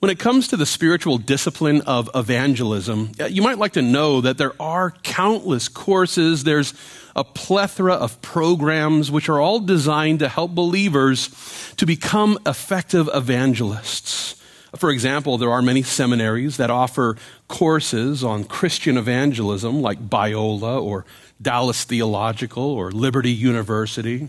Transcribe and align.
When 0.00 0.08
it 0.08 0.18
comes 0.18 0.48
to 0.48 0.56
the 0.56 0.64
spiritual 0.64 1.18
discipline 1.18 1.82
of 1.82 2.08
evangelism, 2.14 3.12
uh, 3.20 3.26
you 3.26 3.42
might 3.42 3.58
like 3.58 3.74
to 3.74 3.82
know 3.82 4.22
that 4.22 4.38
there 4.38 4.54
are 4.58 4.92
countless 5.02 5.68
courses. 5.68 6.44
There's 6.44 6.72
a 7.14 7.22
plethora 7.22 7.92
of 7.92 8.22
programs 8.22 9.10
which 9.10 9.28
are 9.28 9.38
all 9.38 9.60
designed 9.60 10.20
to 10.20 10.28
help 10.30 10.54
believers 10.54 11.28
to 11.76 11.84
become 11.84 12.38
effective 12.46 13.10
evangelists. 13.12 14.40
For 14.74 14.90
example, 14.90 15.36
there 15.36 15.50
are 15.50 15.60
many 15.60 15.82
seminaries 15.82 16.56
that 16.56 16.70
offer 16.70 17.18
courses 17.48 18.24
on 18.24 18.44
Christian 18.44 18.96
evangelism, 18.96 19.82
like 19.82 20.08
Biola 20.08 20.82
or 20.82 21.04
Dallas 21.42 21.84
Theological 21.84 22.64
or 22.64 22.90
Liberty 22.90 23.32
University. 23.32 24.28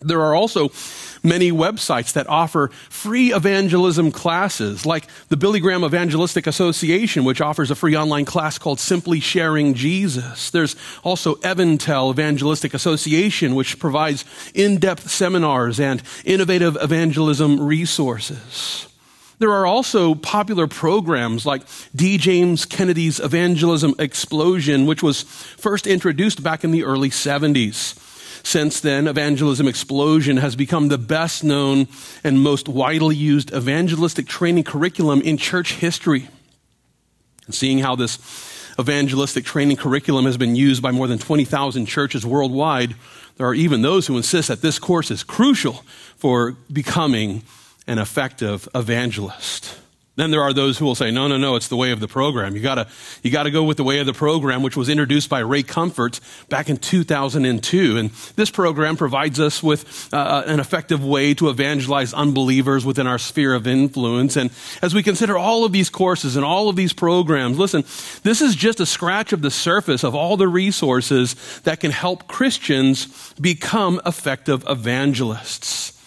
There 0.00 0.22
are 0.22 0.34
also 0.34 0.70
many 1.24 1.50
websites 1.50 2.12
that 2.12 2.28
offer 2.28 2.68
free 2.88 3.32
evangelism 3.32 4.12
classes, 4.12 4.86
like 4.86 5.08
the 5.28 5.36
Billy 5.36 5.58
Graham 5.58 5.84
Evangelistic 5.84 6.46
Association, 6.46 7.24
which 7.24 7.40
offers 7.40 7.70
a 7.70 7.74
free 7.74 7.96
online 7.96 8.24
class 8.24 8.58
called 8.58 8.78
Simply 8.78 9.18
Sharing 9.18 9.74
Jesus. 9.74 10.50
There's 10.50 10.76
also 11.02 11.34
EvanTell 11.36 12.12
Evangelistic 12.12 12.74
Association, 12.74 13.56
which 13.56 13.80
provides 13.80 14.24
in-depth 14.54 15.10
seminars 15.10 15.80
and 15.80 16.02
innovative 16.24 16.76
evangelism 16.80 17.60
resources. 17.60 18.86
There 19.40 19.52
are 19.52 19.66
also 19.66 20.14
popular 20.16 20.66
programs 20.66 21.46
like 21.46 21.62
D. 21.94 22.18
James 22.18 22.64
Kennedy's 22.64 23.20
Evangelism 23.20 23.94
Explosion, 23.98 24.86
which 24.86 25.02
was 25.02 25.22
first 25.22 25.86
introduced 25.86 26.42
back 26.42 26.64
in 26.64 26.72
the 26.72 26.84
early 26.84 27.10
70s. 27.10 28.04
Since 28.48 28.80
then, 28.80 29.08
Evangelism 29.08 29.68
Explosion 29.68 30.38
has 30.38 30.56
become 30.56 30.88
the 30.88 30.96
best 30.96 31.44
known 31.44 31.86
and 32.24 32.40
most 32.40 32.66
widely 32.66 33.14
used 33.14 33.52
evangelistic 33.52 34.26
training 34.26 34.64
curriculum 34.64 35.20
in 35.20 35.36
church 35.36 35.74
history. 35.74 36.28
And 37.44 37.54
seeing 37.54 37.80
how 37.80 37.94
this 37.94 38.16
evangelistic 38.80 39.44
training 39.44 39.76
curriculum 39.76 40.24
has 40.24 40.38
been 40.38 40.56
used 40.56 40.82
by 40.82 40.92
more 40.92 41.06
than 41.06 41.18
20,000 41.18 41.84
churches 41.84 42.24
worldwide, 42.24 42.94
there 43.36 43.46
are 43.46 43.54
even 43.54 43.82
those 43.82 44.06
who 44.06 44.16
insist 44.16 44.48
that 44.48 44.62
this 44.62 44.78
course 44.78 45.10
is 45.10 45.22
crucial 45.22 45.84
for 46.16 46.56
becoming 46.72 47.42
an 47.86 47.98
effective 47.98 48.66
evangelist. 48.74 49.78
Then 50.18 50.32
there 50.32 50.42
are 50.42 50.52
those 50.52 50.78
who 50.78 50.84
will 50.84 50.96
say, 50.96 51.12
no, 51.12 51.28
no, 51.28 51.36
no, 51.36 51.54
it's 51.54 51.68
the 51.68 51.76
way 51.76 51.92
of 51.92 52.00
the 52.00 52.08
program. 52.08 52.56
You 52.56 52.60
gotta, 52.60 52.88
you 53.22 53.30
gotta 53.30 53.52
go 53.52 53.62
with 53.62 53.76
the 53.76 53.84
way 53.84 54.00
of 54.00 54.06
the 54.06 54.12
program, 54.12 54.64
which 54.64 54.76
was 54.76 54.88
introduced 54.88 55.30
by 55.30 55.38
Ray 55.38 55.62
Comfort 55.62 56.18
back 56.48 56.68
in 56.68 56.76
2002. 56.76 57.96
And 57.96 58.10
this 58.34 58.50
program 58.50 58.96
provides 58.96 59.38
us 59.38 59.62
with 59.62 60.12
uh, 60.12 60.16
uh, 60.16 60.42
an 60.46 60.58
effective 60.58 61.04
way 61.04 61.34
to 61.34 61.50
evangelize 61.50 62.12
unbelievers 62.12 62.84
within 62.84 63.06
our 63.06 63.18
sphere 63.18 63.54
of 63.54 63.68
influence. 63.68 64.36
And 64.36 64.50
as 64.82 64.92
we 64.92 65.04
consider 65.04 65.38
all 65.38 65.64
of 65.64 65.70
these 65.70 65.88
courses 65.88 66.34
and 66.34 66.44
all 66.44 66.68
of 66.68 66.74
these 66.74 66.92
programs, 66.92 67.56
listen, 67.56 67.82
this 68.24 68.42
is 68.42 68.56
just 68.56 68.80
a 68.80 68.86
scratch 68.86 69.32
of 69.32 69.40
the 69.40 69.52
surface 69.52 70.02
of 70.02 70.16
all 70.16 70.36
the 70.36 70.48
resources 70.48 71.36
that 71.60 71.78
can 71.78 71.92
help 71.92 72.26
Christians 72.26 73.32
become 73.40 74.00
effective 74.04 74.64
evangelists. 74.68 75.97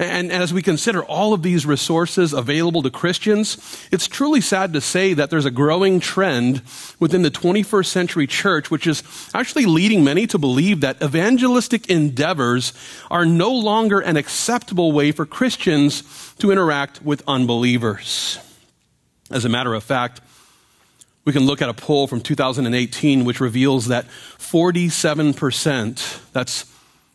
And 0.00 0.30
as 0.30 0.54
we 0.54 0.62
consider 0.62 1.02
all 1.02 1.32
of 1.32 1.42
these 1.42 1.66
resources 1.66 2.32
available 2.32 2.82
to 2.82 2.90
Christians, 2.90 3.58
it's 3.90 4.06
truly 4.06 4.40
sad 4.40 4.72
to 4.74 4.80
say 4.80 5.12
that 5.14 5.28
there's 5.28 5.44
a 5.44 5.50
growing 5.50 5.98
trend 5.98 6.62
within 7.00 7.22
the 7.22 7.32
21st 7.32 7.86
century 7.86 8.28
church, 8.28 8.70
which 8.70 8.86
is 8.86 9.02
actually 9.34 9.66
leading 9.66 10.04
many 10.04 10.28
to 10.28 10.38
believe 10.38 10.82
that 10.82 11.02
evangelistic 11.02 11.90
endeavors 11.90 12.72
are 13.10 13.26
no 13.26 13.50
longer 13.50 13.98
an 13.98 14.16
acceptable 14.16 14.92
way 14.92 15.10
for 15.10 15.26
Christians 15.26 16.04
to 16.38 16.52
interact 16.52 17.02
with 17.02 17.24
unbelievers. 17.26 18.38
As 19.32 19.44
a 19.44 19.48
matter 19.48 19.74
of 19.74 19.82
fact, 19.82 20.20
we 21.24 21.32
can 21.32 21.44
look 21.44 21.60
at 21.60 21.68
a 21.68 21.74
poll 21.74 22.06
from 22.06 22.20
2018 22.20 23.24
which 23.24 23.40
reveals 23.40 23.88
that 23.88 24.06
47%, 24.38 26.32
that's 26.32 26.64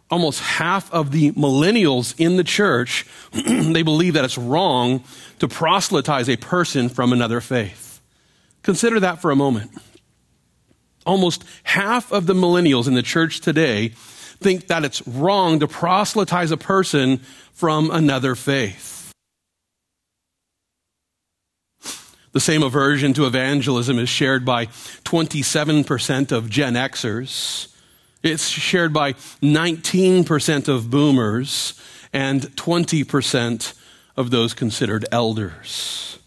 almost 0.09 0.39
half 0.41 0.91
of 0.93 1.11
the 1.11 1.31
millennials 1.31 2.19
in 2.19 2.37
the 2.37 2.43
church, 2.43 3.05
they 3.31 3.83
believe 3.83 4.13
that 4.13 4.25
it's 4.25 4.37
wrong 4.37 5.03
to 5.39 5.47
proselytize 5.47 6.29
a 6.29 6.37
person 6.37 6.89
from 6.89 7.13
another 7.13 7.41
faith. 7.41 8.01
Consider 8.61 8.99
that 8.99 9.21
for 9.21 9.31
a 9.31 9.35
moment. 9.35 9.71
Almost 11.05 11.43
half 11.63 12.11
of 12.11 12.27
the 12.27 12.33
millennials 12.33 12.87
in 12.87 12.93
the 12.93 13.01
church 13.01 13.41
today 13.41 13.89
think 13.89 14.67
that 14.67 14.85
it's 14.85 15.05
wrong 15.07 15.59
to 15.59 15.67
proselytize 15.67 16.51
a 16.51 16.57
person 16.57 17.17
from 17.53 17.91
another 17.91 18.35
faith. 18.35 19.11
The 22.33 22.39
same 22.39 22.63
aversion 22.63 23.13
to 23.13 23.27
evangelism 23.27 23.99
is 23.99 24.09
shared 24.09 24.43
by 24.43 24.65
27% 24.65 26.31
of 26.31 26.49
Gen 26.49 26.73
Xers. 26.73 27.72
It's 28.23 28.47
shared 28.47 28.93
by 28.93 29.13
19% 29.13 30.67
of 30.69 30.89
boomers 30.89 31.73
and 32.13 32.41
20% 32.41 33.73
of 34.15 34.31
those 34.31 34.53
considered 34.53 35.05
elders. 35.11 36.17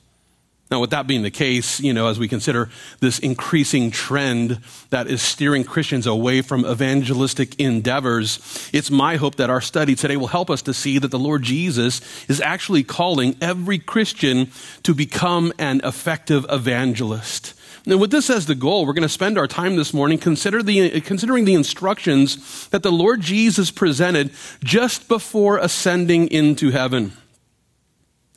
Now, 0.69 0.81
with 0.81 0.91
that 0.91 1.07
being 1.07 1.23
the 1.23 1.31
case, 1.31 1.79
you 1.79 1.93
know, 1.93 2.09
as 2.09 2.19
we 2.19 2.27
consider 2.27 2.69
this 2.99 3.21
increasing 3.21 3.93
trend 3.93 4.61
that 4.91 5.07
is 5.07 5.23
steering 5.23 5.63
Christians 5.63 6.09
away 6.09 6.43
from 6.43 6.67
evangelistic 6.67 7.61
endeavors, 7.61 8.69
it's 8.73 8.91
my 8.91 9.15
hope 9.15 9.37
that 9.37 9.49
our 9.49 9.61
study 9.61 9.95
today 9.95 10.17
will 10.17 10.27
help 10.27 10.51
us 10.51 10.63
to 10.63 10.75
see 10.75 10.99
that 10.99 11.13
the 11.13 11.21
Lord 11.21 11.45
Jesus 11.45 12.01
is 12.29 12.41
actually 12.41 12.83
calling 12.83 13.37
every 13.41 13.79
Christian 13.79 14.51
to 14.83 14.93
become 14.93 15.53
an 15.57 15.83
effective 15.85 16.45
evangelist. 16.51 17.55
And 17.87 18.01
with 18.01 18.11
this 18.11 18.29
as 18.29 18.47
the 18.47 18.57
goal, 18.57 18.85
we're 18.85 18.93
going 18.93 19.03
to 19.03 19.09
spend 19.09 19.39
our 19.39 19.47
time 19.47 19.77
this 19.77 19.95
morning 19.95 20.19
consider 20.19 20.65
the, 20.65 21.01
considering 21.03 21.45
the 21.45 21.55
instructions 21.55 22.67
that 22.71 22.83
the 22.83 22.91
Lord 22.91 23.21
Jesus 23.21 23.71
presented 23.71 24.33
just 24.65 25.07
before 25.07 25.59
ascending 25.59 26.27
into 26.27 26.71
heaven. 26.71 27.13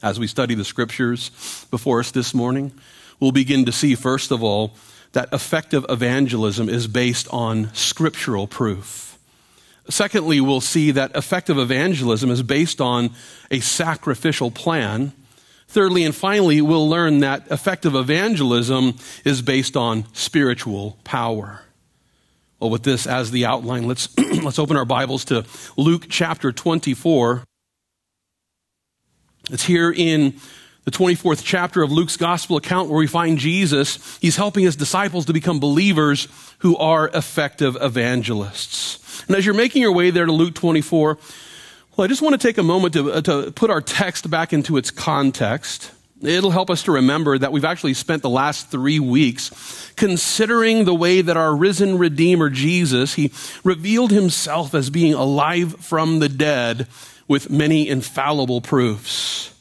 As 0.01 0.17
we 0.17 0.27
study 0.27 0.55
the 0.55 0.63
scriptures 0.63 1.65
before 1.71 1.99
us 1.99 2.11
this 2.11 2.33
morning, 2.33 2.71
we'll 3.19 3.33
begin 3.33 3.65
to 3.65 3.71
see, 3.71 3.95
first 3.95 4.31
of 4.31 4.41
all, 4.41 4.73
that 5.11 5.33
effective 5.33 5.85
evangelism 5.89 6.69
is 6.69 6.87
based 6.87 7.27
on 7.31 7.73
scriptural 7.73 8.47
proof. 8.47 9.17
Secondly, 9.89 10.39
we'll 10.39 10.61
see 10.61 10.91
that 10.91 11.15
effective 11.15 11.57
evangelism 11.57 12.29
is 12.29 12.43
based 12.43 12.79
on 12.79 13.09
a 13.51 13.59
sacrificial 13.59 14.51
plan. 14.51 15.11
Thirdly 15.67 16.05
and 16.05 16.15
finally, 16.15 16.61
we'll 16.61 16.87
learn 16.87 17.19
that 17.19 17.51
effective 17.51 17.95
evangelism 17.95 18.95
is 19.25 19.41
based 19.41 19.75
on 19.75 20.05
spiritual 20.13 20.97
power. 21.03 21.63
Well, 22.59 22.69
with 22.69 22.83
this 22.83 23.07
as 23.07 23.31
the 23.31 23.45
outline, 23.45 23.87
let's, 23.87 24.15
let's 24.43 24.59
open 24.59 24.77
our 24.77 24.85
Bibles 24.85 25.25
to 25.25 25.45
Luke 25.75 26.05
chapter 26.07 26.51
24. 26.51 27.43
It's 29.49 29.65
here 29.65 29.91
in 29.91 30.35
the 30.85 30.91
24th 30.91 31.41
chapter 31.43 31.81
of 31.81 31.91
Luke's 31.91 32.17
gospel 32.17 32.57
account 32.57 32.89
where 32.89 32.99
we 32.99 33.07
find 33.07 33.37
Jesus. 33.37 34.17
He's 34.19 34.35
helping 34.35 34.63
his 34.63 34.75
disciples 34.75 35.25
to 35.25 35.33
become 35.33 35.59
believers 35.59 36.27
who 36.59 36.77
are 36.77 37.09
effective 37.13 37.77
evangelists. 37.81 39.23
And 39.27 39.35
as 39.35 39.45
you're 39.45 39.55
making 39.55 39.81
your 39.81 39.91
way 39.91 40.09
there 40.09 40.25
to 40.25 40.31
Luke 40.31 40.55
24, 40.55 41.17
well, 41.95 42.05
I 42.05 42.07
just 42.07 42.21
want 42.21 42.39
to 42.39 42.47
take 42.47 42.57
a 42.57 42.63
moment 42.63 42.93
to, 42.93 43.11
uh, 43.11 43.21
to 43.21 43.51
put 43.51 43.69
our 43.69 43.81
text 43.81 44.29
back 44.29 44.53
into 44.53 44.77
its 44.77 44.91
context. 44.91 45.91
It'll 46.21 46.51
help 46.51 46.69
us 46.69 46.83
to 46.83 46.91
remember 46.91 47.37
that 47.37 47.51
we've 47.51 47.65
actually 47.65 47.93
spent 47.93 48.21
the 48.21 48.29
last 48.29 48.69
three 48.69 48.99
weeks 48.99 49.91
considering 49.95 50.85
the 50.85 50.93
way 50.93 51.21
that 51.21 51.37
our 51.37 51.55
risen 51.55 51.97
Redeemer 51.97 52.49
Jesus, 52.49 53.15
he 53.15 53.31
revealed 53.63 54.11
himself 54.11 54.73
as 54.75 54.89
being 54.89 55.13
alive 55.13 55.75
from 55.79 56.19
the 56.19 56.29
dead 56.29 56.87
with 57.29 57.49
many 57.49 57.87
infallible 57.87 58.59
proofs. 58.59 59.53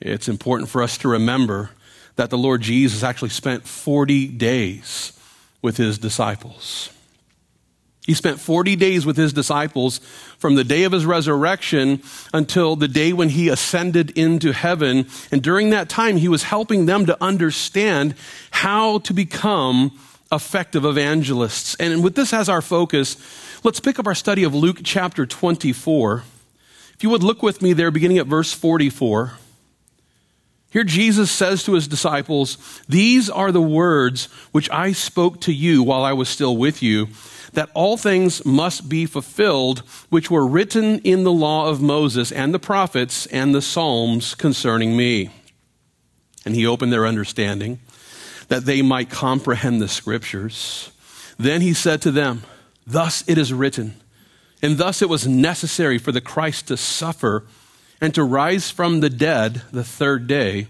It's 0.00 0.26
important 0.26 0.68
for 0.68 0.82
us 0.82 0.98
to 0.98 1.08
remember 1.08 1.70
that 2.16 2.30
the 2.30 2.38
Lord 2.38 2.62
Jesus 2.62 3.04
actually 3.04 3.28
spent 3.28 3.64
40 3.64 4.26
days 4.28 5.12
with 5.60 5.76
his 5.76 5.98
disciples. 5.98 6.90
He 8.06 8.14
spent 8.14 8.40
40 8.40 8.74
days 8.74 9.06
with 9.06 9.16
his 9.16 9.32
disciples 9.32 9.98
from 10.38 10.56
the 10.56 10.64
day 10.64 10.82
of 10.82 10.90
his 10.90 11.06
resurrection 11.06 12.02
until 12.34 12.74
the 12.74 12.88
day 12.88 13.12
when 13.12 13.28
he 13.28 13.48
ascended 13.48 14.10
into 14.18 14.52
heaven. 14.52 15.06
And 15.30 15.40
during 15.40 15.70
that 15.70 15.88
time, 15.88 16.16
he 16.16 16.28
was 16.28 16.42
helping 16.42 16.86
them 16.86 17.06
to 17.06 17.22
understand 17.22 18.16
how 18.50 18.98
to 19.00 19.14
become 19.14 19.96
effective 20.32 20.84
evangelists. 20.84 21.76
And 21.76 22.02
with 22.02 22.16
this 22.16 22.32
as 22.32 22.48
our 22.48 22.62
focus, 22.62 23.16
let's 23.62 23.78
pick 23.78 24.00
up 24.00 24.06
our 24.08 24.16
study 24.16 24.42
of 24.42 24.54
Luke 24.54 24.80
chapter 24.82 25.24
24. 25.24 26.24
You 27.02 27.10
would 27.10 27.22
look 27.22 27.42
with 27.42 27.62
me 27.62 27.72
there, 27.72 27.90
beginning 27.90 28.18
at 28.18 28.26
verse 28.26 28.52
44. 28.52 29.32
Here 30.70 30.84
Jesus 30.84 31.30
says 31.30 31.64
to 31.64 31.74
his 31.74 31.86
disciples, 31.88 32.56
These 32.88 33.28
are 33.28 33.52
the 33.52 33.60
words 33.60 34.26
which 34.52 34.70
I 34.70 34.92
spoke 34.92 35.40
to 35.42 35.52
you 35.52 35.82
while 35.82 36.04
I 36.04 36.12
was 36.12 36.28
still 36.28 36.56
with 36.56 36.82
you 36.82 37.08
that 37.52 37.70
all 37.74 37.96
things 37.98 38.44
must 38.46 38.88
be 38.88 39.04
fulfilled 39.04 39.80
which 40.08 40.30
were 40.30 40.46
written 40.46 41.00
in 41.00 41.24
the 41.24 41.32
law 41.32 41.68
of 41.68 41.82
Moses 41.82 42.32
and 42.32 42.54
the 42.54 42.58
prophets 42.58 43.26
and 43.26 43.54
the 43.54 43.60
Psalms 43.60 44.34
concerning 44.34 44.96
me. 44.96 45.30
And 46.46 46.54
he 46.54 46.66
opened 46.66 46.92
their 46.92 47.06
understanding 47.06 47.80
that 48.48 48.64
they 48.64 48.80
might 48.80 49.10
comprehend 49.10 49.82
the 49.82 49.88
scriptures. 49.88 50.90
Then 51.38 51.60
he 51.60 51.74
said 51.74 52.00
to 52.02 52.10
them, 52.10 52.42
Thus 52.86 53.22
it 53.28 53.36
is 53.36 53.52
written, 53.52 54.00
and 54.62 54.78
thus 54.78 55.02
it 55.02 55.08
was 55.08 55.26
necessary 55.26 55.98
for 55.98 56.12
the 56.12 56.20
Christ 56.20 56.68
to 56.68 56.76
suffer 56.76 57.44
and 58.00 58.14
to 58.14 58.22
rise 58.24 58.70
from 58.70 59.00
the 59.00 59.10
dead 59.10 59.62
the 59.72 59.84
third 59.84 60.26
day, 60.26 60.68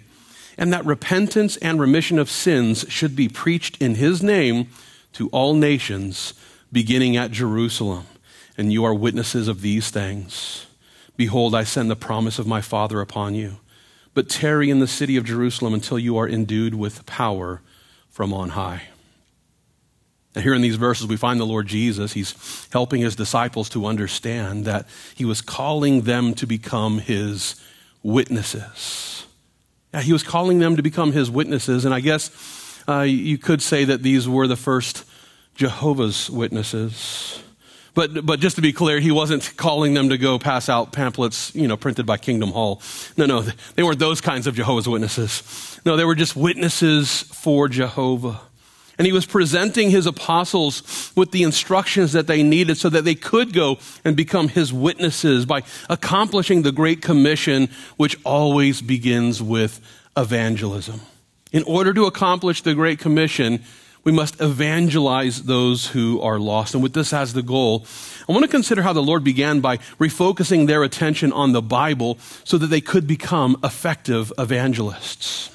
and 0.58 0.72
that 0.72 0.84
repentance 0.84 1.56
and 1.58 1.80
remission 1.80 2.18
of 2.18 2.30
sins 2.30 2.84
should 2.88 3.14
be 3.14 3.28
preached 3.28 3.80
in 3.80 3.96
his 3.96 4.22
name 4.22 4.68
to 5.12 5.28
all 5.28 5.54
nations, 5.54 6.34
beginning 6.70 7.16
at 7.16 7.30
Jerusalem. 7.30 8.06
And 8.58 8.72
you 8.72 8.84
are 8.84 8.94
witnesses 8.94 9.48
of 9.48 9.62
these 9.62 9.90
things. 9.90 10.66
Behold, 11.16 11.54
I 11.54 11.64
send 11.64 11.90
the 11.90 11.96
promise 11.96 12.38
of 12.38 12.46
my 12.46 12.60
Father 12.60 13.00
upon 13.00 13.34
you. 13.34 13.56
But 14.14 14.28
tarry 14.28 14.68
in 14.68 14.78
the 14.78 14.86
city 14.86 15.16
of 15.16 15.24
Jerusalem 15.24 15.72
until 15.72 15.98
you 15.98 16.18
are 16.18 16.28
endued 16.28 16.74
with 16.74 17.06
power 17.06 17.62
from 18.10 18.34
on 18.34 18.50
high. 18.50 18.82
And 20.34 20.42
here 20.42 20.54
in 20.54 20.62
these 20.62 20.76
verses, 20.76 21.06
we 21.06 21.16
find 21.16 21.38
the 21.38 21.44
Lord 21.44 21.66
Jesus. 21.66 22.12
He's 22.12 22.68
helping 22.72 23.02
his 23.02 23.14
disciples 23.14 23.68
to 23.70 23.86
understand 23.86 24.64
that 24.64 24.86
he 25.14 25.24
was 25.24 25.42
calling 25.42 26.02
them 26.02 26.34
to 26.34 26.46
become 26.46 26.98
his 26.98 27.56
witnesses. 28.02 29.26
Yeah, 29.92 30.00
he 30.00 30.12
was 30.12 30.22
calling 30.22 30.58
them 30.58 30.76
to 30.76 30.82
become 30.82 31.12
his 31.12 31.30
witnesses. 31.30 31.84
And 31.84 31.94
I 31.94 32.00
guess 32.00 32.30
uh, 32.88 33.00
you 33.00 33.36
could 33.36 33.60
say 33.60 33.84
that 33.84 34.02
these 34.02 34.26
were 34.28 34.46
the 34.46 34.56
first 34.56 35.04
Jehovah's 35.54 36.30
Witnesses. 36.30 37.42
But, 37.94 38.24
but 38.24 38.40
just 38.40 38.56
to 38.56 38.62
be 38.62 38.72
clear, 38.72 39.00
he 39.00 39.10
wasn't 39.10 39.54
calling 39.58 39.92
them 39.92 40.08
to 40.08 40.16
go 40.16 40.38
pass 40.38 40.70
out 40.70 40.92
pamphlets, 40.92 41.54
you 41.54 41.68
know, 41.68 41.76
printed 41.76 42.06
by 42.06 42.16
Kingdom 42.16 42.50
Hall. 42.50 42.80
No, 43.18 43.26
no, 43.26 43.42
they 43.42 43.82
weren't 43.82 43.98
those 43.98 44.22
kinds 44.22 44.46
of 44.46 44.54
Jehovah's 44.54 44.88
Witnesses. 44.88 45.78
No, 45.84 45.96
they 45.96 46.04
were 46.04 46.14
just 46.14 46.34
witnesses 46.34 47.22
for 47.22 47.68
Jehovah. 47.68 48.40
And 48.98 49.06
he 49.06 49.12
was 49.12 49.26
presenting 49.26 49.90
his 49.90 50.06
apostles 50.06 51.12
with 51.16 51.30
the 51.30 51.42
instructions 51.42 52.12
that 52.12 52.26
they 52.26 52.42
needed 52.42 52.76
so 52.76 52.88
that 52.90 53.04
they 53.04 53.14
could 53.14 53.52
go 53.52 53.78
and 54.04 54.16
become 54.16 54.48
his 54.48 54.72
witnesses 54.72 55.46
by 55.46 55.62
accomplishing 55.88 56.62
the 56.62 56.72
Great 56.72 57.02
Commission, 57.02 57.68
which 57.96 58.16
always 58.24 58.82
begins 58.82 59.42
with 59.42 59.80
evangelism. 60.16 61.00
In 61.52 61.62
order 61.64 61.92
to 61.94 62.06
accomplish 62.06 62.62
the 62.62 62.74
Great 62.74 62.98
Commission, 62.98 63.62
we 64.04 64.12
must 64.12 64.40
evangelize 64.40 65.44
those 65.44 65.88
who 65.88 66.20
are 66.20 66.38
lost. 66.38 66.74
And 66.74 66.82
with 66.82 66.92
this 66.92 67.12
as 67.12 67.34
the 67.34 67.42
goal, 67.42 67.86
I 68.28 68.32
want 68.32 68.44
to 68.44 68.50
consider 68.50 68.82
how 68.82 68.92
the 68.92 69.02
Lord 69.02 69.22
began 69.22 69.60
by 69.60 69.76
refocusing 69.98 70.66
their 70.66 70.82
attention 70.82 71.32
on 71.32 71.52
the 71.52 71.62
Bible 71.62 72.18
so 72.44 72.58
that 72.58 72.66
they 72.66 72.80
could 72.80 73.06
become 73.06 73.56
effective 73.62 74.32
evangelists. 74.38 75.51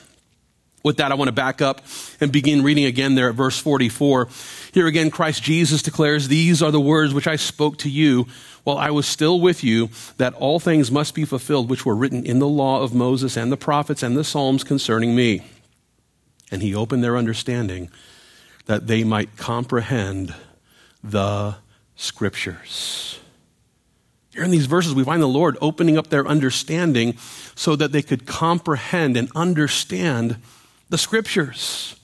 With 0.88 0.98
that, 0.98 1.12
I 1.12 1.16
want 1.16 1.28
to 1.28 1.34
back 1.34 1.62
up 1.62 1.82
and 2.22 2.32
begin 2.32 2.64
reading 2.64 2.86
again 2.86 3.16
there 3.16 3.28
at 3.28 3.36
verse 3.36 3.60
44. 3.60 4.30
Here 4.74 4.88
again, 4.88 5.12
Christ 5.12 5.44
Jesus 5.44 5.82
declares, 5.82 6.30
These 6.30 6.64
are 6.64 6.72
the 6.72 6.80
words 6.80 7.14
which 7.14 7.28
I 7.28 7.36
spoke 7.36 7.78
to 7.80 7.90
you 7.90 8.26
while 8.64 8.78
I 8.78 8.92
was 8.92 9.06
still 9.06 9.42
with 9.42 9.66
you, 9.66 9.90
that 10.16 10.34
all 10.36 10.62
things 10.62 10.90
must 10.90 11.14
be 11.14 11.26
fulfilled 11.26 11.70
which 11.70 11.86
were 11.86 11.94
written 11.94 12.26
in 12.26 12.40
the 12.40 12.48
law 12.48 12.82
of 12.82 12.94
Moses 12.94 13.36
and 13.36 13.52
the 13.52 13.58
prophets 13.58 14.02
and 14.02 14.16
the 14.16 14.24
Psalms 14.24 14.64
concerning 14.64 15.14
me. 15.14 15.42
And 16.52 16.62
he 16.62 16.74
opened 16.74 17.04
their 17.04 17.18
understanding 17.18 17.92
that 18.68 18.88
they 18.88 19.04
might 19.04 19.36
comprehend 19.36 20.34
the 21.04 21.58
scriptures. 21.98 23.20
Here 24.34 24.46
in 24.46 24.52
these 24.52 24.68
verses, 24.68 24.96
we 24.96 25.04
find 25.04 25.22
the 25.22 25.28
Lord 25.28 25.58
opening 25.60 25.98
up 25.98 26.08
their 26.08 26.26
understanding 26.26 27.18
so 27.56 27.76
that 27.76 27.92
they 27.92 28.04
could 28.04 28.26
comprehend 28.26 29.18
and 29.18 29.30
understand 29.36 30.38
the 30.90 30.98
scriptures. 30.98 31.96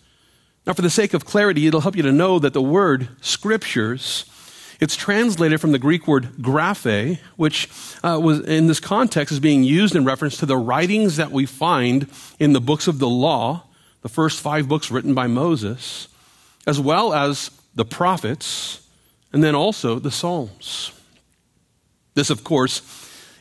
Now, 0.65 0.74
for 0.74 0.81
the 0.81 0.89
sake 0.89 1.13
of 1.13 1.25
clarity, 1.25 1.68
it'll 1.68 1.81
help 1.81 1.95
you 1.95 2.03
to 2.03 2.12
know 2.12 2.39
that 2.39 2.53
the 2.53 2.62
word 2.62 3.09
scriptures, 3.21 4.25
it's 4.80 4.95
translated 4.95 5.59
from 5.59 5.74
the 5.74 5.80
Greek 5.80 6.07
word 6.07 6.30
graphe, 6.39 7.19
which 7.35 7.69
uh, 8.03 8.19
was 8.21 8.39
in 8.41 8.68
this 8.68 8.80
context 8.80 9.33
is 9.33 9.39
being 9.39 9.63
used 9.63 9.95
in 9.95 10.06
reference 10.06 10.38
to 10.38 10.45
the 10.45 10.57
writings 10.57 11.18
that 11.18 11.31
we 11.31 11.45
find 11.45 12.07
in 12.39 12.53
the 12.53 12.62
books 12.62 12.88
of 12.88 13.00
the 13.00 13.09
law, 13.09 13.63
the 14.01 14.09
first 14.09 14.39
five 14.39 14.69
books 14.69 14.89
written 14.89 15.13
by 15.13 15.27
Moses, 15.27 16.07
as 16.65 16.80
well 16.80 17.13
as 17.13 17.51
the 17.75 17.85
prophets, 17.85 18.88
and 19.33 19.44
then 19.44 19.56
also 19.56 20.00
the 20.00 20.12
Psalms. 20.12 20.91
This, 22.13 22.30
of 22.30 22.44
course, 22.44 22.81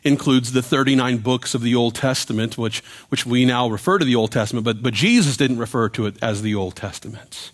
includes 0.03 0.51
the 0.51 0.61
39 0.61 1.17
books 1.17 1.55
of 1.55 1.61
the 1.61 1.75
Old 1.75 1.95
Testament, 1.95 2.57
which, 2.57 2.81
which 3.09 3.25
we 3.25 3.45
now 3.45 3.67
refer 3.67 3.97
to 3.97 4.05
the 4.05 4.15
Old 4.15 4.31
Testament, 4.31 4.65
but, 4.65 4.83
but 4.83 4.93
Jesus 4.93 5.37
didn't 5.37 5.57
refer 5.57 5.89
to 5.89 6.05
it 6.05 6.15
as 6.21 6.41
the 6.41 6.55
Old 6.55 6.75
Testament. 6.75 7.51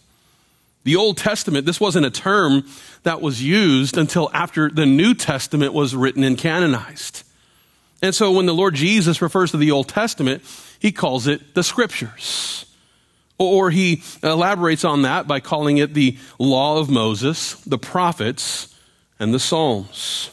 The 0.83 0.95
Old 0.95 1.17
Testament, 1.17 1.65
this 1.65 1.79
wasn't 1.79 2.05
a 2.05 2.11
term 2.11 2.65
that 3.03 3.21
was 3.21 3.43
used 3.43 3.97
until 3.97 4.29
after 4.33 4.69
the 4.69 4.85
New 4.85 5.13
Testament 5.13 5.73
was 5.73 5.95
written 5.95 6.23
and 6.23 6.37
canonized. 6.37 7.23
And 8.01 8.15
so 8.15 8.31
when 8.31 8.45
the 8.45 8.53
Lord 8.53 8.75
Jesus 8.75 9.21
refers 9.21 9.51
to 9.51 9.57
the 9.57 9.71
Old 9.71 9.89
Testament, 9.89 10.43
he 10.79 10.91
calls 10.91 11.27
it 11.27 11.53
the 11.53 11.63
Scriptures. 11.63 12.65
Or 13.37 13.71
he 13.71 14.03
elaborates 14.23 14.83
on 14.83 15.03
that 15.03 15.27
by 15.27 15.39
calling 15.39 15.77
it 15.77 15.93
the 15.93 16.17
law 16.39 16.79
of 16.79 16.89
Moses, 16.89 17.55
the 17.61 17.77
prophets, 17.77 18.73
and 19.19 19.33
the 19.33 19.39
Psalms. 19.39 20.31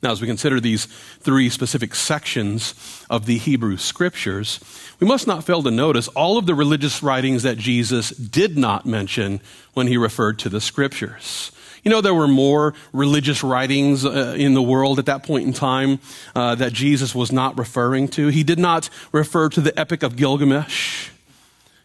Now, 0.00 0.12
as 0.12 0.20
we 0.20 0.28
consider 0.28 0.60
these 0.60 0.86
three 0.86 1.50
specific 1.50 1.92
sections 1.94 2.74
of 3.10 3.26
the 3.26 3.36
Hebrew 3.36 3.76
scriptures, 3.76 4.60
we 5.00 5.08
must 5.08 5.26
not 5.26 5.42
fail 5.42 5.62
to 5.64 5.72
notice 5.72 6.06
all 6.08 6.38
of 6.38 6.46
the 6.46 6.54
religious 6.54 7.02
writings 7.02 7.42
that 7.42 7.58
Jesus 7.58 8.10
did 8.10 8.56
not 8.56 8.86
mention 8.86 9.40
when 9.74 9.88
he 9.88 9.96
referred 9.96 10.38
to 10.40 10.48
the 10.48 10.60
scriptures. 10.60 11.50
You 11.82 11.90
know, 11.90 12.00
there 12.00 12.14
were 12.14 12.28
more 12.28 12.74
religious 12.92 13.42
writings 13.42 14.04
uh, 14.04 14.34
in 14.38 14.54
the 14.54 14.62
world 14.62 15.00
at 15.00 15.06
that 15.06 15.24
point 15.24 15.46
in 15.46 15.52
time 15.52 15.98
uh, 16.34 16.54
that 16.56 16.72
Jesus 16.72 17.14
was 17.14 17.32
not 17.32 17.58
referring 17.58 18.08
to. 18.08 18.28
He 18.28 18.44
did 18.44 18.58
not 18.58 18.88
refer 19.10 19.48
to 19.48 19.60
the 19.60 19.76
Epic 19.78 20.02
of 20.04 20.14
Gilgamesh. 20.14 21.10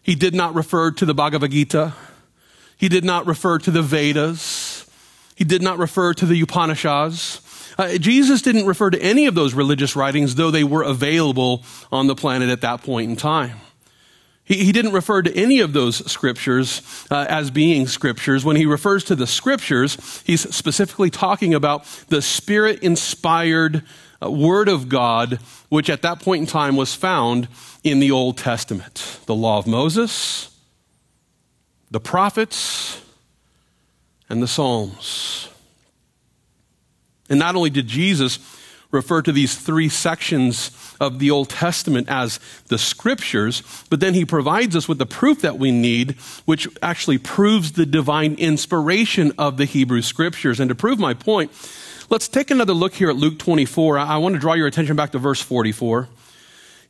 He 0.02 0.14
did 0.14 0.34
not 0.34 0.54
refer 0.54 0.90
to 0.92 1.06
the 1.06 1.14
Bhagavad 1.14 1.50
Gita. 1.50 1.94
He 2.76 2.88
did 2.88 3.04
not 3.04 3.26
refer 3.26 3.58
to 3.58 3.70
the 3.70 3.82
Vedas. 3.82 4.86
He 5.34 5.44
did 5.44 5.62
not 5.62 5.78
refer 5.78 6.12
to 6.14 6.26
the 6.26 6.40
Upanishads. 6.40 7.40
Uh, 7.76 7.98
Jesus 7.98 8.42
didn't 8.42 8.66
refer 8.66 8.90
to 8.90 9.02
any 9.02 9.26
of 9.26 9.34
those 9.34 9.54
religious 9.54 9.96
writings, 9.96 10.36
though 10.36 10.50
they 10.50 10.64
were 10.64 10.82
available 10.82 11.62
on 11.90 12.06
the 12.06 12.14
planet 12.14 12.50
at 12.50 12.60
that 12.60 12.82
point 12.82 13.10
in 13.10 13.16
time. 13.16 13.58
He, 14.44 14.64
he 14.64 14.72
didn't 14.72 14.92
refer 14.92 15.22
to 15.22 15.34
any 15.34 15.60
of 15.60 15.72
those 15.72 16.10
scriptures 16.10 16.82
uh, 17.10 17.26
as 17.28 17.50
being 17.50 17.86
scriptures. 17.86 18.44
When 18.44 18.56
he 18.56 18.66
refers 18.66 19.04
to 19.04 19.16
the 19.16 19.26
scriptures, 19.26 20.22
he's 20.24 20.54
specifically 20.54 21.10
talking 21.10 21.54
about 21.54 21.84
the 22.08 22.22
spirit 22.22 22.82
inspired 22.82 23.82
uh, 24.22 24.30
word 24.30 24.68
of 24.68 24.88
God, 24.88 25.40
which 25.68 25.90
at 25.90 26.02
that 26.02 26.20
point 26.20 26.42
in 26.42 26.46
time 26.46 26.76
was 26.76 26.94
found 26.94 27.48
in 27.82 28.00
the 28.00 28.10
Old 28.10 28.36
Testament 28.36 29.20
the 29.26 29.34
law 29.34 29.58
of 29.58 29.66
Moses, 29.66 30.54
the 31.90 32.00
prophets, 32.00 33.00
and 34.28 34.42
the 34.42 34.48
Psalms. 34.48 35.48
And 37.34 37.40
not 37.40 37.56
only 37.56 37.70
did 37.70 37.88
Jesus 37.88 38.38
refer 38.92 39.20
to 39.20 39.32
these 39.32 39.56
three 39.56 39.88
sections 39.88 40.70
of 41.00 41.18
the 41.18 41.32
Old 41.32 41.50
Testament 41.50 42.08
as 42.08 42.38
the 42.68 42.78
scriptures, 42.78 43.64
but 43.90 43.98
then 43.98 44.14
he 44.14 44.24
provides 44.24 44.76
us 44.76 44.86
with 44.86 44.98
the 44.98 45.04
proof 45.04 45.40
that 45.40 45.58
we 45.58 45.72
need, 45.72 46.12
which 46.44 46.68
actually 46.80 47.18
proves 47.18 47.72
the 47.72 47.86
divine 47.86 48.34
inspiration 48.34 49.32
of 49.36 49.56
the 49.56 49.64
Hebrew 49.64 50.00
scriptures. 50.00 50.60
And 50.60 50.68
to 50.68 50.76
prove 50.76 51.00
my 51.00 51.12
point, 51.12 51.50
let's 52.08 52.28
take 52.28 52.52
another 52.52 52.72
look 52.72 52.94
here 52.94 53.10
at 53.10 53.16
Luke 53.16 53.40
24. 53.40 53.98
I 53.98 54.16
want 54.18 54.36
to 54.36 54.40
draw 54.40 54.52
your 54.52 54.68
attention 54.68 54.94
back 54.94 55.10
to 55.10 55.18
verse 55.18 55.42
44. 55.42 56.08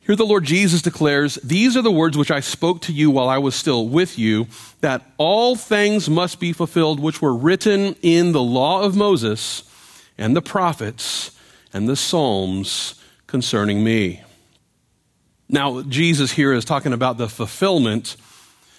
Here 0.01 0.15
the 0.15 0.27
Lord 0.27 0.43
Jesus 0.43 0.83
declares, 0.83 1.39
These 1.43 1.75
are 1.75 1.81
the 1.81 1.89
words 1.89 2.19
which 2.19 2.29
I 2.29 2.41
spoke 2.41 2.81
to 2.81 2.93
you 2.93 3.09
while 3.09 3.29
I 3.29 3.39
was 3.39 3.55
still 3.55 3.87
with 3.87 4.19
you, 4.19 4.45
that 4.81 5.01
all 5.17 5.55
things 5.55 6.07
must 6.07 6.39
be 6.39 6.53
fulfilled 6.53 6.99
which 6.99 7.19
were 7.19 7.35
written 7.35 7.95
in 8.03 8.31
the 8.31 8.43
law 8.43 8.83
of 8.83 8.95
Moses 8.95 9.63
and 10.17 10.35
the 10.35 10.41
prophets 10.41 11.31
and 11.73 11.87
the 11.87 11.95
Psalms 11.95 12.95
concerning 13.27 13.83
me. 13.83 14.21
Now, 15.49 15.81
Jesus 15.83 16.31
here 16.31 16.53
is 16.53 16.65
talking 16.65 16.93
about 16.93 17.17
the 17.17 17.29
fulfillment 17.29 18.15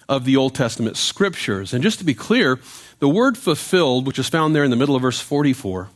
of 0.09 0.25
the 0.25 0.35
Old 0.35 0.55
Testament 0.55 0.97
scriptures. 0.97 1.73
And 1.73 1.83
just 1.83 1.99
to 1.99 2.05
be 2.05 2.13
clear, 2.13 2.59
the 2.99 3.09
word 3.09 3.37
fulfilled, 3.37 4.07
which 4.07 4.19
is 4.19 4.29
found 4.29 4.55
there 4.55 4.63
in 4.63 4.71
the 4.71 4.77
middle 4.77 4.95
of 4.95 5.01
verse 5.01 5.19
44, 5.19 5.89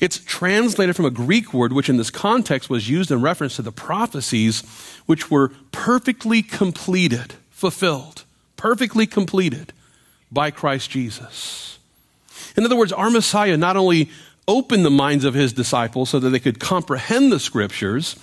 it's 0.00 0.18
translated 0.18 0.96
from 0.96 1.06
a 1.06 1.10
Greek 1.10 1.54
word, 1.54 1.72
which 1.72 1.88
in 1.88 1.96
this 1.96 2.10
context 2.10 2.68
was 2.68 2.88
used 2.88 3.10
in 3.10 3.22
reference 3.22 3.56
to 3.56 3.62
the 3.62 3.72
prophecies 3.72 4.62
which 5.06 5.30
were 5.30 5.50
perfectly 5.72 6.42
completed, 6.42 7.34
fulfilled, 7.50 8.24
perfectly 8.56 9.06
completed 9.06 9.72
by 10.30 10.50
Christ 10.50 10.90
Jesus. 10.90 11.78
In 12.56 12.64
other 12.64 12.76
words, 12.76 12.92
our 12.92 13.10
Messiah 13.10 13.56
not 13.56 13.76
only 13.76 14.10
opened 14.48 14.84
the 14.84 14.90
minds 14.90 15.24
of 15.24 15.34
his 15.34 15.52
disciples 15.52 16.10
so 16.10 16.18
that 16.18 16.30
they 16.30 16.40
could 16.40 16.58
comprehend 16.58 17.30
the 17.30 17.38
scriptures, 17.38 18.16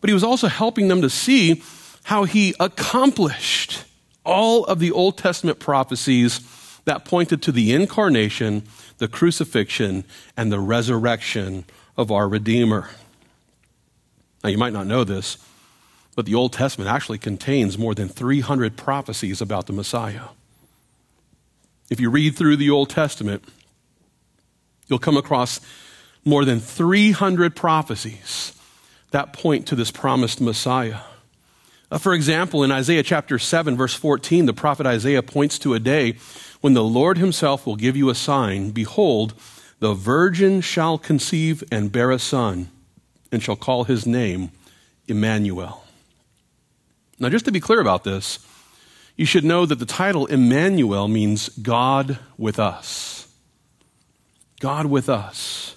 but 0.00 0.08
he 0.08 0.14
was 0.14 0.24
also 0.24 0.48
helping 0.48 0.88
them 0.88 1.02
to 1.02 1.10
see 1.10 1.62
how 2.04 2.24
he 2.24 2.54
accomplished 2.58 3.84
all 4.24 4.64
of 4.64 4.78
the 4.78 4.92
Old 4.92 5.18
Testament 5.18 5.58
prophecies 5.58 6.40
that 6.84 7.04
pointed 7.04 7.42
to 7.42 7.52
the 7.52 7.72
incarnation, 7.72 8.62
the 8.98 9.08
crucifixion, 9.08 10.04
and 10.36 10.50
the 10.50 10.60
resurrection 10.60 11.64
of 11.96 12.10
our 12.10 12.28
Redeemer. 12.28 12.88
Now, 14.42 14.50
you 14.50 14.58
might 14.58 14.72
not 14.72 14.86
know 14.86 15.04
this, 15.04 15.38
but 16.14 16.26
the 16.26 16.34
Old 16.34 16.52
Testament 16.52 16.90
actually 16.90 17.18
contains 17.18 17.78
more 17.78 17.94
than 17.94 18.08
300 18.08 18.76
prophecies 18.76 19.40
about 19.40 19.66
the 19.66 19.72
Messiah. 19.72 20.28
If 21.90 22.00
you 22.00 22.10
read 22.10 22.36
through 22.36 22.56
the 22.56 22.70
Old 22.70 22.90
Testament, 22.90 23.44
you'll 24.92 24.98
come 24.98 25.16
across 25.16 25.58
more 26.22 26.44
than 26.44 26.60
300 26.60 27.56
prophecies 27.56 28.52
that 29.10 29.32
point 29.32 29.66
to 29.66 29.74
this 29.74 29.90
promised 29.90 30.40
Messiah. 30.40 30.98
Uh, 31.90 31.98
for 31.98 32.12
example, 32.12 32.62
in 32.62 32.70
Isaiah 32.70 33.02
chapter 33.02 33.38
7, 33.38 33.76
verse 33.76 33.94
14, 33.94 34.46
the 34.46 34.52
prophet 34.52 34.86
Isaiah 34.86 35.22
points 35.22 35.58
to 35.60 35.72
a 35.72 35.80
day 35.80 36.16
when 36.60 36.74
the 36.74 36.84
Lord 36.84 37.18
himself 37.18 37.66
will 37.66 37.76
give 37.76 37.96
you 37.96 38.10
a 38.10 38.14
sign. 38.14 38.70
Behold, 38.70 39.34
the 39.80 39.94
virgin 39.94 40.60
shall 40.60 40.98
conceive 40.98 41.64
and 41.72 41.90
bear 41.90 42.10
a 42.10 42.18
son, 42.18 42.68
and 43.32 43.42
shall 43.42 43.56
call 43.56 43.84
his 43.84 44.06
name 44.06 44.50
Emmanuel. 45.08 45.84
Now, 47.18 47.30
just 47.30 47.46
to 47.46 47.52
be 47.52 47.60
clear 47.60 47.80
about 47.80 48.04
this, 48.04 48.38
you 49.16 49.24
should 49.24 49.44
know 49.44 49.64
that 49.66 49.78
the 49.78 49.86
title 49.86 50.26
Emmanuel 50.26 51.08
means 51.08 51.48
God 51.48 52.18
with 52.36 52.58
us. 52.58 53.21
God 54.62 54.86
with 54.86 55.08
us. 55.08 55.74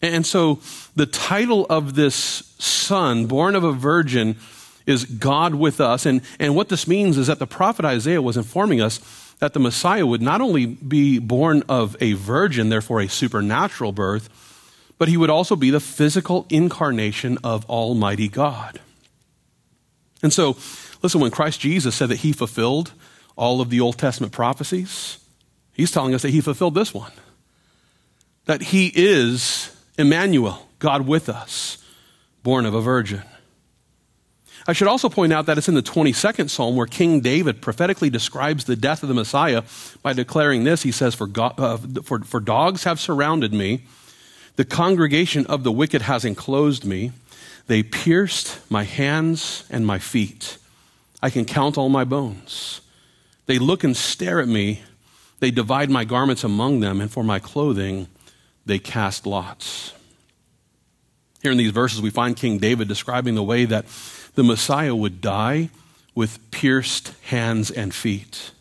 And 0.00 0.24
so 0.24 0.60
the 0.94 1.06
title 1.06 1.66
of 1.68 1.96
this 1.96 2.14
son, 2.14 3.26
born 3.26 3.56
of 3.56 3.64
a 3.64 3.72
virgin, 3.72 4.36
is 4.86 5.04
God 5.04 5.56
with 5.56 5.80
us. 5.80 6.06
And, 6.06 6.22
and 6.38 6.54
what 6.54 6.68
this 6.68 6.86
means 6.86 7.18
is 7.18 7.26
that 7.26 7.40
the 7.40 7.46
prophet 7.46 7.84
Isaiah 7.84 8.22
was 8.22 8.36
informing 8.36 8.80
us 8.80 9.00
that 9.40 9.52
the 9.52 9.60
Messiah 9.60 10.06
would 10.06 10.22
not 10.22 10.40
only 10.40 10.64
be 10.64 11.18
born 11.18 11.64
of 11.68 11.96
a 12.00 12.12
virgin, 12.12 12.68
therefore 12.68 13.00
a 13.00 13.08
supernatural 13.08 13.90
birth, 13.92 14.28
but 14.96 15.08
he 15.08 15.16
would 15.16 15.30
also 15.30 15.56
be 15.56 15.70
the 15.70 15.80
physical 15.80 16.46
incarnation 16.50 17.36
of 17.42 17.68
Almighty 17.68 18.28
God. 18.28 18.80
And 20.22 20.32
so, 20.32 20.56
listen, 21.02 21.20
when 21.20 21.32
Christ 21.32 21.60
Jesus 21.60 21.96
said 21.96 22.10
that 22.10 22.18
he 22.18 22.32
fulfilled 22.32 22.92
all 23.34 23.60
of 23.60 23.70
the 23.70 23.80
Old 23.80 23.98
Testament 23.98 24.32
prophecies, 24.32 25.18
he's 25.72 25.90
telling 25.90 26.14
us 26.14 26.22
that 26.22 26.30
he 26.30 26.40
fulfilled 26.40 26.76
this 26.76 26.94
one. 26.94 27.10
That 28.46 28.62
he 28.62 28.92
is 28.94 29.74
Emmanuel, 29.98 30.68
God 30.78 31.06
with 31.06 31.28
us, 31.28 31.78
born 32.42 32.66
of 32.66 32.74
a 32.74 32.80
virgin. 32.80 33.22
I 34.66 34.72
should 34.72 34.88
also 34.88 35.10
point 35.10 35.32
out 35.32 35.46
that 35.46 35.58
it's 35.58 35.68
in 35.68 35.74
the 35.74 35.82
22nd 35.82 36.48
Psalm 36.48 36.74
where 36.74 36.86
King 36.86 37.20
David 37.20 37.60
prophetically 37.60 38.08
describes 38.08 38.64
the 38.64 38.76
death 38.76 39.02
of 39.02 39.08
the 39.08 39.14
Messiah 39.14 39.62
by 40.02 40.14
declaring 40.14 40.64
this. 40.64 40.82
He 40.82 40.92
says, 40.92 41.14
For, 41.14 41.26
God, 41.26 41.54
uh, 41.58 41.76
for, 42.02 42.20
for 42.20 42.40
dogs 42.40 42.84
have 42.84 42.98
surrounded 42.98 43.52
me, 43.52 43.84
the 44.56 44.64
congregation 44.64 45.44
of 45.46 45.64
the 45.64 45.72
wicked 45.72 46.02
has 46.02 46.24
enclosed 46.24 46.84
me. 46.84 47.12
They 47.66 47.82
pierced 47.82 48.58
my 48.70 48.84
hands 48.84 49.64
and 49.68 49.86
my 49.86 49.98
feet. 49.98 50.56
I 51.22 51.28
can 51.28 51.44
count 51.44 51.76
all 51.76 51.88
my 51.88 52.04
bones. 52.04 52.80
They 53.46 53.58
look 53.58 53.84
and 53.84 53.96
stare 53.96 54.40
at 54.40 54.48
me. 54.48 54.82
They 55.40 55.50
divide 55.50 55.90
my 55.90 56.04
garments 56.04 56.44
among 56.44 56.80
them, 56.80 57.00
and 57.00 57.10
for 57.10 57.22
my 57.22 57.38
clothing 57.38 58.08
they 58.66 58.78
cast 58.78 59.26
lots. 59.26 59.92
Here 61.42 61.52
in 61.52 61.58
these 61.58 61.72
verses, 61.72 62.00
we 62.00 62.10
find 62.10 62.36
King 62.36 62.58
David 62.58 62.88
describing 62.88 63.34
the 63.34 63.42
way 63.42 63.64
that 63.66 63.84
the 64.34 64.44
Messiah 64.44 64.94
would 64.94 65.20
die 65.20 65.70
with 66.14 66.50
pierced 66.50 67.12
hands 67.24 67.70
and 67.70 67.94
feet. 67.94 68.52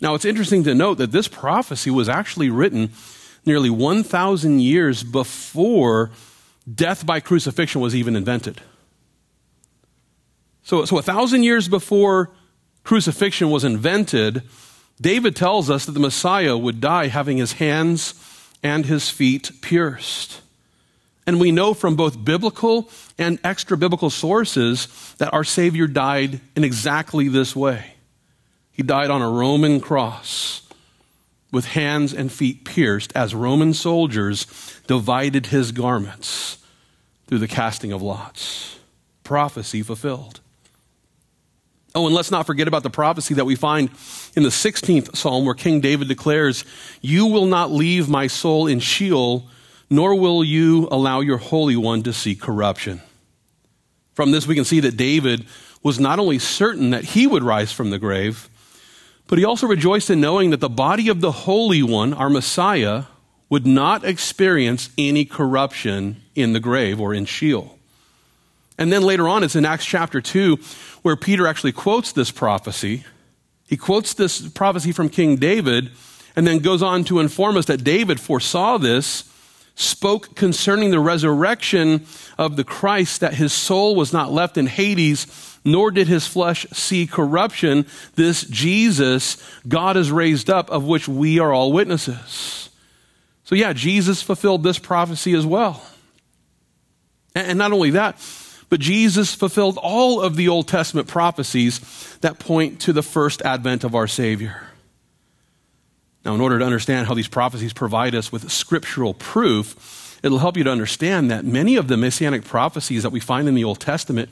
Now, 0.00 0.14
it's 0.14 0.24
interesting 0.24 0.64
to 0.64 0.74
note 0.74 0.98
that 0.98 1.12
this 1.12 1.28
prophecy 1.28 1.90
was 1.90 2.08
actually 2.08 2.50
written 2.50 2.90
nearly 3.44 3.70
1,000 3.70 4.60
years 4.60 5.02
before 5.02 6.10
death 6.72 7.06
by 7.06 7.20
crucifixion 7.20 7.80
was 7.80 7.94
even 7.94 8.16
invented. 8.16 8.60
So, 10.64 10.84
so 10.84 10.98
a 10.98 11.02
thousand 11.02 11.44
years 11.44 11.68
before 11.68 12.32
crucifixion 12.82 13.50
was 13.50 13.62
invented, 13.62 14.42
David 15.00 15.36
tells 15.36 15.70
us 15.70 15.86
that 15.86 15.92
the 15.92 16.00
Messiah 16.00 16.58
would 16.58 16.80
die 16.80 17.06
having 17.06 17.36
his 17.36 17.54
hands 17.54 18.14
and 18.62 18.86
his 18.86 19.08
feet 19.08 19.50
pierced. 19.60 20.40
And 21.26 21.40
we 21.40 21.50
know 21.50 21.74
from 21.74 21.96
both 21.96 22.24
biblical 22.24 22.88
and 23.18 23.38
extra 23.42 23.76
biblical 23.76 24.10
sources 24.10 25.14
that 25.18 25.32
our 25.32 25.44
Savior 25.44 25.86
died 25.86 26.40
in 26.54 26.62
exactly 26.62 27.28
this 27.28 27.56
way. 27.56 27.94
He 28.70 28.82
died 28.82 29.10
on 29.10 29.22
a 29.22 29.30
Roman 29.30 29.80
cross 29.80 30.62
with 31.50 31.64
hands 31.64 32.12
and 32.12 32.30
feet 32.30 32.64
pierced 32.64 33.12
as 33.16 33.34
Roman 33.34 33.72
soldiers 33.74 34.46
divided 34.86 35.46
his 35.46 35.72
garments 35.72 36.58
through 37.26 37.38
the 37.38 37.48
casting 37.48 37.92
of 37.92 38.02
lots. 38.02 38.78
Prophecy 39.24 39.82
fulfilled. 39.82 40.40
Oh, 41.96 42.04
and 42.06 42.14
let's 42.14 42.30
not 42.30 42.46
forget 42.46 42.68
about 42.68 42.82
the 42.82 42.90
prophecy 42.90 43.34
that 43.34 43.46
we 43.46 43.56
find 43.56 43.88
in 44.36 44.42
the 44.42 44.50
16th 44.50 45.16
Psalm 45.16 45.46
where 45.46 45.54
King 45.54 45.80
David 45.80 46.08
declares, 46.08 46.66
You 47.00 47.26
will 47.26 47.46
not 47.46 47.72
leave 47.72 48.06
my 48.06 48.26
soul 48.26 48.66
in 48.66 48.80
Sheol 48.80 49.48
nor 49.88 50.14
will 50.14 50.42
you 50.42 50.88
allow 50.90 51.20
your 51.20 51.38
Holy 51.38 51.76
One 51.76 52.02
to 52.02 52.12
see 52.12 52.34
corruption. 52.34 53.00
From 54.14 54.30
this, 54.30 54.46
we 54.46 54.54
can 54.54 54.64
see 54.64 54.80
that 54.80 54.96
David 54.96 55.46
was 55.82 56.00
not 56.00 56.18
only 56.18 56.38
certain 56.38 56.90
that 56.90 57.04
he 57.04 57.26
would 57.26 57.42
rise 57.42 57.72
from 57.72 57.90
the 57.90 57.98
grave, 57.98 58.48
but 59.28 59.38
he 59.38 59.44
also 59.44 59.66
rejoiced 59.66 60.10
in 60.10 60.20
knowing 60.20 60.50
that 60.50 60.60
the 60.60 60.68
body 60.68 61.08
of 61.08 61.20
the 61.20 61.32
Holy 61.32 61.82
One, 61.82 62.12
our 62.12 62.30
Messiah, 62.30 63.04
would 63.48 63.66
not 63.66 64.04
experience 64.04 64.90
any 64.98 65.24
corruption 65.24 66.22
in 66.34 66.52
the 66.52 66.60
grave 66.60 67.00
or 67.00 67.14
in 67.14 67.24
Sheol. 67.24 67.78
And 68.78 68.92
then 68.92 69.02
later 69.02 69.28
on, 69.28 69.42
it's 69.42 69.56
in 69.56 69.64
Acts 69.64 69.86
chapter 69.86 70.20
2 70.20 70.58
where 71.06 71.14
Peter 71.14 71.46
actually 71.46 71.70
quotes 71.70 72.10
this 72.10 72.32
prophecy. 72.32 73.04
He 73.68 73.76
quotes 73.76 74.12
this 74.12 74.48
prophecy 74.48 74.90
from 74.90 75.08
King 75.08 75.36
David 75.36 75.92
and 76.34 76.44
then 76.44 76.58
goes 76.58 76.82
on 76.82 77.04
to 77.04 77.20
inform 77.20 77.56
us 77.56 77.66
that 77.66 77.84
David 77.84 78.18
foresaw 78.18 78.76
this 78.76 79.22
spoke 79.76 80.34
concerning 80.34 80.90
the 80.90 80.98
resurrection 80.98 82.04
of 82.36 82.56
the 82.56 82.64
Christ, 82.64 83.20
that 83.20 83.34
his 83.34 83.52
soul 83.52 83.94
was 83.94 84.12
not 84.12 84.32
left 84.32 84.58
in 84.58 84.66
Hades, 84.66 85.28
nor 85.64 85.92
did 85.92 86.08
his 86.08 86.26
flesh 86.26 86.66
see 86.72 87.06
corruption. 87.06 87.86
This 88.16 88.42
Jesus 88.42 89.36
God 89.68 89.94
has 89.94 90.10
raised 90.10 90.50
up, 90.50 90.68
of 90.70 90.86
which 90.88 91.06
we 91.06 91.38
are 91.38 91.52
all 91.52 91.72
witnesses. 91.72 92.68
So, 93.44 93.54
yeah, 93.54 93.72
Jesus 93.72 94.22
fulfilled 94.22 94.64
this 94.64 94.80
prophecy 94.80 95.34
as 95.34 95.46
well. 95.46 95.86
And 97.36 97.58
not 97.58 97.70
only 97.70 97.90
that, 97.90 98.18
but 98.68 98.80
Jesus 98.80 99.34
fulfilled 99.34 99.78
all 99.80 100.20
of 100.20 100.36
the 100.36 100.48
Old 100.48 100.68
Testament 100.68 101.08
prophecies 101.08 102.16
that 102.20 102.38
point 102.38 102.80
to 102.82 102.92
the 102.92 103.02
first 103.02 103.42
advent 103.42 103.84
of 103.84 103.94
our 103.94 104.06
Savior. 104.06 104.62
Now, 106.24 106.34
in 106.34 106.40
order 106.40 106.58
to 106.58 106.64
understand 106.64 107.06
how 107.06 107.14
these 107.14 107.28
prophecies 107.28 107.72
provide 107.72 108.14
us 108.16 108.32
with 108.32 108.50
scriptural 108.50 109.14
proof, 109.14 110.18
it'll 110.24 110.38
help 110.38 110.56
you 110.56 110.64
to 110.64 110.70
understand 110.70 111.30
that 111.30 111.44
many 111.44 111.76
of 111.76 111.86
the 111.86 111.96
messianic 111.96 112.44
prophecies 112.44 113.04
that 113.04 113.10
we 113.10 113.20
find 113.20 113.46
in 113.46 113.54
the 113.54 113.62
Old 113.62 113.78
Testament 113.78 114.30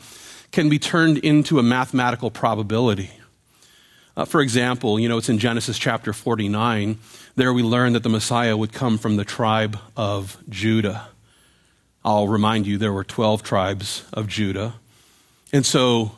can 0.51 0.69
be 0.69 0.81
turned 0.81 1.19
into 1.19 1.61
a 1.61 1.63
mathematical 1.63 2.33
probability. 2.33 3.11
Uh, 4.17 4.25
for 4.25 4.41
example, 4.41 4.99
you 4.99 5.09
know, 5.09 5.19
it's 5.19 5.29
in 5.29 5.39
Genesis 5.39 5.79
chapter 5.79 6.13
49. 6.13 6.99
There 7.37 7.53
we 7.53 7.63
learn 7.63 7.93
that 7.95 8.03
the 8.03 8.09
Messiah 8.09 8.57
would 8.57 8.73
come 8.73 8.99
from 8.99 9.17
the 9.17 9.25
tribe 9.25 9.79
of 9.97 10.37
Judah. 10.49 11.09
I'll 12.05 12.29
remind 12.29 12.67
you 12.67 12.79
there 12.79 12.93
were 12.93 13.05
12 13.05 13.43
tribes 13.43 14.05
of 14.13 14.29
Judah. 14.29 14.75
And 15.53 15.65
so, 15.65 16.13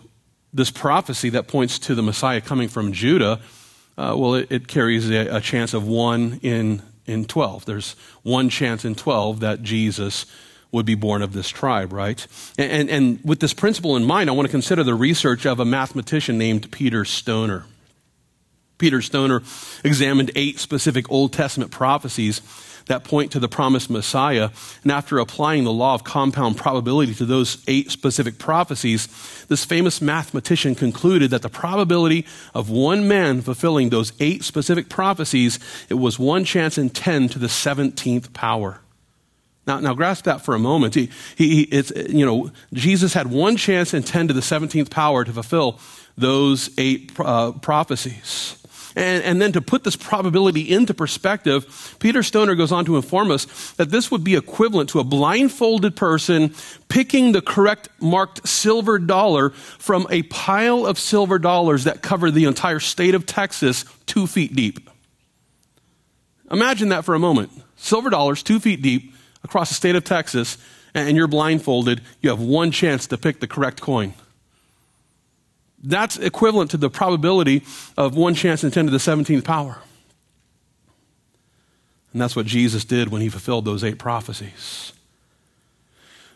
this 0.53 0.71
prophecy 0.71 1.29
that 1.31 1.49
points 1.49 1.79
to 1.81 1.95
the 1.95 2.03
Messiah 2.03 2.41
coming 2.41 2.69
from 2.69 2.93
Judah 2.93 3.41
uh, 3.99 4.15
well, 4.17 4.35
it, 4.35 4.47
it 4.51 4.69
carries 4.69 5.11
a, 5.11 5.37
a, 5.37 5.41
chance 5.41 5.73
of 5.73 5.87
one 5.87 6.39
in, 6.43 6.83
in 7.07 7.25
12. 7.25 7.65
There's 7.65 7.97
one 8.23 8.51
chance 8.51 8.85
in 8.85 8.95
12 8.95 9.41
that 9.41 9.63
Jesus 9.63 10.27
would 10.71 10.85
be 10.85 10.95
born 10.95 11.23
of 11.23 11.33
this 11.33 11.49
tribe, 11.49 11.93
right? 11.93 12.27
And, 12.59 12.71
and, 12.71 12.91
and 12.91 13.21
with 13.25 13.41
this 13.41 13.55
principle 13.55 13.97
in 13.97 14.05
mind, 14.05 14.29
I 14.29 14.35
want 14.35 14.47
to 14.47 14.51
consider 14.51 14.85
the 14.85 14.95
research 14.95 15.47
of 15.47 15.61
a 15.61 15.65
mathematician 15.65 16.37
named 16.37 16.71
Peter 16.71 17.07
Stoner. 17.07 17.65
Peter 18.77 19.01
Stoner 19.01 19.43
examined 19.83 20.31
eight 20.35 20.59
specific 20.59 21.11
Old 21.11 21.33
Testament 21.33 21.71
prophecies 21.71 22.43
that 22.87 23.05
point 23.05 23.33
to 23.33 23.41
the 23.41 23.49
promised 23.49 23.91
Messiah. 23.91 24.51
And 24.83 24.93
after 24.93 25.19
applying 25.19 25.65
the 25.65 25.73
law 25.73 25.95
of 25.95 26.05
compound 26.05 26.57
probability 26.57 27.15
to 27.15 27.25
those 27.25 27.63
eight 27.67 27.91
specific 27.91 28.39
prophecies, 28.39 29.09
this 29.49 29.65
famous 29.65 30.01
mathematician 30.01 30.75
concluded 30.75 31.31
that 31.31 31.43
the 31.43 31.49
probability 31.49 32.27
of 32.55 32.71
one 32.71 33.07
man 33.07 33.43
fulfilling 33.43 33.91
those 33.91 34.13
eight 34.21 34.45
specific 34.45 34.89
prophecies, 34.89 35.59
it 35.89 35.95
was 35.95 36.19
one 36.19 36.45
chance 36.45 36.79
in 36.79 36.91
10 36.91 37.29
to 37.31 37.39
the 37.39 37.49
17th 37.49 38.33
power. 38.33 38.81
Now, 39.67 39.81
now 39.81 39.95
grasp 39.95 40.25
that 40.25 40.43
for 40.43 40.55
a 40.55 40.59
moment. 40.61 40.95
He, 40.95 41.11
he, 41.35 41.63
it's, 41.63 41.91
you 42.09 42.25
know, 42.25 42.53
Jesus 42.73 43.15
had 43.15 43.27
one 43.27 43.57
chance 43.57 43.95
in 43.95 44.05
10 44.05 44.29
to 44.29 44.35
the 44.35 44.41
17th 44.41 44.91
power 44.91 45.25
to 45.25 45.33
fulfill 45.33 45.81
those 46.17 46.71
eight 46.79 47.13
uh, 47.19 47.53
prophecies. 47.53 48.63
And, 48.97 49.23
and 49.25 49.43
then 49.43 49.53
to 49.53 49.61
put 49.61 49.85
this 49.85 49.95
probability 49.95 50.63
into 50.63 50.95
perspective, 50.95 51.97
Peter 51.99 52.23
Stoner 52.23 52.55
goes 52.55 52.73
on 52.73 52.87
to 52.87 52.97
inform 52.97 53.31
us 53.31 53.45
that 53.73 53.91
this 53.91 54.11
would 54.11 54.25
be 54.25 54.37
equivalent 54.37 54.89
to 54.91 55.01
a 55.01 55.05
blindfolded 55.05 55.95
person 55.95 56.55
picking 56.89 57.33
the 57.33 57.43
correct 57.43 57.91
marked 58.01 58.49
silver 58.49 58.99
dollar 58.99 59.51
from 59.51 60.07
a 60.09 60.23
pile 60.23 60.87
of 60.87 60.99
silver 60.99 61.39
dollars 61.39 61.85
that 61.85 62.01
cover 62.01 62.31
the 62.31 62.47
entire 62.47 62.81
state 62.81 63.15
of 63.15 63.27
Texas 63.27 63.85
two 64.07 64.27
feet 64.27 64.57
deep. 64.57 64.89
Imagine 66.51 66.89
that 66.89 67.05
for 67.05 67.15
a 67.15 67.19
moment. 67.19 67.51
Silver 67.77 68.09
dollars, 68.09 68.43
two 68.43 68.59
feet 68.59 68.81
deep, 68.81 69.13
across 69.45 69.69
the 69.69 69.75
state 69.75 69.95
of 69.95 70.05
Texas, 70.05 70.57
and 70.95 71.17
you're 71.17 71.27
blindfolded. 71.27 72.01
You 72.23 72.31
have 72.31 72.41
one 72.41 72.71
chance 72.71 73.07
to 73.09 73.19
pick 73.19 73.41
the 73.41 73.47
correct 73.47 73.83
coin. 73.83 74.15
That's 75.87 76.19
equivalent 76.19 76.73
to 76.73 76.77
the 76.77 76.91
probability 76.91 77.63
of 77.97 78.17
one 78.17 78.35
chance 78.35 78.65
in 78.65 78.73
10 78.73 78.87
to 78.87 78.91
the 78.91 78.99
17th 78.99 79.45
power. 79.45 79.79
And 82.13 82.21
that's 82.21 82.35
what 82.35 82.47
Jesus 82.47 82.85
did 82.85 83.09
when 83.09 83.23
he 83.23 83.29
fulfilled 83.29 83.65
those 83.65 83.85
eight 83.85 83.99
prophecies. 83.99 84.93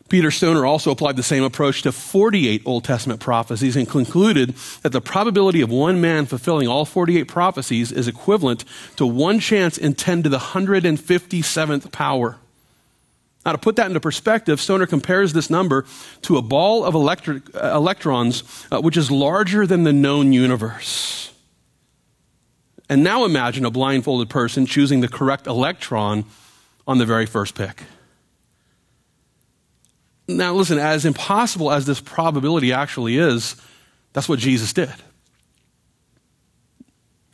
Peter 0.08 0.30
Stoner 0.30 0.64
also 0.66 0.90
applied 0.90 1.16
the 1.16 1.22
same 1.22 1.42
approach 1.42 1.82
to 1.82 1.90
48 1.90 2.62
Old 2.64 2.84
Testament 2.84 3.20
prophecies 3.20 3.76
and 3.76 3.88
concluded 3.88 4.54
that 4.82 4.90
the 4.90 5.00
probability 5.00 5.60
of 5.62 5.70
one 5.70 6.00
man 6.00 6.26
fulfilling 6.26 6.68
all 6.68 6.84
48 6.84 7.26
prophecies 7.26 7.90
is 7.90 8.06
equivalent 8.06 8.64
to 8.96 9.06
one 9.06 9.40
chance 9.40 9.78
in 9.78 9.94
10 9.94 10.24
to 10.24 10.28
the 10.28 10.38
157th 10.38 11.90
power. 11.90 12.38
Now, 13.44 13.52
to 13.52 13.58
put 13.58 13.76
that 13.76 13.86
into 13.86 14.00
perspective, 14.00 14.60
Stoner 14.60 14.86
compares 14.86 15.32
this 15.32 15.48
number 15.48 15.86
to 16.22 16.36
a 16.36 16.42
ball 16.42 16.84
of 16.84 16.94
electric, 16.94 17.54
uh, 17.54 17.72
electrons, 17.74 18.42
uh, 18.70 18.80
which 18.80 18.98
is 18.98 19.10
larger 19.10 19.66
than 19.66 19.84
the 19.84 19.92
known 19.92 20.32
universe. 20.32 21.32
And 22.90 23.02
now 23.02 23.24
imagine 23.24 23.64
a 23.64 23.70
blindfolded 23.70 24.28
person 24.28 24.66
choosing 24.66 25.00
the 25.00 25.08
correct 25.08 25.46
electron 25.46 26.24
on 26.86 26.98
the 26.98 27.06
very 27.06 27.24
first 27.24 27.54
pick. 27.54 27.84
Now, 30.28 30.54
listen, 30.54 30.78
as 30.78 31.04
impossible 31.04 31.72
as 31.72 31.86
this 31.86 32.00
probability 32.00 32.72
actually 32.72 33.16
is, 33.16 33.56
that's 34.12 34.28
what 34.28 34.38
Jesus 34.38 34.72
did. 34.72 34.92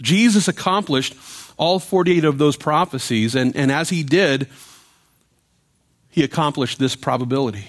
Jesus 0.01 0.47
accomplished 0.47 1.15
all 1.57 1.79
48 1.79 2.25
of 2.25 2.39
those 2.39 2.57
prophecies, 2.57 3.35
and, 3.35 3.57
and 3.57 3.73
as 3.73 3.89
he 3.89 4.03
did, 4.03 4.49
he 6.17 6.25
accomplished 6.25 6.79
this 6.79 6.97
probability. 6.97 7.69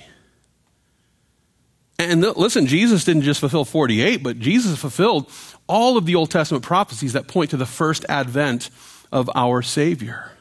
And 1.99 2.21
listen, 2.21 2.65
Jesus 2.65 3.03
didn't 3.03 3.23
just 3.23 3.41
fulfill 3.41 3.65
48, 3.65 4.23
but 4.23 4.39
Jesus 4.39 4.79
fulfilled 4.79 5.29
all 5.67 5.97
of 5.97 6.05
the 6.05 6.15
Old 6.15 6.31
Testament 6.31 6.63
prophecies 6.63 7.11
that 7.11 7.27
point 7.27 7.49
to 7.49 7.57
the 7.57 7.65
first 7.65 8.05
advent 8.07 8.69
of 9.11 9.29
our 9.35 9.61
Savior. 9.61 10.31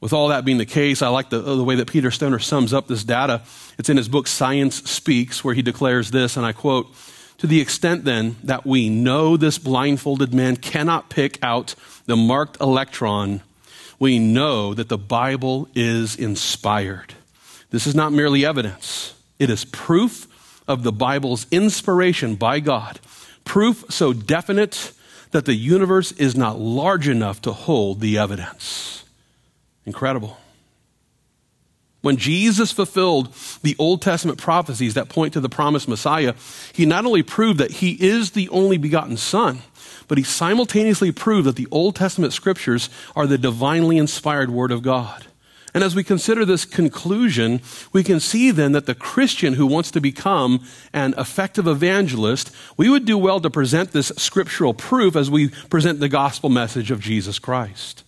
With 0.00 0.14
all 0.14 0.28
that 0.28 0.46
being 0.46 0.56
the 0.56 0.64
case, 0.64 1.02
I 1.02 1.08
like 1.08 1.28
the, 1.28 1.40
the 1.40 1.62
way 1.62 1.74
that 1.74 1.90
Peter 1.90 2.10
Stoner 2.10 2.38
sums 2.38 2.72
up 2.72 2.88
this 2.88 3.04
data. 3.04 3.42
It's 3.76 3.90
in 3.90 3.98
his 3.98 4.08
book 4.08 4.26
Science 4.26 4.88
Speaks, 4.90 5.44
where 5.44 5.54
he 5.54 5.60
declares 5.60 6.12
this, 6.12 6.38
and 6.38 6.46
I 6.46 6.52
quote 6.52 6.86
To 7.38 7.46
the 7.46 7.60
extent 7.60 8.04
then 8.06 8.36
that 8.42 8.64
we 8.64 8.88
know 8.88 9.36
this 9.36 9.58
blindfolded 9.58 10.32
man 10.32 10.56
cannot 10.56 11.10
pick 11.10 11.38
out 11.42 11.74
the 12.06 12.16
marked 12.16 12.58
electron 12.58 13.42
we 13.98 14.18
know 14.18 14.74
that 14.74 14.88
the 14.88 14.98
Bible 14.98 15.68
is 15.74 16.16
inspired. 16.16 17.14
This 17.70 17.86
is 17.86 17.94
not 17.94 18.12
merely 18.12 18.44
evidence, 18.44 19.14
it 19.38 19.50
is 19.50 19.64
proof 19.64 20.26
of 20.68 20.82
the 20.82 20.92
Bible's 20.92 21.46
inspiration 21.50 22.34
by 22.34 22.60
God. 22.60 22.98
Proof 23.44 23.84
so 23.88 24.12
definite 24.12 24.92
that 25.30 25.44
the 25.44 25.54
universe 25.54 26.12
is 26.12 26.36
not 26.36 26.58
large 26.58 27.08
enough 27.08 27.40
to 27.42 27.52
hold 27.52 28.00
the 28.00 28.18
evidence. 28.18 29.04
Incredible. 29.84 30.38
When 32.00 32.16
Jesus 32.16 32.70
fulfilled 32.72 33.34
the 33.62 33.74
Old 33.78 34.00
Testament 34.00 34.38
prophecies 34.38 34.94
that 34.94 35.08
point 35.08 35.32
to 35.32 35.40
the 35.40 35.48
promised 35.48 35.88
Messiah, 35.88 36.34
he 36.72 36.86
not 36.86 37.04
only 37.04 37.22
proved 37.22 37.58
that 37.58 37.70
he 37.70 37.92
is 37.92 38.30
the 38.30 38.48
only 38.50 38.78
begotten 38.78 39.16
Son, 39.16 39.62
but 40.08 40.18
he 40.18 40.24
simultaneously 40.24 41.12
proved 41.12 41.46
that 41.46 41.56
the 41.56 41.68
Old 41.70 41.96
Testament 41.96 42.32
scriptures 42.32 42.88
are 43.14 43.26
the 43.26 43.38
divinely 43.38 43.98
inspired 43.98 44.50
Word 44.50 44.72
of 44.72 44.82
God. 44.82 45.26
And 45.76 45.84
as 45.84 45.94
we 45.94 46.04
consider 46.04 46.46
this 46.46 46.64
conclusion, 46.64 47.60
we 47.92 48.02
can 48.02 48.18
see 48.18 48.50
then 48.50 48.72
that 48.72 48.86
the 48.86 48.94
Christian 48.94 49.52
who 49.52 49.66
wants 49.66 49.90
to 49.90 50.00
become 50.00 50.64
an 50.94 51.14
effective 51.18 51.66
evangelist, 51.66 52.50
we 52.78 52.88
would 52.88 53.04
do 53.04 53.18
well 53.18 53.40
to 53.40 53.50
present 53.50 53.92
this 53.92 54.10
scriptural 54.16 54.72
proof 54.72 55.14
as 55.16 55.30
we 55.30 55.48
present 55.68 56.00
the 56.00 56.08
gospel 56.08 56.48
message 56.48 56.90
of 56.90 57.00
Jesus 57.00 57.38
Christ. 57.38 58.04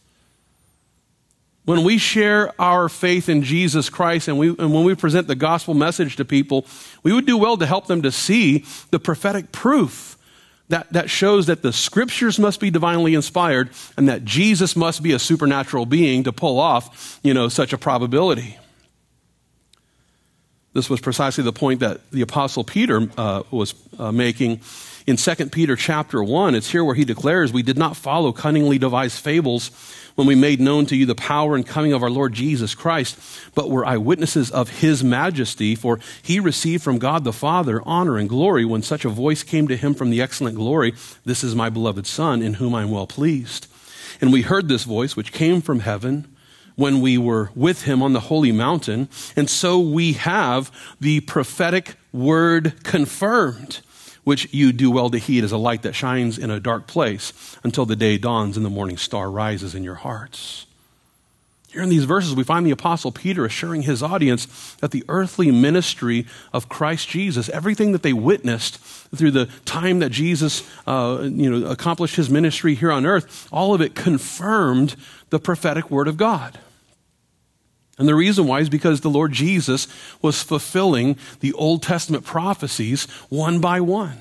When 1.66 1.84
we 1.84 1.98
share 1.98 2.58
our 2.58 2.88
faith 2.88 3.28
in 3.28 3.42
Jesus 3.42 3.90
Christ 3.90 4.28
and, 4.28 4.38
we, 4.38 4.48
and 4.48 4.72
when 4.72 4.84
we 4.84 4.94
present 4.94 5.26
the 5.26 5.34
gospel 5.34 5.74
message 5.74 6.16
to 6.16 6.24
people, 6.24 6.64
we 7.02 7.12
would 7.12 7.26
do 7.26 7.36
well 7.36 7.58
to 7.58 7.66
help 7.66 7.86
them 7.86 8.00
to 8.00 8.10
see 8.10 8.64
the 8.90 8.98
prophetic 8.98 9.52
proof 9.52 10.16
that, 10.68 10.92
that 10.92 11.10
shows 11.10 11.46
that 11.46 11.62
the 11.62 11.72
scriptures 11.72 12.38
must 12.38 12.60
be 12.60 12.70
divinely 12.70 13.14
inspired 13.14 13.70
and 13.96 14.08
that 14.08 14.24
Jesus 14.24 14.76
must 14.76 15.02
be 15.02 15.12
a 15.12 15.18
supernatural 15.18 15.86
being 15.86 16.24
to 16.24 16.32
pull 16.32 16.60
off, 16.60 17.18
you 17.22 17.32
know, 17.32 17.48
such 17.48 17.72
a 17.72 17.78
probability. 17.78 18.58
This 20.74 20.90
was 20.90 21.00
precisely 21.00 21.42
the 21.42 21.52
point 21.52 21.80
that 21.80 22.10
the 22.10 22.20
apostle 22.20 22.64
Peter 22.64 23.08
uh, 23.16 23.42
was 23.50 23.74
uh, 23.98 24.12
making 24.12 24.60
in 25.08 25.16
2 25.16 25.46
Peter 25.46 25.74
chapter 25.74 26.22
1. 26.22 26.54
It's 26.54 26.70
here 26.70 26.84
where 26.84 26.94
he 26.94 27.06
declares, 27.06 27.50
We 27.50 27.62
did 27.62 27.78
not 27.78 27.96
follow 27.96 28.30
cunningly 28.30 28.76
devised 28.76 29.18
fables 29.18 29.70
when 30.16 30.26
we 30.26 30.34
made 30.34 30.60
known 30.60 30.84
to 30.84 30.96
you 30.96 31.06
the 31.06 31.14
power 31.14 31.56
and 31.56 31.66
coming 31.66 31.94
of 31.94 32.02
our 32.02 32.10
Lord 32.10 32.34
Jesus 32.34 32.74
Christ, 32.74 33.18
but 33.54 33.70
were 33.70 33.86
eyewitnesses 33.86 34.50
of 34.50 34.68
his 34.68 35.02
majesty, 35.02 35.74
for 35.74 35.98
he 36.20 36.38
received 36.38 36.82
from 36.82 36.98
God 36.98 37.24
the 37.24 37.32
Father 37.32 37.80
honor 37.86 38.18
and 38.18 38.28
glory 38.28 38.66
when 38.66 38.82
such 38.82 39.06
a 39.06 39.08
voice 39.08 39.42
came 39.42 39.66
to 39.68 39.78
him 39.78 39.94
from 39.94 40.10
the 40.10 40.20
excellent 40.20 40.56
glory 40.56 40.92
This 41.24 41.42
is 41.42 41.54
my 41.54 41.70
beloved 41.70 42.06
Son, 42.06 42.42
in 42.42 42.54
whom 42.54 42.74
I 42.74 42.82
am 42.82 42.90
well 42.90 43.06
pleased. 43.06 43.66
And 44.20 44.30
we 44.30 44.42
heard 44.42 44.68
this 44.68 44.84
voice, 44.84 45.16
which 45.16 45.32
came 45.32 45.62
from 45.62 45.80
heaven 45.80 46.36
when 46.76 47.00
we 47.00 47.16
were 47.16 47.50
with 47.54 47.84
him 47.84 48.02
on 48.02 48.12
the 48.12 48.20
holy 48.20 48.52
mountain, 48.52 49.08
and 49.34 49.48
so 49.48 49.80
we 49.80 50.12
have 50.12 50.70
the 51.00 51.20
prophetic 51.20 51.94
word 52.12 52.84
confirmed 52.84 53.80
which 54.24 54.52
you 54.52 54.72
do 54.72 54.90
well 54.90 55.10
to 55.10 55.18
heed 55.18 55.44
as 55.44 55.52
a 55.52 55.58
light 55.58 55.82
that 55.82 55.94
shines 55.94 56.38
in 56.38 56.50
a 56.50 56.60
dark 56.60 56.86
place 56.86 57.56
until 57.62 57.86
the 57.86 57.96
day 57.96 58.18
dawns 58.18 58.56
and 58.56 58.64
the 58.64 58.70
morning 58.70 58.96
star 58.96 59.30
rises 59.30 59.74
in 59.74 59.84
your 59.84 59.96
hearts. 59.96 60.66
Here 61.70 61.82
in 61.82 61.90
these 61.90 62.04
verses, 62.04 62.34
we 62.34 62.44
find 62.44 62.64
the 62.64 62.70
Apostle 62.70 63.12
Peter 63.12 63.44
assuring 63.44 63.82
his 63.82 64.02
audience 64.02 64.74
that 64.76 64.90
the 64.90 65.04
earthly 65.06 65.50
ministry 65.50 66.26
of 66.50 66.68
Christ 66.70 67.08
Jesus, 67.10 67.50
everything 67.50 67.92
that 67.92 68.02
they 68.02 68.14
witnessed 68.14 68.78
through 69.14 69.32
the 69.32 69.46
time 69.66 69.98
that 69.98 70.08
Jesus 70.08 70.68
uh, 70.86 71.20
you 71.22 71.50
know, 71.50 71.68
accomplished 71.68 72.16
his 72.16 72.30
ministry 72.30 72.74
here 72.74 72.90
on 72.90 73.04
earth, 73.04 73.48
all 73.52 73.74
of 73.74 73.82
it 73.82 73.94
confirmed 73.94 74.96
the 75.28 75.38
prophetic 75.38 75.90
word 75.90 76.08
of 76.08 76.16
God. 76.16 76.58
And 77.98 78.06
the 78.06 78.14
reason 78.14 78.46
why 78.46 78.60
is 78.60 78.68
because 78.68 79.00
the 79.00 79.10
Lord 79.10 79.32
Jesus 79.32 79.88
was 80.22 80.42
fulfilling 80.42 81.18
the 81.40 81.52
Old 81.54 81.82
Testament 81.82 82.24
prophecies 82.24 83.04
one 83.28 83.60
by 83.60 83.80
one. 83.80 84.20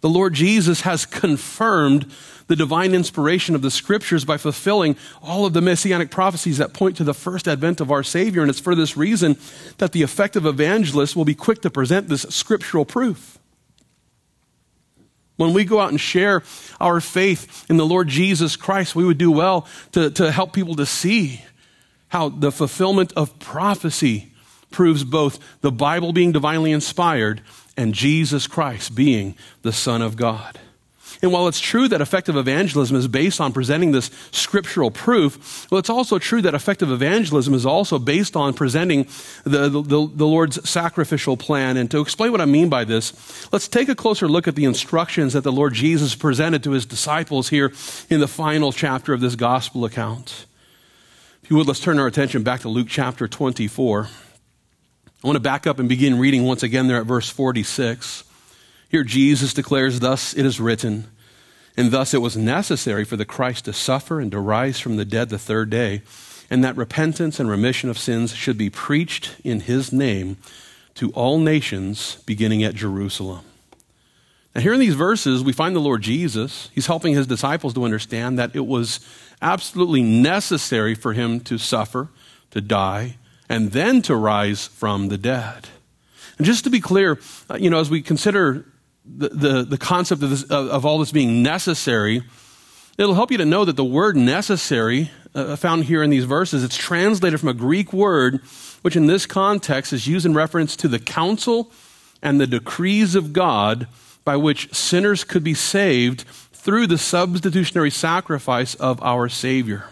The 0.00 0.08
Lord 0.08 0.34
Jesus 0.34 0.82
has 0.82 1.06
confirmed 1.06 2.10
the 2.46 2.56
divine 2.56 2.94
inspiration 2.94 3.54
of 3.54 3.62
the 3.62 3.70
scriptures 3.70 4.24
by 4.24 4.36
fulfilling 4.36 4.96
all 5.22 5.46
of 5.46 5.54
the 5.54 5.62
messianic 5.62 6.10
prophecies 6.10 6.58
that 6.58 6.74
point 6.74 6.96
to 6.98 7.04
the 7.04 7.14
first 7.14 7.48
advent 7.48 7.80
of 7.80 7.90
our 7.90 8.02
Savior. 8.02 8.42
And 8.42 8.50
it's 8.50 8.60
for 8.60 8.74
this 8.74 8.96
reason 8.96 9.38
that 9.78 9.92
the 9.92 10.02
effective 10.02 10.44
evangelist 10.44 11.16
will 11.16 11.24
be 11.24 11.34
quick 11.34 11.62
to 11.62 11.70
present 11.70 12.08
this 12.08 12.22
scriptural 12.22 12.84
proof. 12.84 13.38
When 15.36 15.52
we 15.52 15.64
go 15.64 15.80
out 15.80 15.90
and 15.90 16.00
share 16.00 16.42
our 16.80 17.00
faith 17.00 17.64
in 17.68 17.76
the 17.76 17.86
Lord 17.86 18.08
Jesus 18.08 18.56
Christ, 18.56 18.94
we 18.94 19.04
would 19.04 19.18
do 19.18 19.30
well 19.30 19.66
to, 19.92 20.10
to 20.10 20.30
help 20.30 20.52
people 20.52 20.76
to 20.76 20.86
see 20.86 21.40
how 22.14 22.28
the 22.28 22.52
fulfillment 22.52 23.12
of 23.16 23.36
prophecy 23.40 24.30
proves 24.70 25.02
both 25.02 25.40
the 25.62 25.72
Bible 25.72 26.12
being 26.12 26.30
divinely 26.30 26.70
inspired 26.70 27.40
and 27.76 27.92
Jesus 27.92 28.46
Christ 28.46 28.94
being 28.94 29.34
the 29.62 29.72
Son 29.72 30.00
of 30.00 30.14
God. 30.14 30.60
And 31.22 31.32
while 31.32 31.48
it's 31.48 31.58
true 31.58 31.88
that 31.88 32.00
effective 32.00 32.36
evangelism 32.36 32.96
is 32.96 33.08
based 33.08 33.40
on 33.40 33.52
presenting 33.52 33.90
this 33.90 34.12
scriptural 34.30 34.92
proof, 34.92 35.68
well, 35.72 35.80
it's 35.80 35.90
also 35.90 36.20
true 36.20 36.40
that 36.42 36.54
effective 36.54 36.88
evangelism 36.88 37.52
is 37.52 37.66
also 37.66 37.98
based 37.98 38.36
on 38.36 38.54
presenting 38.54 39.08
the, 39.42 39.68
the, 39.68 39.82
the, 39.82 40.26
Lord's 40.26 40.68
sacrificial 40.70 41.36
plan. 41.36 41.76
And 41.76 41.90
to 41.90 42.00
explain 42.00 42.30
what 42.30 42.40
I 42.40 42.44
mean 42.44 42.68
by 42.68 42.84
this, 42.84 43.52
let's 43.52 43.66
take 43.66 43.88
a 43.88 43.96
closer 43.96 44.28
look 44.28 44.46
at 44.46 44.54
the 44.54 44.66
instructions 44.66 45.32
that 45.32 45.42
the 45.42 45.50
Lord 45.50 45.74
Jesus 45.74 46.14
presented 46.14 46.62
to 46.62 46.70
his 46.70 46.86
disciples 46.86 47.48
here 47.48 47.72
in 48.08 48.20
the 48.20 48.28
final 48.28 48.70
chapter 48.70 49.12
of 49.12 49.20
this 49.20 49.34
gospel 49.34 49.84
account. 49.84 50.46
If 51.44 51.50
you 51.50 51.58
would, 51.58 51.66
let's 51.66 51.80
turn 51.80 51.98
our 51.98 52.06
attention 52.06 52.42
back 52.42 52.60
to 52.60 52.70
Luke 52.70 52.86
chapter 52.88 53.28
24. 53.28 54.08
I 54.08 55.26
want 55.26 55.36
to 55.36 55.40
back 55.40 55.66
up 55.66 55.78
and 55.78 55.90
begin 55.90 56.18
reading 56.18 56.44
once 56.44 56.62
again 56.62 56.86
there 56.86 56.96
at 56.96 57.04
verse 57.04 57.28
46. 57.28 58.24
Here 58.88 59.04
Jesus 59.04 59.52
declares, 59.52 60.00
Thus 60.00 60.32
it 60.32 60.46
is 60.46 60.58
written, 60.58 61.04
and 61.76 61.90
thus 61.90 62.14
it 62.14 62.22
was 62.22 62.34
necessary 62.34 63.04
for 63.04 63.18
the 63.18 63.26
Christ 63.26 63.66
to 63.66 63.74
suffer 63.74 64.20
and 64.20 64.30
to 64.30 64.40
rise 64.40 64.80
from 64.80 64.96
the 64.96 65.04
dead 65.04 65.28
the 65.28 65.38
third 65.38 65.68
day, 65.68 66.00
and 66.48 66.64
that 66.64 66.78
repentance 66.78 67.38
and 67.38 67.46
remission 67.46 67.90
of 67.90 67.98
sins 67.98 68.34
should 68.34 68.56
be 68.56 68.70
preached 68.70 69.36
in 69.44 69.60
his 69.60 69.92
name 69.92 70.38
to 70.94 71.10
all 71.10 71.38
nations, 71.38 72.22
beginning 72.24 72.64
at 72.64 72.74
Jerusalem. 72.74 73.44
Now, 74.54 74.60
here 74.60 74.72
in 74.72 74.80
these 74.80 74.94
verses, 74.94 75.42
we 75.42 75.52
find 75.52 75.74
the 75.74 75.80
Lord 75.80 76.02
Jesus. 76.02 76.70
He's 76.72 76.86
helping 76.86 77.14
his 77.14 77.26
disciples 77.26 77.74
to 77.74 77.84
understand 77.84 78.38
that 78.38 78.54
it 78.54 78.66
was 78.66 79.00
absolutely 79.42 80.02
necessary 80.02 80.94
for 80.94 81.12
him 81.12 81.40
to 81.40 81.58
suffer, 81.58 82.08
to 82.52 82.60
die, 82.60 83.16
and 83.48 83.72
then 83.72 84.00
to 84.02 84.14
rise 84.14 84.68
from 84.68 85.08
the 85.08 85.18
dead. 85.18 85.68
And 86.38 86.46
just 86.46 86.64
to 86.64 86.70
be 86.70 86.80
clear, 86.80 87.18
uh, 87.50 87.56
you 87.56 87.68
know, 87.68 87.80
as 87.80 87.90
we 87.90 88.00
consider 88.00 88.64
the, 89.04 89.28
the, 89.28 89.62
the 89.64 89.78
concept 89.78 90.22
of, 90.22 90.30
this, 90.30 90.44
of, 90.44 90.68
of, 90.68 90.86
all 90.86 90.98
this 90.98 91.12
being 91.12 91.42
necessary, 91.42 92.22
it'll 92.96 93.14
help 93.14 93.32
you 93.32 93.38
to 93.38 93.44
know 93.44 93.64
that 93.64 93.76
the 93.76 93.84
word 93.84 94.16
necessary, 94.16 95.10
uh, 95.34 95.56
found 95.56 95.84
here 95.84 96.02
in 96.02 96.10
these 96.10 96.24
verses, 96.24 96.62
it's 96.62 96.76
translated 96.76 97.40
from 97.40 97.48
a 97.48 97.54
Greek 97.54 97.92
word, 97.92 98.40
which 98.82 98.94
in 98.94 99.06
this 99.06 99.26
context 99.26 99.92
is 99.92 100.06
used 100.06 100.24
in 100.24 100.32
reference 100.32 100.76
to 100.76 100.88
the 100.88 101.00
counsel 101.00 101.72
and 102.22 102.40
the 102.40 102.46
decrees 102.46 103.14
of 103.14 103.32
God 103.32 103.88
by 104.24 104.36
which 104.36 104.72
sinners 104.74 105.24
could 105.24 105.44
be 105.44 105.54
saved 105.54 106.22
through 106.52 106.86
the 106.86 106.98
substitutionary 106.98 107.90
sacrifice 107.90 108.74
of 108.76 109.02
our 109.02 109.28
Savior. 109.28 109.84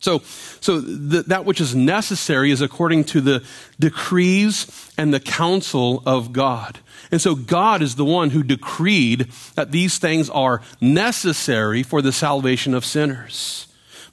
So, 0.00 0.20
so 0.60 0.80
the, 0.80 1.22
that 1.24 1.44
which 1.44 1.60
is 1.60 1.74
necessary 1.74 2.50
is 2.50 2.62
according 2.62 3.04
to 3.04 3.20
the 3.20 3.44
decrees 3.78 4.92
and 4.96 5.12
the 5.12 5.20
counsel 5.20 6.02
of 6.06 6.32
God. 6.32 6.78
And 7.10 7.20
so 7.20 7.34
God 7.34 7.82
is 7.82 7.96
the 7.96 8.04
one 8.04 8.30
who 8.30 8.42
decreed 8.42 9.30
that 9.56 9.72
these 9.72 9.98
things 9.98 10.30
are 10.30 10.62
necessary 10.80 11.82
for 11.82 12.00
the 12.00 12.12
salvation 12.12 12.72
of 12.72 12.84
sinners. 12.84 13.66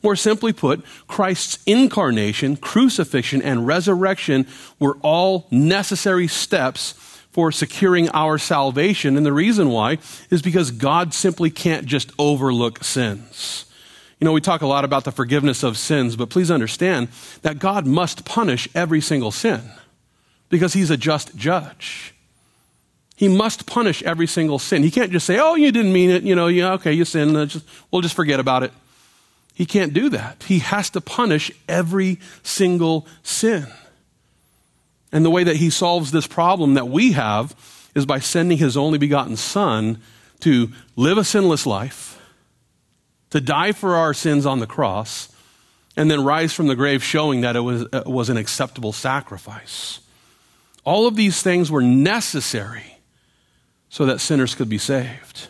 More 0.04 0.16
simply 0.16 0.54
put, 0.54 0.86
Christ's 1.08 1.60
incarnation, 1.66 2.58
crucifixion, 2.58 3.42
and 3.42 3.66
resurrection 3.66 4.46
were 4.80 4.98
all 5.02 5.48
necessary 5.52 6.28
steps 6.28 6.94
for 7.38 7.52
securing 7.52 8.10
our 8.16 8.40
salvation. 8.40 9.16
And 9.16 9.24
the 9.24 9.32
reason 9.32 9.70
why 9.70 10.00
is 10.32 10.42
because 10.42 10.72
God 10.72 11.14
simply 11.14 11.52
can't 11.52 11.86
just 11.86 12.12
overlook 12.18 12.84
sins. 12.84 13.66
You 14.20 14.26
know, 14.26 14.32
we 14.32 14.42
talk 14.42 14.64
a 14.64 14.66
lot 14.66 14.84
about 14.84 15.04
the 15.04 15.12
forgiveness 15.12 15.62
of 15.62 15.78
sins, 15.78 16.16
but 16.16 16.32
please 16.32 16.50
understand 16.50 17.10
that 17.44 17.60
God 17.60 17.86
must 17.86 18.26
punish 18.26 18.68
every 18.74 19.02
single 19.02 19.30
sin 19.30 19.62
because 20.50 20.74
he's 20.74 20.90
a 20.90 20.98
just 20.98 21.36
judge. 21.36 22.16
He 23.16 23.28
must 23.28 23.68
punish 23.68 24.02
every 24.02 24.26
single 24.26 24.58
sin. 24.58 24.82
He 24.82 24.90
can't 24.90 25.12
just 25.12 25.28
say, 25.28 25.38
oh, 25.38 25.54
you 25.54 25.72
didn't 25.72 25.94
mean 25.94 26.10
it. 26.10 26.24
You 26.24 26.34
know, 26.34 26.48
yeah, 26.48 26.74
okay, 26.74 26.92
you 26.92 27.06
sinned. 27.06 27.62
We'll 27.92 28.02
just 28.02 28.16
forget 28.16 28.40
about 28.40 28.64
it. 28.64 28.74
He 29.54 29.68
can't 29.68 29.94
do 29.94 30.10
that. 30.10 30.42
He 30.48 30.58
has 30.58 30.90
to 30.90 31.02
punish 31.02 31.52
every 31.70 32.18
single 32.42 33.06
sin. 33.22 33.68
And 35.12 35.24
the 35.24 35.30
way 35.30 35.44
that 35.44 35.56
he 35.58 35.70
solves 35.70 36.12
this 36.12 36.28
problem 36.28 36.74
that 36.74 36.90
we 36.90 37.14
have 37.14 37.56
is 37.96 38.06
by 38.06 38.20
sending 38.20 38.58
his 38.58 38.76
only 38.78 38.98
begotten 38.98 39.38
Son 39.38 40.02
to 40.42 40.72
live 40.96 41.18
a 41.18 41.24
sinless 41.24 41.66
life, 41.66 42.22
to 43.32 43.42
die 43.42 43.72
for 43.72 43.96
our 43.96 44.14
sins 44.14 44.46
on 44.46 44.60
the 44.60 44.68
cross, 44.68 45.30
and 45.96 46.12
then 46.12 46.24
rise 46.24 46.54
from 46.54 46.68
the 46.68 46.76
grave 46.76 47.04
showing 47.04 47.42
that 47.42 47.56
it 47.56 47.62
was, 47.62 47.82
it 47.92 48.06
was 48.06 48.30
an 48.30 48.38
acceptable 48.38 48.94
sacrifice. 48.94 50.00
All 50.84 51.08
of 51.08 51.16
these 51.16 51.42
things 51.42 51.72
were 51.72 51.82
necessary 51.82 53.00
so 53.90 54.06
that 54.06 54.20
sinners 54.20 54.54
could 54.54 54.70
be 54.70 54.78
saved. 54.78 55.48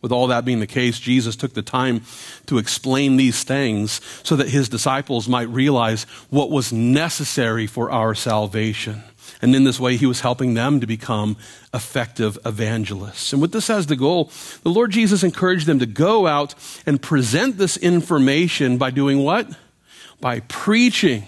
With 0.00 0.12
all 0.12 0.28
that 0.28 0.44
being 0.44 0.60
the 0.60 0.66
case, 0.66 1.00
Jesus 1.00 1.34
took 1.34 1.54
the 1.54 1.62
time 1.62 2.02
to 2.46 2.58
explain 2.58 3.16
these 3.16 3.42
things 3.42 4.00
so 4.22 4.36
that 4.36 4.48
his 4.48 4.68
disciples 4.68 5.28
might 5.28 5.48
realize 5.48 6.04
what 6.30 6.50
was 6.50 6.72
necessary 6.72 7.66
for 7.66 7.90
our 7.90 8.14
salvation. 8.14 9.02
And 9.42 9.54
in 9.54 9.64
this 9.64 9.78
way, 9.78 9.96
he 9.96 10.06
was 10.06 10.20
helping 10.20 10.54
them 10.54 10.80
to 10.80 10.86
become 10.86 11.36
effective 11.74 12.38
evangelists. 12.44 13.32
And 13.32 13.42
with 13.42 13.52
this 13.52 13.70
as 13.70 13.86
the 13.86 13.96
goal, 13.96 14.30
the 14.62 14.70
Lord 14.70 14.90
Jesus 14.90 15.22
encouraged 15.22 15.66
them 15.66 15.78
to 15.80 15.86
go 15.86 16.26
out 16.26 16.54
and 16.86 17.00
present 17.00 17.58
this 17.58 17.76
information 17.76 18.78
by 18.78 18.90
doing 18.90 19.18
what? 19.18 19.48
By 20.20 20.40
preaching. 20.40 21.24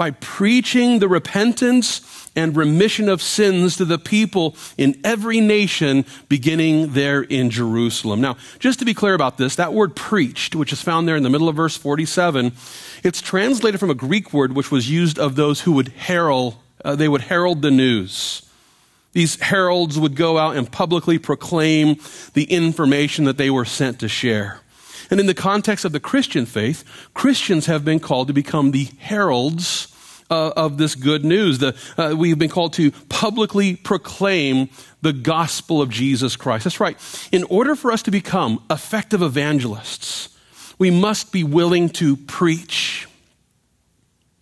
By 0.00 0.12
preaching 0.12 0.98
the 0.98 1.08
repentance 1.08 2.30
and 2.34 2.56
remission 2.56 3.10
of 3.10 3.20
sins 3.20 3.76
to 3.76 3.84
the 3.84 3.98
people 3.98 4.56
in 4.78 4.98
every 5.04 5.42
nation, 5.42 6.06
beginning 6.26 6.94
there 6.94 7.20
in 7.20 7.50
Jerusalem. 7.50 8.22
Now, 8.22 8.38
just 8.58 8.78
to 8.78 8.86
be 8.86 8.94
clear 8.94 9.12
about 9.12 9.36
this, 9.36 9.56
that 9.56 9.74
word 9.74 9.94
preached, 9.94 10.56
which 10.56 10.72
is 10.72 10.80
found 10.80 11.06
there 11.06 11.16
in 11.16 11.22
the 11.22 11.28
middle 11.28 11.50
of 11.50 11.56
verse 11.56 11.76
47, 11.76 12.52
it's 13.04 13.20
translated 13.20 13.78
from 13.78 13.90
a 13.90 13.94
Greek 13.94 14.32
word 14.32 14.54
which 14.56 14.70
was 14.70 14.88
used 14.88 15.18
of 15.18 15.36
those 15.36 15.60
who 15.60 15.72
would 15.72 15.88
herald, 15.88 16.56
uh, 16.82 16.96
they 16.96 17.06
would 17.06 17.20
herald 17.20 17.60
the 17.60 17.70
news. 17.70 18.48
These 19.12 19.38
heralds 19.38 19.98
would 19.98 20.16
go 20.16 20.38
out 20.38 20.56
and 20.56 20.72
publicly 20.72 21.18
proclaim 21.18 21.98
the 22.32 22.44
information 22.44 23.26
that 23.26 23.36
they 23.36 23.50
were 23.50 23.66
sent 23.66 24.00
to 24.00 24.08
share. 24.08 24.60
And 25.10 25.20
in 25.20 25.26
the 25.26 25.34
context 25.34 25.84
of 25.84 25.92
the 25.92 26.00
Christian 26.00 26.46
faith, 26.46 26.84
Christians 27.12 27.66
have 27.66 27.84
been 27.84 28.00
called 28.00 28.28
to 28.28 28.32
become 28.32 28.70
the 28.70 28.88
heralds 28.98 29.88
uh, 30.30 30.52
of 30.56 30.78
this 30.78 30.94
good 30.94 31.24
news. 31.24 31.58
The, 31.58 31.76
uh, 31.98 32.14
we've 32.16 32.38
been 32.38 32.50
called 32.50 32.72
to 32.74 32.90
publicly 33.08 33.76
proclaim 33.76 34.70
the 35.02 35.12
gospel 35.12 35.82
of 35.82 35.90
Jesus 35.90 36.36
Christ. 36.36 36.64
That's 36.64 36.80
right. 36.80 36.96
In 37.32 37.44
order 37.44 37.74
for 37.74 37.92
us 37.92 38.02
to 38.04 38.10
become 38.10 38.62
effective 38.70 39.22
evangelists, 39.22 40.28
we 40.78 40.90
must 40.90 41.32
be 41.32 41.44
willing 41.44 41.88
to 41.90 42.16
preach. 42.16 43.06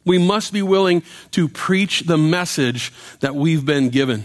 We 0.04 0.18
must 0.18 0.52
be 0.52 0.62
willing 0.62 1.02
to 1.32 1.48
preach 1.48 2.00
the 2.00 2.18
message 2.18 2.92
that 3.20 3.34
we've 3.34 3.64
been 3.64 3.90
given. 3.90 4.24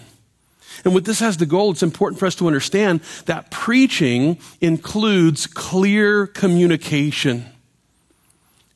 And 0.83 0.93
with 0.93 1.05
this 1.05 1.21
as 1.21 1.37
the 1.37 1.45
goal, 1.45 1.71
it's 1.71 1.83
important 1.83 2.19
for 2.19 2.25
us 2.25 2.35
to 2.35 2.47
understand 2.47 3.01
that 3.25 3.51
preaching 3.51 4.39
includes 4.59 5.47
clear 5.47 6.27
communication. 6.27 7.45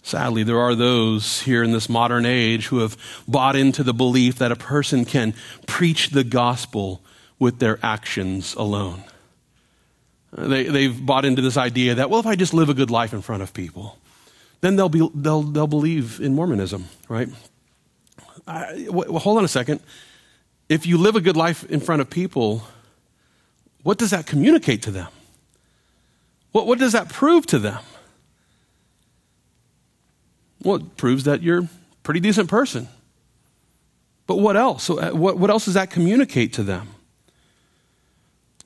Sadly, 0.07 0.43
there 0.43 0.61
are 0.61 0.73
those 0.73 1.41
here 1.41 1.61
in 1.61 1.73
this 1.73 1.89
modern 1.89 2.25
age 2.25 2.67
who 2.67 2.79
have 2.79 2.95
bought 3.27 3.57
into 3.57 3.83
the 3.83 3.93
belief 3.93 4.37
that 4.37 4.53
a 4.53 4.55
person 4.55 5.03
can 5.03 5.33
preach 5.65 6.11
the 6.11 6.23
gospel 6.23 7.01
with 7.39 7.59
their 7.59 7.77
actions 7.83 8.55
alone. 8.55 9.03
They, 10.31 10.63
they've 10.63 11.05
bought 11.05 11.25
into 11.25 11.41
this 11.41 11.57
idea 11.57 11.95
that, 11.95 12.09
well, 12.09 12.21
if 12.21 12.25
I 12.25 12.37
just 12.37 12.53
live 12.53 12.69
a 12.69 12.73
good 12.73 12.89
life 12.89 13.11
in 13.13 13.21
front 13.21 13.43
of 13.43 13.53
people, 13.53 13.97
then 14.61 14.77
they'll, 14.77 14.87
be, 14.87 15.05
they'll, 15.13 15.41
they'll 15.41 15.67
believe 15.67 16.21
in 16.21 16.33
Mormonism, 16.33 16.85
right? 17.09 17.27
I, 18.47 18.87
well, 18.89 19.19
hold 19.19 19.39
on 19.39 19.43
a 19.43 19.49
second. 19.49 19.81
If 20.69 20.85
you 20.85 20.97
live 20.97 21.17
a 21.17 21.21
good 21.21 21.35
life 21.35 21.65
in 21.65 21.81
front 21.81 22.01
of 22.01 22.09
people, 22.09 22.63
what 23.83 23.97
does 23.97 24.11
that 24.11 24.25
communicate 24.25 24.83
to 24.83 24.91
them? 24.91 25.09
What, 26.53 26.65
what 26.65 26.79
does 26.79 26.93
that 26.93 27.09
prove 27.09 27.45
to 27.47 27.59
them? 27.59 27.83
Well, 30.67 30.75
it 30.75 30.97
proves 30.97 31.23
that 31.23 31.41
you're 31.41 31.59
a 31.59 31.69
pretty 32.03 32.19
decent 32.19 32.49
person. 32.49 32.89
But 34.25 34.39
what 34.39 34.57
else? 34.57 34.83
So, 34.83 34.99
uh, 34.99 35.11
what, 35.11 35.37
what 35.37 35.49
else 35.49 35.63
does 35.63 35.75
that 35.75 35.89
communicate 35.89 36.51
to 36.53 36.63
them? 36.63 36.89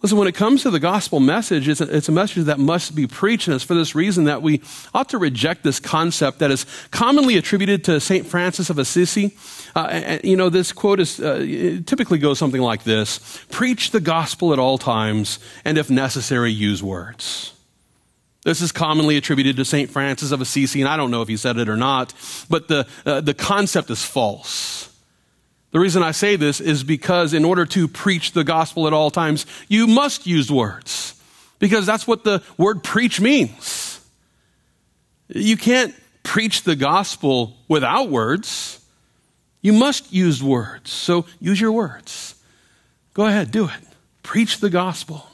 Listen, 0.02 0.18
when 0.18 0.28
it 0.28 0.34
comes 0.34 0.64
to 0.64 0.72
the 0.72 0.80
gospel 0.80 1.20
message, 1.20 1.68
it's 1.68 1.80
a, 1.80 1.96
it's 1.96 2.10
a, 2.10 2.12
message 2.12 2.46
that 2.46 2.58
must 2.58 2.96
be 2.96 3.06
preached, 3.06 3.48
and 3.48 3.54
it's 3.54 3.64
for 3.64 3.76
this 3.76 3.94
reason 3.94 4.24
that 4.24 4.42
we 4.42 4.64
ought 4.96 5.10
to 5.10 5.20
reject 5.20 5.62
this 5.62 5.80
concept 5.80 6.40
that 6.40 6.50
is 6.50 6.66
commonly 6.90 7.38
attributed 7.38 7.84
to 7.84 8.00
St. 8.00 8.26
Francis 8.26 8.72
of 8.72 8.80
Assisi. 8.80 9.38
Uh, 9.76 9.86
and, 9.92 10.24
you 10.24 10.36
know, 10.36 10.50
this 10.50 10.72
quote 10.72 11.00
is, 11.00 11.20
uh, 11.20 11.82
typically 11.86 12.18
goes 12.18 12.40
something 12.40 12.62
like 12.62 12.84
this 12.84 13.20
Preach 13.52 13.92
the 13.92 14.02
gospel 14.02 14.54
at 14.54 14.58
all 14.58 14.80
times, 14.80 15.38
and 15.64 15.78
if 15.78 15.92
necessary, 15.92 16.52
use 16.52 16.82
words. 16.82 17.54
This 18.44 18.62
is 18.62 18.72
commonly 18.72 19.18
attributed 19.18 19.58
to 19.58 19.66
St. 19.66 19.90
Francis 19.90 20.32
of 20.32 20.42
Assisi, 20.42 20.82
and 20.82 20.90
I 20.90 20.98
don't 20.98 21.12
know 21.12 21.22
if 21.22 21.28
he 21.28 21.38
said 21.38 21.58
it 21.58 21.70
or 21.70 21.78
not, 21.78 22.14
but 22.50 22.68
the, 22.68 22.88
uh, 23.06 23.22
the 23.22 23.36
concept 23.36 23.90
is 23.92 24.04
false. 24.04 24.90
The 25.72 25.80
reason 25.80 26.02
I 26.02 26.12
say 26.12 26.36
this 26.36 26.60
is 26.60 26.84
because 26.84 27.34
in 27.34 27.46
order 27.46 27.66
to 27.68 27.88
preach 27.88 28.32
the 28.32 28.44
gospel 28.44 28.88
at 28.88 28.94
all 28.94 29.12
times, 29.12 29.46
you 29.68 29.86
must 29.86 30.26
use 30.26 30.52
words, 30.52 31.22
because 31.60 31.86
that's 31.86 32.08
what 32.08 32.24
the 32.24 32.42
word 32.58 32.84
preach 32.84 33.22
means. 33.22 34.00
You 35.30 35.56
can't 35.56 35.96
preach 36.24 36.64
the 36.64 36.76
gospel 36.76 37.56
without 37.68 38.10
words. 38.10 38.84
You 39.62 39.74
must 39.74 40.12
use 40.12 40.44
words. 40.44 40.92
So 40.92 41.26
use 41.40 41.62
your 41.62 41.72
words. 41.72 42.36
Go 43.14 43.28
ahead, 43.28 43.52
do 43.52 43.66
it. 43.66 43.88
Preach 44.24 44.60
the 44.60 44.70
gospel. 44.70 45.31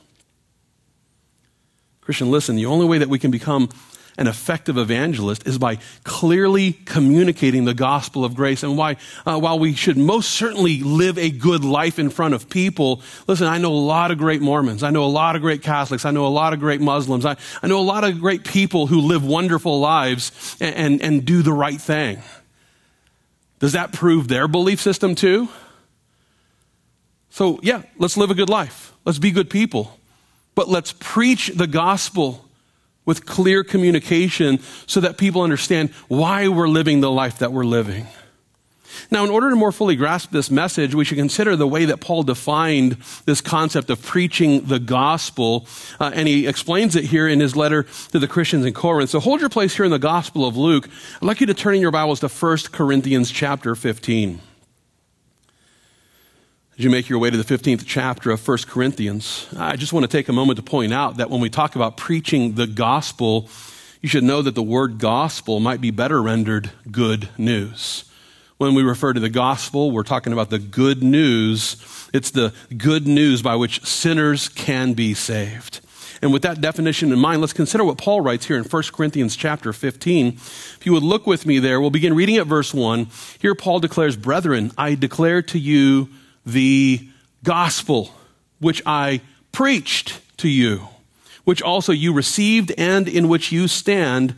Christian, 2.08 2.32
listen, 2.32 2.56
the 2.56 2.68
only 2.68 2.86
way 2.86 3.00
that 3.00 3.10
we 3.10 3.20
can 3.20 3.32
become 3.32 3.68
an 4.18 4.28
effective 4.28 4.78
evangelist 4.78 5.46
is 5.46 5.58
by 5.58 5.78
clearly 6.06 6.72
communicating 6.72 7.66
the 7.66 7.74
gospel 7.74 8.24
of 8.24 8.34
grace. 8.34 8.64
And 8.64 8.78
why, 8.78 8.96
uh, 9.26 9.38
while 9.38 9.60
we 9.60 9.74
should 9.74 9.98
most 9.98 10.32
certainly 10.32 10.80
live 10.80 11.18
a 11.18 11.30
good 11.30 11.66
life 11.66 12.00
in 12.00 12.10
front 12.10 12.34
of 12.34 12.50
people, 12.50 13.02
listen, 13.28 13.46
I 13.46 13.58
know 13.58 13.74
a 13.74 13.76
lot 13.76 14.12
of 14.12 14.18
great 14.18 14.42
Mormons. 14.42 14.84
I 14.84 14.90
know 14.90 15.04
a 15.04 15.08
lot 15.08 15.36
of 15.36 15.42
great 15.42 15.62
Catholics. 15.62 16.06
I 16.06 16.12
know 16.12 16.26
a 16.26 16.30
lot 16.30 16.54
of 16.54 16.62
great 16.62 16.80
Muslims. 16.80 17.26
I, 17.26 17.36
I 17.62 17.68
know 17.68 17.78
a 17.78 17.82
lot 17.82 18.06
of 18.06 18.22
great 18.22 18.46
people 18.46 18.88
who 18.88 19.02
live 19.02 19.26
wonderful 19.26 19.82
lives 19.82 20.56
and, 20.62 20.76
and, 20.76 21.02
and 21.02 21.26
do 21.26 21.42
the 21.42 21.52
right 21.52 21.82
thing. 21.82 22.22
Does 23.60 23.74
that 23.74 23.92
prove 23.92 24.30
their 24.30 24.48
belief 24.48 24.80
system 24.80 25.14
too? 25.14 25.50
So, 27.32 27.60
yeah, 27.62 27.82
let's 27.98 28.16
live 28.16 28.32
a 28.32 28.34
good 28.34 28.50
life. 28.50 28.94
Let's 29.04 29.20
be 29.20 29.32
good 29.32 29.50
people. 29.50 30.00
But 30.58 30.70
let's 30.70 30.92
preach 30.92 31.52
the 31.54 31.68
gospel 31.68 32.44
with 33.06 33.28
clear 33.28 33.64
communication 33.64 34.58
so 34.88 35.00
that 35.02 35.20
people 35.20 35.44
understand 35.44 35.92
why 36.08 36.48
we're 36.48 36.68
living 36.68 37.00
the 37.00 37.12
life 37.12 37.38
that 37.38 37.52
we're 37.54 37.64
living. 37.64 38.08
Now, 39.12 39.24
in 39.24 39.30
order 39.30 39.52
to 39.52 39.56
more 39.56 39.72
fully 39.72 39.96
grasp 39.96 40.32
this 40.32 40.50
message, 40.50 40.96
we 40.96 41.06
should 41.06 41.20
consider 41.20 41.56
the 41.56 41.68
way 41.68 41.86
that 41.86 42.02
Paul 42.02 42.24
defined 42.24 42.94
this 43.26 43.40
concept 43.40 43.92
of 43.92 44.02
preaching 44.02 44.66
the 44.66 44.80
gospel. 44.80 45.68
Uh, 46.00 46.10
and 46.12 46.28
he 46.28 46.48
explains 46.48 46.96
it 46.96 47.04
here 47.04 47.28
in 47.28 47.40
his 47.40 47.56
letter 47.56 47.86
to 48.10 48.18
the 48.18 48.28
Christians 48.28 48.66
in 48.66 48.74
Corinth. 48.74 49.12
So 49.12 49.20
hold 49.20 49.42
your 49.42 49.50
place 49.50 49.76
here 49.76 49.86
in 49.86 49.92
the 49.92 50.00
Gospel 50.00 50.44
of 50.44 50.58
Luke. 50.58 50.90
I'd 51.18 51.26
like 51.28 51.40
you 51.40 51.46
to 51.46 51.54
turn 51.54 51.76
in 51.76 51.82
your 51.82 51.92
Bibles 51.92 52.22
to 52.22 52.30
1 52.30 52.58
Corinthians 52.72 53.30
chapter 53.30 53.76
15. 53.76 54.42
As 56.78 56.84
you 56.84 56.92
make 56.92 57.10
your 57.10 57.18
way 57.18 57.32
to 57.32 57.38
the 57.38 57.58
15th 57.58 57.86
chapter 57.88 58.30
of 58.30 58.48
1 58.48 58.58
Corinthians, 58.68 59.48
I 59.58 59.78
just 59.78 59.94
want 59.94 60.04
to 60.04 60.08
take 60.08 60.30
a 60.30 60.32
moment 60.32 60.58
to 60.58 60.64
point 60.64 60.94
out 60.94 61.18
that 61.18 61.32
when 61.32 61.42
we 61.42 61.50
talk 61.50 61.76
about 61.76 61.98
preaching 61.98 62.54
the 62.54 62.68
gospel, 62.68 63.50
you 64.00 64.08
should 64.08 64.24
know 64.24 64.44
that 64.44 64.54
the 64.54 64.62
word 64.62 65.00
gospel 65.00 65.60
might 65.60 65.82
be 65.82 65.90
better 65.90 66.22
rendered 66.22 66.70
good 66.92 67.30
news. 67.36 68.04
When 68.58 68.76
we 68.76 68.84
refer 68.84 69.12
to 69.12 69.20
the 69.20 69.28
gospel, 69.28 69.90
we're 69.90 70.04
talking 70.04 70.34
about 70.34 70.52
the 70.52 70.60
good 70.60 71.02
news. 71.02 71.78
It's 72.14 72.30
the 72.30 72.54
good 72.78 73.08
news 73.08 73.42
by 73.42 73.56
which 73.56 73.84
sinners 73.84 74.48
can 74.48 74.94
be 74.94 75.16
saved. 75.16 75.80
And 76.22 76.32
with 76.32 76.44
that 76.44 76.62
definition 76.62 77.12
in 77.12 77.18
mind, 77.18 77.42
let's 77.42 77.54
consider 77.54 77.86
what 77.86 77.98
Paul 77.98 78.22
writes 78.22 78.46
here 78.46 78.56
in 78.56 78.64
1 78.64 78.84
Corinthians 78.94 79.36
chapter 79.36 79.74
15. 79.74 80.28
If 80.28 80.82
you 80.84 80.94
would 80.94 81.02
look 81.02 81.26
with 81.26 81.48
me 81.48 81.58
there, 81.58 81.82
we'll 81.82 81.90
begin 81.90 82.14
reading 82.14 82.38
at 82.38 82.46
verse 82.46 82.72
1. 82.72 83.08
Here 83.40 83.56
Paul 83.56 83.80
declares, 83.80 84.16
Brethren, 84.16 84.72
I 84.78 84.94
declare 84.94 85.42
to 85.42 85.58
you 85.58 86.10
the 86.48 87.08
gospel 87.44 88.10
which 88.60 88.82
I 88.86 89.22
preached 89.52 90.22
to 90.38 90.48
you, 90.48 90.88
which 91.44 91.62
also 91.62 91.92
you 91.92 92.14
received 92.14 92.72
and 92.78 93.08
in 93.08 93.28
which 93.28 93.52
you 93.52 93.68
stand, 93.68 94.34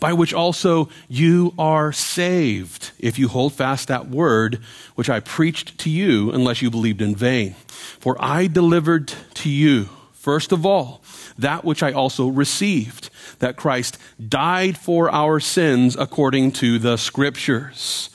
by 0.00 0.12
which 0.12 0.34
also 0.34 0.88
you 1.08 1.54
are 1.58 1.92
saved, 1.92 2.90
if 2.98 3.18
you 3.18 3.28
hold 3.28 3.52
fast 3.52 3.88
that 3.88 4.08
word 4.08 4.60
which 4.96 5.08
I 5.08 5.20
preached 5.20 5.78
to 5.78 5.90
you, 5.90 6.32
unless 6.32 6.62
you 6.62 6.70
believed 6.70 7.00
in 7.00 7.14
vain. 7.14 7.54
For 8.00 8.16
I 8.18 8.48
delivered 8.48 9.12
to 9.34 9.48
you, 9.48 9.88
first 10.12 10.50
of 10.50 10.66
all, 10.66 11.02
that 11.38 11.64
which 11.64 11.82
I 11.82 11.92
also 11.92 12.26
received, 12.26 13.08
that 13.38 13.56
Christ 13.56 13.98
died 14.28 14.76
for 14.76 15.10
our 15.10 15.38
sins 15.38 15.96
according 15.96 16.52
to 16.52 16.78
the 16.78 16.96
scriptures, 16.96 18.10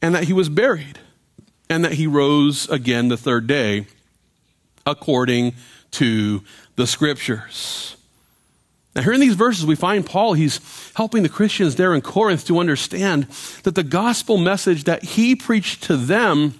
and 0.00 0.14
that 0.14 0.24
he 0.24 0.32
was 0.32 0.48
buried 0.48 1.00
and 1.70 1.84
that 1.84 1.92
he 1.92 2.06
rose 2.06 2.68
again 2.68 3.08
the 3.08 3.16
third 3.16 3.46
day 3.46 3.86
according 4.86 5.54
to 5.92 6.42
the 6.76 6.86
scriptures. 6.86 7.96
Now, 8.94 9.02
here 9.02 9.12
in 9.12 9.20
these 9.20 9.34
verses, 9.34 9.66
we 9.66 9.76
find 9.76 10.04
Paul, 10.04 10.32
he's 10.32 10.60
helping 10.94 11.22
the 11.22 11.28
Christians 11.28 11.76
there 11.76 11.94
in 11.94 12.00
Corinth 12.00 12.46
to 12.46 12.58
understand 12.58 13.24
that 13.62 13.74
the 13.74 13.84
gospel 13.84 14.38
message 14.38 14.84
that 14.84 15.04
he 15.04 15.36
preached 15.36 15.84
to 15.84 15.96
them, 15.96 16.58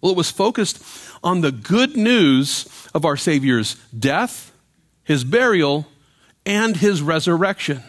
well, 0.00 0.12
it 0.12 0.16
was 0.16 0.30
focused 0.30 0.82
on 1.22 1.40
the 1.40 1.52
good 1.52 1.96
news 1.96 2.88
of 2.94 3.04
our 3.04 3.16
Savior's 3.16 3.74
death, 3.98 4.52
his 5.02 5.24
burial, 5.24 5.86
and 6.46 6.76
his 6.76 7.02
resurrection. 7.02 7.82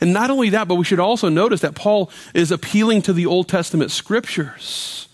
And 0.00 0.12
not 0.12 0.30
only 0.30 0.50
that, 0.50 0.68
but 0.68 0.76
we 0.76 0.84
should 0.84 1.00
also 1.00 1.28
notice 1.28 1.60
that 1.62 1.74
Paul 1.74 2.10
is 2.34 2.50
appealing 2.50 3.02
to 3.02 3.12
the 3.12 3.26
Old 3.26 3.48
Testament 3.48 3.90
scriptures. 3.90 5.07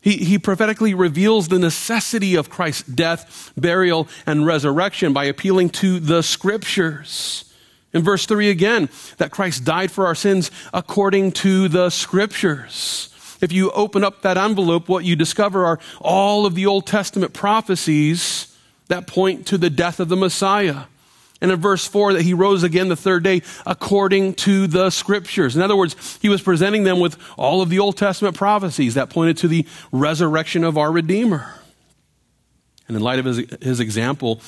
He, 0.00 0.18
he 0.18 0.38
prophetically 0.38 0.94
reveals 0.94 1.48
the 1.48 1.58
necessity 1.58 2.36
of 2.36 2.50
Christ's 2.50 2.88
death, 2.88 3.52
burial, 3.56 4.08
and 4.24 4.46
resurrection 4.46 5.12
by 5.12 5.24
appealing 5.24 5.70
to 5.70 5.98
the 5.98 6.22
scriptures. 6.22 7.52
In 7.92 8.02
verse 8.02 8.26
3 8.26 8.50
again, 8.50 8.88
that 9.16 9.30
Christ 9.30 9.64
died 9.64 9.90
for 9.90 10.06
our 10.06 10.14
sins 10.14 10.50
according 10.72 11.32
to 11.32 11.68
the 11.68 11.90
scriptures. 11.90 13.12
If 13.40 13.52
you 13.52 13.70
open 13.72 14.04
up 14.04 14.22
that 14.22 14.38
envelope, 14.38 14.88
what 14.88 15.04
you 15.04 15.16
discover 15.16 15.64
are 15.64 15.78
all 16.00 16.46
of 16.46 16.54
the 16.54 16.66
Old 16.66 16.86
Testament 16.86 17.32
prophecies 17.32 18.54
that 18.88 19.06
point 19.06 19.46
to 19.48 19.58
the 19.58 19.70
death 19.70 20.00
of 20.00 20.08
the 20.08 20.16
Messiah. 20.16 20.84
And 21.40 21.50
in 21.50 21.60
verse 21.60 21.86
4, 21.86 22.14
that 22.14 22.22
he 22.22 22.32
rose 22.32 22.62
again 22.62 22.88
the 22.88 22.96
third 22.96 23.22
day 23.22 23.42
according 23.66 24.34
to 24.34 24.66
the 24.66 24.90
scriptures. 24.90 25.54
In 25.54 25.62
other 25.62 25.76
words, 25.76 26.18
he 26.22 26.28
was 26.28 26.40
presenting 26.40 26.84
them 26.84 26.98
with 26.98 27.18
all 27.36 27.60
of 27.60 27.68
the 27.68 27.78
Old 27.78 27.96
Testament 27.98 28.36
prophecies 28.36 28.94
that 28.94 29.10
pointed 29.10 29.36
to 29.38 29.48
the 29.48 29.66
resurrection 29.92 30.64
of 30.64 30.78
our 30.78 30.90
Redeemer. 30.90 31.54
And 32.88 32.96
in 32.96 33.02
light 33.02 33.18
of 33.18 33.26
his, 33.26 33.38
his 33.60 33.80
example, 33.80 34.40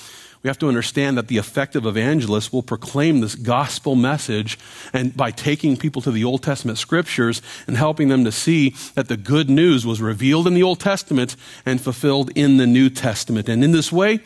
we 0.43 0.49
have 0.49 0.59
to 0.61 0.69
understand 0.69 1.19
that 1.19 1.29
the 1.29 1.37
effective 1.37 1.85
evangelist 1.85 2.53
will 2.53 2.63
proclaim 2.63 3.21
this 3.21 3.35
gospel 3.35 3.97
message 3.97 4.59
and 4.93 5.17
by 5.17 5.31
taking 5.31 5.77
people 5.77 6.01
to 6.03 6.13
the 6.13 6.25
Old 6.25 6.43
Testament 6.43 6.79
scriptures 6.79 7.43
and 7.67 7.77
helping 7.77 8.09
them 8.09 8.25
to 8.25 8.33
see 8.33 8.75
that 8.95 9.09
the 9.09 9.17
good 9.17 9.51
news 9.51 9.85
was 9.85 10.01
revealed 10.01 10.47
in 10.47 10.55
the 10.55 10.63
Old 10.63 10.79
Testament 10.79 11.35
and 11.67 11.81
fulfilled 11.81 12.31
in 12.37 12.57
the 12.57 12.67
New 12.67 12.89
Testament. 12.89 13.49
And 13.49 13.65
in 13.65 13.73
this 13.73 13.91
way, 13.91 14.21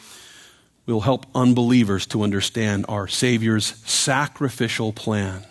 will 0.93 1.01
help 1.01 1.27
unbelievers 1.35 2.07
to 2.07 2.23
understand 2.23 2.85
our 2.89 3.07
Savior's 3.07 3.67
sacrificial 3.85 4.93
plan. 4.93 5.45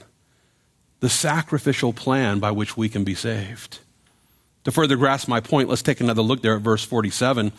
The 1.00 1.10
sacrificial 1.10 1.94
plan 1.94 2.40
by 2.40 2.52
which 2.52 2.78
we 2.78 2.90
can 2.90 3.04
be 3.04 3.16
saved. 3.16 3.80
To 4.66 4.72
further 4.72 4.96
grasp 4.96 5.28
my 5.28 5.40
point, 5.40 5.68
let's 5.68 5.82
take 5.82 6.00
another 6.00 6.22
look 6.22 6.42
there 6.42 6.56
at 6.56 6.62
verse 6.62 6.84
47. 6.84 7.52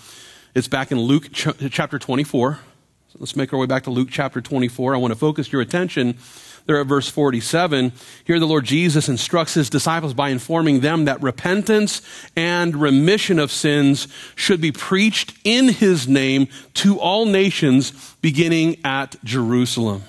It's 0.54 0.68
back 0.68 0.92
in 0.92 1.00
Luke 1.00 1.32
ch- 1.32 1.48
chapter 1.70 1.98
24. 1.98 2.60
So 3.08 3.18
let's 3.18 3.34
make 3.36 3.52
our 3.52 3.58
way 3.58 3.66
back 3.66 3.82
to 3.84 3.90
Luke 3.90 4.08
chapter 4.10 4.40
24. 4.40 4.94
I 4.94 4.98
want 4.98 5.12
to 5.12 5.18
focus 5.18 5.50
your 5.50 5.60
attention 5.60 6.16
there 6.66 6.80
at 6.80 6.86
verse 6.86 7.08
47, 7.08 7.92
here 8.24 8.38
the 8.38 8.46
Lord 8.46 8.64
Jesus 8.64 9.08
instructs 9.08 9.54
his 9.54 9.70
disciples 9.70 10.14
by 10.14 10.28
informing 10.28 10.80
them 10.80 11.04
that 11.04 11.22
repentance 11.22 12.02
and 12.36 12.76
remission 12.76 13.38
of 13.38 13.50
sins 13.50 14.08
should 14.34 14.60
be 14.60 14.72
preached 14.72 15.34
in 15.44 15.68
his 15.68 16.06
name 16.08 16.48
to 16.74 16.98
all 16.98 17.26
nations, 17.26 18.14
beginning 18.20 18.78
at 18.84 19.16
Jerusalem. 19.24 20.02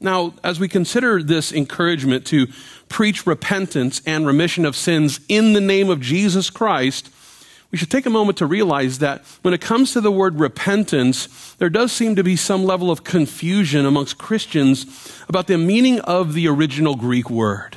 Now, 0.00 0.34
as 0.44 0.60
we 0.60 0.68
consider 0.68 1.22
this 1.22 1.52
encouragement 1.52 2.24
to 2.26 2.46
preach 2.88 3.26
repentance 3.26 4.00
and 4.06 4.26
remission 4.26 4.64
of 4.64 4.76
sins 4.76 5.20
in 5.28 5.54
the 5.54 5.60
name 5.60 5.90
of 5.90 6.00
Jesus 6.00 6.50
Christ, 6.50 7.10
we 7.70 7.76
should 7.76 7.90
take 7.90 8.06
a 8.06 8.10
moment 8.10 8.38
to 8.38 8.46
realize 8.46 8.98
that 9.00 9.22
when 9.42 9.52
it 9.52 9.60
comes 9.60 9.92
to 9.92 10.00
the 10.00 10.10
word 10.10 10.40
repentance, 10.40 11.54
there 11.58 11.68
does 11.68 11.92
seem 11.92 12.16
to 12.16 12.24
be 12.24 12.34
some 12.34 12.64
level 12.64 12.90
of 12.90 13.04
confusion 13.04 13.84
amongst 13.84 14.16
Christians 14.16 14.86
about 15.28 15.48
the 15.48 15.58
meaning 15.58 16.00
of 16.00 16.32
the 16.32 16.48
original 16.48 16.96
Greek 16.96 17.28
word. 17.28 17.76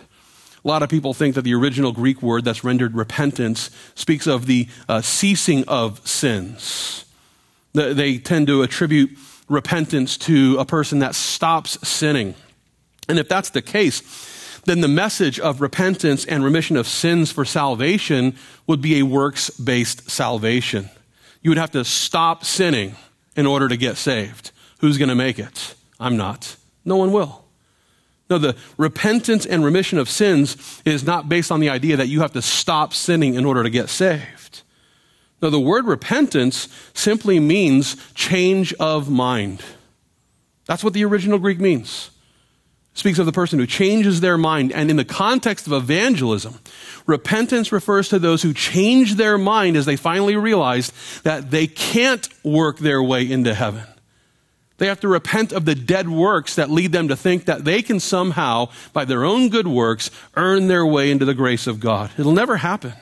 A 0.63 0.67
lot 0.67 0.83
of 0.83 0.89
people 0.89 1.13
think 1.13 1.35
that 1.35 1.41
the 1.41 1.55
original 1.55 1.91
Greek 1.91 2.21
word 2.21 2.45
that's 2.45 2.63
rendered 2.63 2.95
repentance 2.95 3.69
speaks 3.95 4.27
of 4.27 4.45
the 4.45 4.67
uh, 4.87 5.01
ceasing 5.01 5.65
of 5.67 6.07
sins. 6.07 7.05
They 7.73 8.17
tend 8.17 8.47
to 8.47 8.61
attribute 8.61 9.17
repentance 9.49 10.17
to 10.19 10.57
a 10.59 10.65
person 10.65 10.99
that 10.99 11.15
stops 11.15 11.85
sinning. 11.87 12.35
And 13.09 13.19
if 13.19 13.27
that's 13.27 13.49
the 13.49 13.61
case, 13.61 14.01
then 14.65 14.81
the 14.81 14.87
message 14.87 15.39
of 15.39 15.61
repentance 15.61 16.25
and 16.25 16.43
remission 16.43 16.77
of 16.77 16.87
sins 16.87 17.31
for 17.31 17.45
salvation 17.45 18.35
would 18.67 18.81
be 18.81 18.99
a 18.99 19.03
works 19.03 19.49
based 19.49 20.09
salvation. 20.09 20.89
You 21.41 21.51
would 21.51 21.57
have 21.57 21.71
to 21.71 21.83
stop 21.83 22.45
sinning 22.45 22.95
in 23.35 23.47
order 23.47 23.67
to 23.67 23.77
get 23.77 23.97
saved. 23.97 24.51
Who's 24.79 24.97
going 24.97 25.09
to 25.09 25.15
make 25.15 25.39
it? 25.39 25.75
I'm 25.99 26.17
not. 26.17 26.55
No 26.85 26.95
one 26.95 27.11
will. 27.11 27.45
No, 28.29 28.37
the 28.37 28.55
repentance 28.77 29.45
and 29.45 29.63
remission 29.63 29.97
of 29.97 30.09
sins 30.09 30.81
is 30.85 31.03
not 31.03 31.27
based 31.27 31.51
on 31.51 31.59
the 31.59 31.69
idea 31.69 31.97
that 31.97 32.07
you 32.07 32.21
have 32.21 32.31
to 32.33 32.41
stop 32.41 32.93
sinning 32.93 33.33
in 33.33 33.45
order 33.45 33.63
to 33.63 33.69
get 33.69 33.89
saved. 33.89 34.61
No, 35.41 35.49
the 35.49 35.59
word 35.59 35.85
repentance 35.85 36.67
simply 36.93 37.39
means 37.39 37.97
change 38.13 38.73
of 38.75 39.09
mind. 39.09 39.63
That's 40.65 40.83
what 40.83 40.93
the 40.93 41.03
original 41.03 41.39
Greek 41.39 41.59
means 41.59 42.11
speaks 42.93 43.19
of 43.19 43.25
the 43.25 43.31
person 43.31 43.57
who 43.57 43.65
changes 43.65 44.21
their 44.21 44.37
mind. 44.37 44.71
And 44.71 44.89
in 44.89 44.97
the 44.97 45.05
context 45.05 45.67
of 45.67 45.73
evangelism, 45.73 46.59
repentance 47.05 47.71
refers 47.71 48.09
to 48.09 48.19
those 48.19 48.41
who 48.41 48.53
change 48.53 49.15
their 49.15 49.37
mind 49.37 49.77
as 49.77 49.85
they 49.85 49.95
finally 49.95 50.35
realize 50.35 50.91
that 51.23 51.51
they 51.51 51.67
can't 51.67 52.27
work 52.43 52.79
their 52.79 53.01
way 53.01 53.29
into 53.29 53.53
heaven. 53.53 53.83
They 54.77 54.87
have 54.87 54.99
to 55.01 55.07
repent 55.07 55.51
of 55.51 55.65
the 55.65 55.75
dead 55.75 56.09
works 56.09 56.55
that 56.55 56.71
lead 56.71 56.91
them 56.91 57.07
to 57.09 57.15
think 57.15 57.45
that 57.45 57.65
they 57.65 57.83
can 57.83 57.99
somehow, 57.99 58.69
by 58.93 59.05
their 59.05 59.23
own 59.23 59.49
good 59.49 59.67
works, 59.67 60.09
earn 60.35 60.67
their 60.67 60.85
way 60.85 61.11
into 61.11 61.23
the 61.23 61.35
grace 61.35 61.67
of 61.67 61.79
God. 61.79 62.09
It'll 62.17 62.31
never 62.31 62.57
happen. 62.57 62.93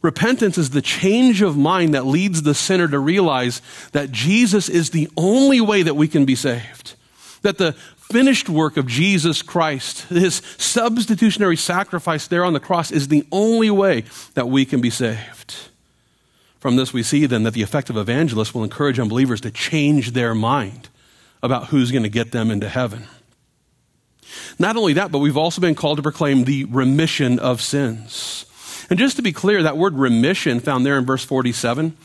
Repentance 0.00 0.56
is 0.56 0.70
the 0.70 0.80
change 0.80 1.42
of 1.42 1.56
mind 1.56 1.92
that 1.92 2.06
leads 2.06 2.42
the 2.42 2.54
sinner 2.54 2.88
to 2.88 2.98
realize 2.98 3.60
that 3.92 4.10
Jesus 4.10 4.68
is 4.68 4.90
the 4.90 5.10
only 5.16 5.60
way 5.60 5.82
that 5.82 5.96
we 5.96 6.08
can 6.08 6.24
be 6.24 6.34
saved. 6.34 6.94
That 7.42 7.58
the 7.58 7.74
finished 8.10 8.48
work 8.48 8.76
of 8.76 8.86
Jesus 8.86 9.42
Christ, 9.42 10.02
his 10.08 10.36
substitutionary 10.58 11.56
sacrifice 11.56 12.26
there 12.28 12.44
on 12.44 12.52
the 12.52 12.60
cross, 12.60 12.90
is 12.90 13.08
the 13.08 13.26
only 13.32 13.70
way 13.70 14.04
that 14.34 14.48
we 14.48 14.64
can 14.64 14.80
be 14.80 14.90
saved. 14.90 15.54
From 16.60 16.76
this, 16.76 16.92
we 16.92 17.02
see 17.02 17.26
then 17.26 17.42
that 17.42 17.54
the 17.54 17.62
effective 17.62 17.96
evangelist 17.96 18.54
will 18.54 18.64
encourage 18.64 18.98
unbelievers 18.98 19.40
to 19.42 19.50
change 19.50 20.12
their 20.12 20.34
mind 20.34 20.88
about 21.42 21.66
who's 21.66 21.90
going 21.90 22.02
to 22.02 22.08
get 22.08 22.32
them 22.32 22.50
into 22.50 22.68
heaven. 22.68 23.06
Not 24.58 24.76
only 24.76 24.94
that, 24.94 25.12
but 25.12 25.18
we've 25.18 25.36
also 25.36 25.60
been 25.60 25.74
called 25.74 25.98
to 25.98 26.02
proclaim 26.02 26.44
the 26.44 26.64
remission 26.64 27.38
of 27.38 27.60
sins. 27.60 28.46
And 28.88 28.98
just 28.98 29.16
to 29.16 29.22
be 29.22 29.32
clear, 29.32 29.62
that 29.62 29.76
word 29.76 29.94
remission 29.94 30.60
found 30.60 30.86
there 30.86 30.96
in 30.96 31.04
verse 31.04 31.24
47, 31.24 31.96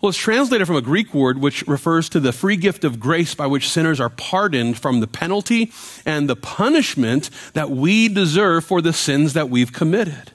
well, 0.00 0.10
it's 0.10 0.18
translated 0.18 0.66
from 0.66 0.76
a 0.76 0.82
Greek 0.82 1.12
word 1.12 1.38
which 1.38 1.66
refers 1.66 2.08
to 2.10 2.20
the 2.20 2.32
free 2.32 2.56
gift 2.56 2.84
of 2.84 3.00
grace 3.00 3.34
by 3.34 3.46
which 3.46 3.68
sinners 3.68 3.98
are 3.98 4.10
pardoned 4.10 4.78
from 4.78 5.00
the 5.00 5.08
penalty 5.08 5.72
and 6.06 6.28
the 6.28 6.36
punishment 6.36 7.30
that 7.54 7.70
we 7.70 8.08
deserve 8.08 8.64
for 8.64 8.80
the 8.80 8.92
sins 8.92 9.32
that 9.32 9.50
we've 9.50 9.72
committed. 9.72 10.32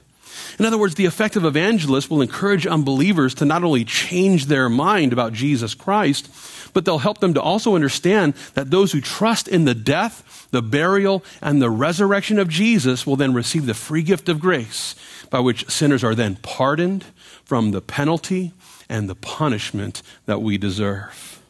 In 0.58 0.66
other 0.66 0.78
words, 0.78 0.96
the 0.96 1.06
effective 1.06 1.44
evangelist 1.44 2.10
will 2.10 2.20
encourage 2.20 2.66
unbelievers 2.66 3.34
to 3.36 3.46
not 3.46 3.64
only 3.64 3.84
change 3.84 4.46
their 4.46 4.68
mind 4.68 5.12
about 5.12 5.32
Jesus 5.32 5.74
Christ, 5.74 6.30
but 6.74 6.84
they'll 6.84 6.98
help 6.98 7.18
them 7.18 7.34
to 7.34 7.40
also 7.42 7.74
understand 7.74 8.34
that 8.52 8.70
those 8.70 8.92
who 8.92 9.00
trust 9.00 9.48
in 9.48 9.64
the 9.64 9.74
death, 9.74 10.46
the 10.50 10.62
burial, 10.62 11.24
and 11.40 11.60
the 11.62 11.70
resurrection 11.70 12.38
of 12.38 12.48
Jesus 12.48 13.06
will 13.06 13.16
then 13.16 13.32
receive 13.32 13.64
the 13.64 13.74
free 13.74 14.02
gift 14.02 14.28
of 14.28 14.40
grace 14.40 14.94
by 15.30 15.40
which 15.40 15.68
sinners 15.70 16.04
are 16.04 16.14
then 16.14 16.36
pardoned 16.36 17.04
from 17.44 17.70
the 17.70 17.80
penalty 17.80 18.52
and 18.94 19.10
the 19.10 19.16
punishment 19.16 20.02
that 20.26 20.40
we 20.40 20.56
deserve. 20.56 21.42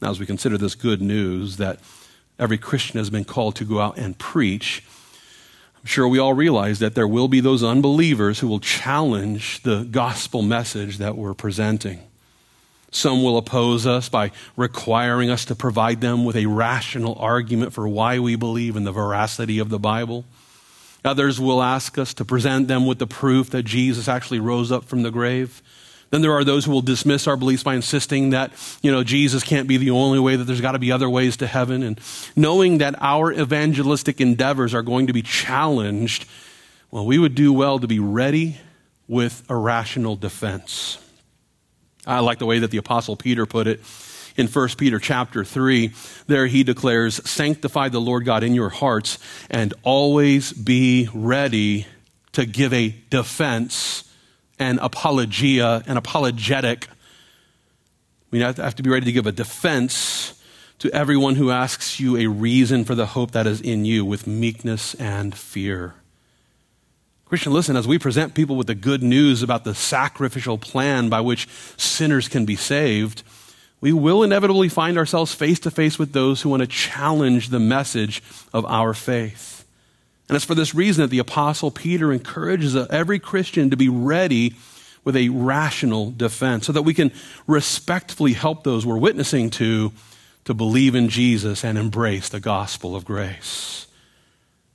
Now, 0.00 0.10
as 0.10 0.18
we 0.18 0.24
consider 0.24 0.56
this 0.56 0.74
good 0.74 1.02
news 1.02 1.58
that 1.58 1.78
every 2.38 2.56
Christian 2.56 2.96
has 2.96 3.10
been 3.10 3.26
called 3.26 3.56
to 3.56 3.66
go 3.66 3.80
out 3.80 3.98
and 3.98 4.18
preach, 4.18 4.82
I'm 5.76 5.84
sure 5.84 6.08
we 6.08 6.18
all 6.18 6.32
realize 6.32 6.78
that 6.78 6.94
there 6.94 7.06
will 7.06 7.28
be 7.28 7.40
those 7.40 7.62
unbelievers 7.62 8.38
who 8.38 8.48
will 8.48 8.60
challenge 8.60 9.62
the 9.62 9.84
gospel 9.84 10.40
message 10.40 10.96
that 10.96 11.16
we're 11.16 11.34
presenting. 11.34 12.00
Some 12.90 13.22
will 13.22 13.36
oppose 13.36 13.86
us 13.86 14.08
by 14.08 14.30
requiring 14.56 15.28
us 15.28 15.44
to 15.46 15.54
provide 15.54 16.00
them 16.00 16.24
with 16.24 16.34
a 16.34 16.46
rational 16.46 17.14
argument 17.16 17.74
for 17.74 17.86
why 17.86 18.18
we 18.20 18.36
believe 18.36 18.74
in 18.74 18.84
the 18.84 18.92
veracity 18.92 19.58
of 19.58 19.68
the 19.68 19.78
Bible. 19.78 20.24
Others 21.04 21.38
will 21.38 21.62
ask 21.62 21.98
us 21.98 22.14
to 22.14 22.24
present 22.24 22.68
them 22.68 22.86
with 22.86 22.98
the 22.98 23.06
proof 23.06 23.50
that 23.50 23.64
Jesus 23.64 24.08
actually 24.08 24.40
rose 24.40 24.72
up 24.72 24.84
from 24.84 25.02
the 25.02 25.10
grave. 25.10 25.60
Then 26.14 26.22
there 26.22 26.32
are 26.34 26.44
those 26.44 26.64
who 26.64 26.70
will 26.70 26.80
dismiss 26.80 27.26
our 27.26 27.36
beliefs 27.36 27.64
by 27.64 27.74
insisting 27.74 28.30
that, 28.30 28.52
you 28.82 28.92
know, 28.92 29.02
Jesus 29.02 29.42
can't 29.42 29.66
be 29.66 29.78
the 29.78 29.90
only 29.90 30.20
way, 30.20 30.36
that 30.36 30.44
there's 30.44 30.60
got 30.60 30.70
to 30.70 30.78
be 30.78 30.92
other 30.92 31.10
ways 31.10 31.38
to 31.38 31.48
heaven. 31.48 31.82
And 31.82 32.00
knowing 32.36 32.78
that 32.78 32.94
our 33.00 33.32
evangelistic 33.32 34.20
endeavors 34.20 34.74
are 34.74 34.82
going 34.82 35.08
to 35.08 35.12
be 35.12 35.22
challenged, 35.22 36.26
well, 36.92 37.04
we 37.04 37.18
would 37.18 37.34
do 37.34 37.52
well 37.52 37.80
to 37.80 37.88
be 37.88 37.98
ready 37.98 38.58
with 39.08 39.42
a 39.48 39.56
rational 39.56 40.14
defense. 40.14 40.98
I 42.06 42.20
like 42.20 42.38
the 42.38 42.46
way 42.46 42.60
that 42.60 42.70
the 42.70 42.78
apostle 42.78 43.16
Peter 43.16 43.44
put 43.44 43.66
it 43.66 43.80
in 44.36 44.46
1 44.46 44.68
Peter 44.78 45.00
chapter 45.00 45.44
3. 45.44 45.92
There 46.28 46.46
he 46.46 46.62
declares, 46.62 47.28
Sanctify 47.28 47.88
the 47.88 48.00
Lord 48.00 48.24
God 48.24 48.44
in 48.44 48.54
your 48.54 48.70
hearts 48.70 49.18
and 49.50 49.74
always 49.82 50.52
be 50.52 51.08
ready 51.12 51.88
to 52.34 52.46
give 52.46 52.72
a 52.72 52.94
defense 53.10 54.04
and 54.58 54.78
apologia 54.80 55.82
and 55.86 55.98
apologetic. 55.98 56.88
We 58.30 58.40
have 58.40 58.74
to 58.76 58.82
be 58.82 58.90
ready 58.90 59.06
to 59.06 59.12
give 59.12 59.26
a 59.26 59.32
defense 59.32 60.40
to 60.80 60.92
everyone 60.92 61.36
who 61.36 61.50
asks 61.50 62.00
you 62.00 62.16
a 62.16 62.26
reason 62.26 62.84
for 62.84 62.94
the 62.94 63.06
hope 63.06 63.30
that 63.30 63.46
is 63.46 63.60
in 63.60 63.84
you 63.84 64.04
with 64.04 64.26
meekness 64.26 64.94
and 64.94 65.34
fear. 65.34 65.94
Christian, 67.26 67.52
listen, 67.52 67.76
as 67.76 67.88
we 67.88 67.98
present 67.98 68.34
people 68.34 68.56
with 68.56 68.66
the 68.66 68.74
good 68.74 69.02
news 69.02 69.42
about 69.42 69.64
the 69.64 69.74
sacrificial 69.74 70.58
plan 70.58 71.08
by 71.08 71.20
which 71.20 71.48
sinners 71.76 72.28
can 72.28 72.44
be 72.44 72.54
saved, 72.54 73.22
we 73.80 73.92
will 73.92 74.22
inevitably 74.22 74.68
find 74.68 74.98
ourselves 74.98 75.34
face 75.34 75.58
to 75.60 75.70
face 75.70 75.98
with 75.98 76.12
those 76.12 76.42
who 76.42 76.48
want 76.48 76.60
to 76.60 76.66
challenge 76.66 77.48
the 77.48 77.60
message 77.60 78.22
of 78.52 78.64
our 78.66 78.94
faith. 78.94 79.63
And 80.28 80.36
it's 80.36 80.44
for 80.44 80.54
this 80.54 80.74
reason 80.74 81.02
that 81.02 81.10
the 81.10 81.18
Apostle 81.18 81.70
Peter 81.70 82.12
encourages 82.12 82.74
every 82.74 83.18
Christian 83.18 83.70
to 83.70 83.76
be 83.76 83.88
ready 83.88 84.54
with 85.04 85.16
a 85.16 85.28
rational 85.28 86.10
defense 86.10 86.66
so 86.66 86.72
that 86.72 86.82
we 86.82 86.94
can 86.94 87.12
respectfully 87.46 88.32
help 88.32 88.64
those 88.64 88.86
we're 88.86 88.96
witnessing 88.96 89.50
to 89.50 89.92
to 90.44 90.54
believe 90.54 90.94
in 90.94 91.08
Jesus 91.08 91.64
and 91.64 91.78
embrace 91.78 92.28
the 92.28 92.40
gospel 92.40 92.94
of 92.94 93.04
grace. 93.04 93.86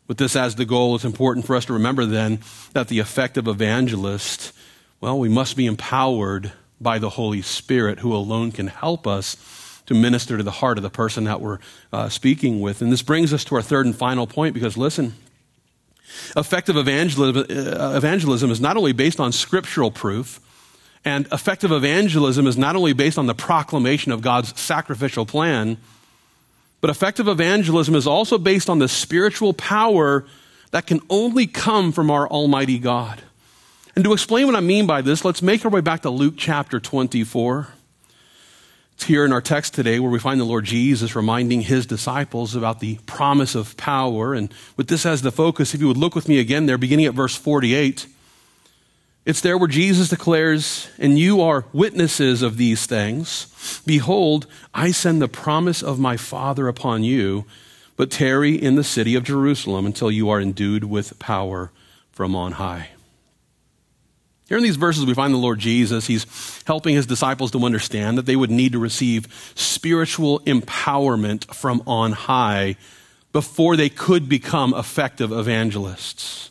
With 0.07 0.17
this 0.17 0.35
as 0.35 0.55
the 0.55 0.65
goal, 0.65 0.95
it's 0.95 1.05
important 1.05 1.45
for 1.45 1.55
us 1.55 1.65
to 1.65 1.73
remember 1.73 2.05
then 2.05 2.39
that 2.73 2.87
the 2.87 2.99
effective 2.99 3.47
evangelist, 3.47 4.51
well, 4.99 5.19
we 5.19 5.29
must 5.29 5.55
be 5.55 5.67
empowered 5.67 6.51
by 6.81 6.97
the 6.97 7.11
Holy 7.11 7.43
Spirit 7.43 7.99
who 7.99 8.15
alone 8.15 8.51
can 8.51 8.67
help 8.67 9.05
us 9.05 9.37
to 9.85 9.93
minister 9.93 10.37
to 10.37 10.43
the 10.43 10.51
heart 10.51 10.77
of 10.77 10.83
the 10.83 10.89
person 10.89 11.25
that 11.25 11.41
we're 11.41 11.59
uh, 11.93 12.09
speaking 12.09 12.59
with. 12.59 12.81
And 12.81 12.91
this 12.91 13.01
brings 13.03 13.33
us 13.33 13.43
to 13.45 13.55
our 13.55 13.61
third 13.61 13.85
and 13.85 13.95
final 13.95 14.25
point 14.25 14.55
because 14.55 14.77
listen, 14.77 15.13
Effective 16.35 16.77
evangelism, 16.77 17.45
uh, 17.49 17.95
evangelism 17.95 18.51
is 18.51 18.59
not 18.59 18.77
only 18.77 18.93
based 18.93 19.19
on 19.19 19.31
scriptural 19.31 19.91
proof, 19.91 20.39
and 21.05 21.27
effective 21.31 21.71
evangelism 21.71 22.47
is 22.47 22.57
not 22.57 22.75
only 22.75 22.93
based 22.93 23.17
on 23.17 23.25
the 23.25 23.35
proclamation 23.35 24.11
of 24.11 24.21
God's 24.21 24.59
sacrificial 24.59 25.25
plan, 25.25 25.77
but 26.81 26.89
effective 26.89 27.27
evangelism 27.27 27.95
is 27.95 28.07
also 28.07 28.37
based 28.37 28.69
on 28.69 28.79
the 28.79 28.87
spiritual 28.87 29.53
power 29.53 30.25
that 30.71 30.87
can 30.87 31.01
only 31.09 31.47
come 31.47 31.91
from 31.91 32.11
our 32.11 32.27
Almighty 32.27 32.79
God. 32.79 33.21
And 33.95 34.03
to 34.05 34.13
explain 34.13 34.45
what 34.45 34.55
I 34.55 34.61
mean 34.61 34.87
by 34.87 35.01
this, 35.01 35.25
let's 35.25 35.41
make 35.41 35.65
our 35.65 35.71
way 35.71 35.81
back 35.81 36.03
to 36.03 36.09
Luke 36.09 36.35
chapter 36.37 36.79
24. 36.79 37.67
It's 38.99 39.05
here 39.05 39.23
in 39.23 39.31
our 39.31 39.39
text 39.39 39.75
today 39.75 39.97
where 39.97 40.11
we 40.11 40.19
find 40.19 40.41
the 40.41 40.45
Lord 40.45 40.65
Jesus 40.65 41.15
reminding 41.15 41.61
his 41.61 41.85
disciples 41.85 42.53
about 42.53 42.81
the 42.81 42.97
promise 43.05 43.55
of 43.55 43.77
power. 43.77 44.33
And 44.33 44.53
with 44.75 44.89
this 44.89 45.05
as 45.05 45.21
the 45.21 45.31
focus, 45.31 45.73
if 45.73 45.79
you 45.79 45.87
would 45.87 45.95
look 45.95 46.15
with 46.15 46.27
me 46.27 46.37
again 46.37 46.65
there, 46.65 46.77
beginning 46.77 47.05
at 47.05 47.13
verse 47.13 47.33
48, 47.33 48.07
it's 49.25 49.39
there 49.39 49.57
where 49.57 49.69
Jesus 49.69 50.09
declares, 50.09 50.89
And 50.97 51.17
you 51.17 51.39
are 51.39 51.63
witnesses 51.71 52.41
of 52.41 52.57
these 52.57 52.85
things. 52.85 53.81
Behold, 53.85 54.47
I 54.73 54.91
send 54.91 55.21
the 55.21 55.29
promise 55.29 55.81
of 55.81 55.97
my 55.97 56.17
Father 56.17 56.67
upon 56.67 57.05
you, 57.05 57.45
but 57.95 58.11
tarry 58.11 58.61
in 58.61 58.75
the 58.75 58.83
city 58.83 59.15
of 59.15 59.23
Jerusalem 59.23 59.85
until 59.85 60.11
you 60.11 60.29
are 60.29 60.41
endued 60.41 60.83
with 60.83 61.17
power 61.19 61.71
from 62.11 62.35
on 62.35 62.51
high. 62.51 62.89
Here 64.49 64.57
in 64.57 64.63
these 64.63 64.77
verses, 64.77 65.05
we 65.05 65.13
find 65.13 65.31
the 65.31 65.37
Lord 65.37 65.59
Jesus. 65.59 66.07
He's 66.07 66.25
helping 66.65 66.95
his 66.95 67.05
disciples 67.05 67.51
to 67.51 67.63
understand 67.63 68.17
that 68.17 68.25
they 68.25 68.35
would 68.35 68.49
need 68.49 68.71
to 68.71 68.79
receive 68.79 69.53
spiritual 69.53 70.39
empowerment 70.41 71.53
from 71.53 71.83
on 71.85 72.13
high 72.13 72.75
before 73.31 73.77
they 73.77 73.89
could 73.89 74.27
become 74.27 74.73
effective 74.73 75.31
evangelists. 75.31 76.49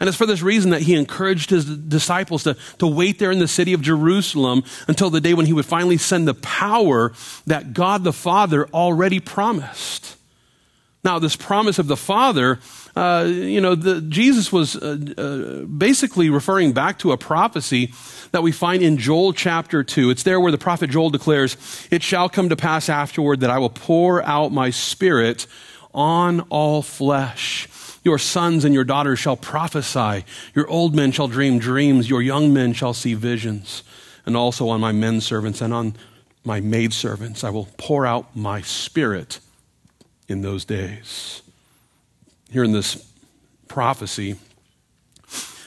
And 0.00 0.08
it's 0.08 0.16
for 0.16 0.24
this 0.24 0.40
reason 0.40 0.70
that 0.70 0.80
he 0.80 0.94
encouraged 0.94 1.50
his 1.50 1.66
disciples 1.66 2.44
to, 2.44 2.56
to 2.78 2.86
wait 2.86 3.18
there 3.18 3.30
in 3.30 3.38
the 3.38 3.46
city 3.46 3.74
of 3.74 3.82
Jerusalem 3.82 4.64
until 4.88 5.10
the 5.10 5.20
day 5.20 5.34
when 5.34 5.44
he 5.44 5.52
would 5.52 5.66
finally 5.66 5.98
send 5.98 6.26
the 6.26 6.32
power 6.32 7.12
that 7.46 7.74
God 7.74 8.02
the 8.02 8.14
Father 8.14 8.66
already 8.68 9.20
promised. 9.20 10.16
Now, 11.02 11.18
this 11.18 11.34
promise 11.34 11.78
of 11.78 11.86
the 11.86 11.96
Father, 11.96 12.58
uh, 12.94 13.26
you 13.26 13.60
know, 13.60 13.74
the, 13.74 14.02
Jesus 14.02 14.52
was 14.52 14.76
uh, 14.76 14.98
uh, 15.16 15.64
basically 15.64 16.28
referring 16.28 16.72
back 16.72 16.98
to 16.98 17.12
a 17.12 17.16
prophecy 17.16 17.94
that 18.32 18.42
we 18.42 18.52
find 18.52 18.82
in 18.82 18.98
Joel 18.98 19.32
chapter 19.32 19.82
2. 19.82 20.10
It's 20.10 20.24
there 20.24 20.38
where 20.38 20.52
the 20.52 20.58
prophet 20.58 20.90
Joel 20.90 21.08
declares, 21.08 21.56
It 21.90 22.02
shall 22.02 22.28
come 22.28 22.50
to 22.50 22.56
pass 22.56 22.90
afterward 22.90 23.40
that 23.40 23.50
I 23.50 23.58
will 23.58 23.70
pour 23.70 24.22
out 24.22 24.52
my 24.52 24.68
spirit 24.68 25.46
on 25.94 26.40
all 26.50 26.82
flesh. 26.82 27.66
Your 28.04 28.18
sons 28.18 28.64
and 28.66 28.74
your 28.74 28.84
daughters 28.84 29.18
shall 29.18 29.36
prophesy. 29.36 30.24
Your 30.54 30.68
old 30.68 30.94
men 30.94 31.12
shall 31.12 31.28
dream 31.28 31.58
dreams. 31.58 32.10
Your 32.10 32.22
young 32.22 32.52
men 32.52 32.74
shall 32.74 32.94
see 32.94 33.14
visions. 33.14 33.82
And 34.26 34.36
also 34.36 34.68
on 34.68 34.80
my 34.80 34.92
men 34.92 35.22
servants 35.22 35.62
and 35.62 35.72
on 35.72 35.94
my 36.44 36.60
maidservants 36.60 37.42
I 37.42 37.50
will 37.50 37.68
pour 37.78 38.06
out 38.06 38.36
my 38.36 38.60
spirit 38.62 39.40
in 40.30 40.42
those 40.42 40.64
days. 40.64 41.42
Here 42.50 42.64
in 42.64 42.72
this 42.72 43.06
prophecy, 43.68 44.36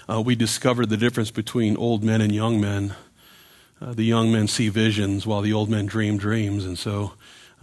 uh, 0.09 0.21
we 0.21 0.35
discover 0.35 0.85
the 0.85 0.97
difference 0.97 1.31
between 1.31 1.77
old 1.77 2.03
men 2.03 2.21
and 2.21 2.33
young 2.33 2.59
men. 2.59 2.95
Uh, 3.81 3.93
the 3.93 4.03
young 4.03 4.31
men 4.31 4.47
see 4.47 4.69
visions 4.69 5.27
while 5.27 5.41
the 5.41 5.53
old 5.53 5.69
men 5.69 5.85
dream 5.85 6.17
dreams. 6.17 6.65
And 6.65 6.77
so 6.77 7.13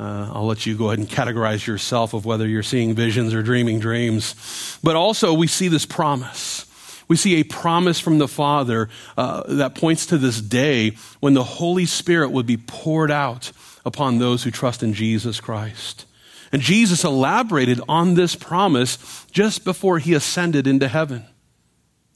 Uh, 0.01 0.33
I'll 0.33 0.49
let 0.49 0.65
you 0.65 0.79
go 0.79 0.87
ahead 0.87 0.99
and 0.99 1.09
categorize 1.09 1.67
yourself 1.67 2.15
of 2.15 2.25
whether 2.25 2.49
you're 2.49 2.63
seeing 2.63 2.97
visions 2.97 3.35
or 3.35 3.43
dreaming 3.43 3.81
dreams. 3.81 4.35
But 4.83 4.97
also, 4.97 5.35
we 5.35 5.47
see 5.47 5.69
this 5.69 5.85
promise. 5.85 6.65
We 7.07 7.17
see 7.17 7.35
a 7.39 7.45
promise 7.45 8.01
from 8.01 8.19
the 8.19 8.27
Father 8.27 8.89
uh, 9.19 9.43
that 9.59 9.75
points 9.75 10.07
to 10.07 10.17
this 10.17 10.41
day 10.41 10.97
when 11.21 11.35
the 11.35 11.45
Holy 11.45 11.85
Spirit 11.85 12.31
would 12.31 12.47
be 12.47 12.57
poured 12.57 13.11
out 13.11 13.53
upon 13.85 14.19
those 14.19 14.43
who 14.45 14.51
trust 14.51 14.83
in 14.83 14.95
Jesus 14.95 15.39
Christ. 15.39 16.07
And 16.53 16.61
Jesus 16.61 17.05
elaborated 17.05 17.81
on 17.89 18.15
this 18.15 18.35
promise 18.35 19.27
just 19.31 19.65
before 19.65 19.99
he 19.99 20.15
ascended 20.15 20.67
into 20.67 20.89
heaven 20.89 21.27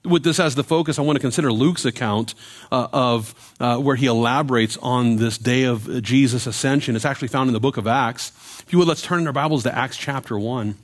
with 0.04 0.22
this 0.22 0.38
as 0.38 0.54
the 0.54 0.64
focus, 0.64 0.98
I 0.98 1.02
want 1.02 1.16
to 1.16 1.20
consider 1.20 1.52
Luke's 1.52 1.84
account 1.84 2.34
uh, 2.70 2.88
of 2.92 3.54
uh, 3.58 3.78
where 3.78 3.96
he 3.96 4.06
elaborates 4.06 4.76
on 4.78 5.16
this 5.16 5.38
day 5.38 5.64
of 5.64 6.02
Jesus' 6.02 6.46
ascension. 6.46 6.94
It's 6.94 7.04
actually 7.04 7.28
found 7.28 7.48
in 7.48 7.54
the 7.54 7.60
book 7.60 7.76
of 7.76 7.86
Acts. 7.86 8.30
If 8.60 8.72
you 8.72 8.78
would, 8.78 8.88
let's 8.88 9.02
turn 9.02 9.20
in 9.20 9.26
our 9.26 9.32
Bibles 9.32 9.62
to 9.62 9.76
Acts 9.76 9.96
chapter 9.96 10.38
1. 10.38 10.76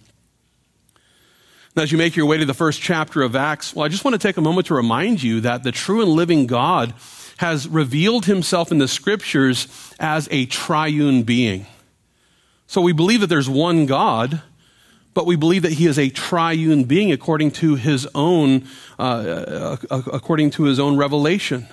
Now, 1.76 1.82
as 1.82 1.92
you 1.92 1.98
make 1.98 2.16
your 2.16 2.26
way 2.26 2.38
to 2.38 2.44
the 2.44 2.54
first 2.54 2.80
chapter 2.80 3.22
of 3.22 3.36
Acts, 3.36 3.74
well, 3.74 3.84
I 3.84 3.88
just 3.88 4.04
want 4.04 4.14
to 4.14 4.18
take 4.18 4.38
a 4.38 4.42
moment 4.42 4.66
to 4.68 4.74
remind 4.74 5.22
you 5.22 5.40
that 5.42 5.62
the 5.62 5.70
true 5.70 6.00
and 6.00 6.10
living 6.10 6.46
God 6.46 6.94
has 7.36 7.68
revealed 7.68 8.26
himself 8.26 8.72
in 8.72 8.78
the 8.78 8.88
scriptures 8.88 9.68
as 10.00 10.28
a 10.30 10.46
triune 10.46 11.22
being. 11.22 11.66
So 12.70 12.80
we 12.80 12.92
believe 12.92 13.20
that 13.20 13.26
there's 13.26 13.48
one 13.48 13.86
God 13.86 14.42
but 15.12 15.26
we 15.26 15.34
believe 15.34 15.62
that 15.62 15.72
he 15.72 15.86
is 15.86 15.98
a 15.98 16.08
triune 16.08 16.84
being 16.84 17.10
according 17.10 17.50
to 17.50 17.74
his 17.74 18.06
own 18.14 18.64
uh, 18.96 19.02
uh, 19.02 19.76
uh, 19.90 20.02
according 20.12 20.50
to 20.50 20.62
his 20.62 20.78
own 20.78 20.96
revelation. 20.96 21.66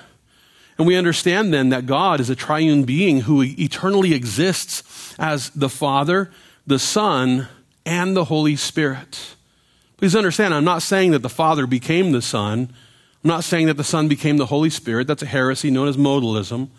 And 0.78 0.88
we 0.88 0.96
understand 0.96 1.54
then 1.54 1.70
that 1.70 1.86
god 1.86 2.20
is 2.20 2.32
a 2.32 2.36
triune 2.36 2.84
being 2.84 3.22
who 3.22 3.44
eternally 3.44 4.16
exists 4.16 5.14
as 5.20 5.50
the 5.52 5.70
father 5.70 6.32
the 6.66 6.80
son 6.80 7.48
and 7.86 8.18
the 8.18 8.26
holy 8.26 8.56
spirit. 8.56 9.36
Please 9.98 10.16
understand 10.16 10.52
i'm 10.52 10.66
not 10.66 10.82
saying 10.82 11.12
that 11.12 11.22
the 11.22 11.30
father 11.30 11.68
became 11.68 12.12
the 12.12 12.22
son. 12.24 12.74
I'm 13.24 13.28
not 13.30 13.44
saying 13.44 13.68
that 13.68 13.78
the 13.78 13.84
son 13.84 14.08
became 14.08 14.38
the 14.38 14.48
holy 14.48 14.72
spirit. 14.72 15.06
That's 15.06 15.24
a 15.24 15.28
heresy 15.28 15.70
known 15.70 15.88
as 15.88 15.96
modalism 15.96 16.70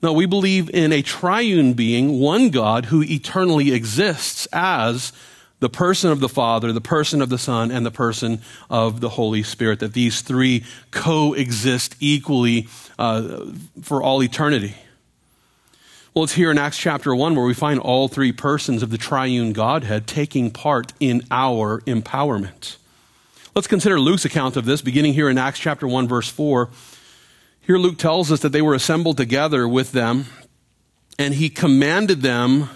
no, 0.00 0.12
we 0.12 0.26
believe 0.26 0.70
in 0.70 0.92
a 0.92 1.02
triune 1.02 1.72
being, 1.72 2.20
one 2.20 2.50
God 2.50 2.86
who 2.86 3.02
eternally 3.02 3.72
exists 3.72 4.46
as 4.52 5.12
the 5.60 5.68
person 5.68 6.10
of 6.10 6.20
the 6.20 6.28
Father, 6.28 6.72
the 6.72 6.80
person 6.80 7.20
of 7.20 7.30
the 7.30 7.38
Son, 7.38 7.72
and 7.72 7.84
the 7.84 7.90
person 7.90 8.40
of 8.70 9.00
the 9.00 9.08
Holy 9.08 9.42
Spirit, 9.42 9.80
that 9.80 9.94
these 9.94 10.20
three 10.20 10.64
coexist 10.92 11.96
equally 11.98 12.68
uh, 12.96 13.44
for 13.82 14.00
all 14.00 14.22
eternity. 14.22 14.76
Well, 16.14 16.24
it's 16.24 16.34
here 16.34 16.50
in 16.50 16.58
Acts 16.58 16.78
chapter 16.78 17.14
1 17.14 17.34
where 17.34 17.44
we 17.44 17.54
find 17.54 17.80
all 17.80 18.08
three 18.08 18.32
persons 18.32 18.82
of 18.82 18.90
the 18.90 18.98
triune 18.98 19.52
Godhead 19.52 20.06
taking 20.06 20.50
part 20.50 20.92
in 21.00 21.22
our 21.30 21.80
empowerment. 21.82 22.76
Let's 23.54 23.68
consider 23.68 23.98
Luke's 23.98 24.24
account 24.24 24.56
of 24.56 24.64
this, 24.64 24.80
beginning 24.80 25.14
here 25.14 25.28
in 25.28 25.38
Acts 25.38 25.58
chapter 25.58 25.86
1, 25.86 26.06
verse 26.06 26.28
4. 26.28 26.70
Here, 27.68 27.76
Luke 27.76 27.98
tells 27.98 28.32
us 28.32 28.40
that 28.40 28.52
they 28.52 28.62
were 28.62 28.72
assembled 28.72 29.18
together 29.18 29.68
with 29.68 29.92
them, 29.92 30.24
and 31.18 31.34
he 31.34 31.50
commanded 31.50 32.22
them 32.22 32.70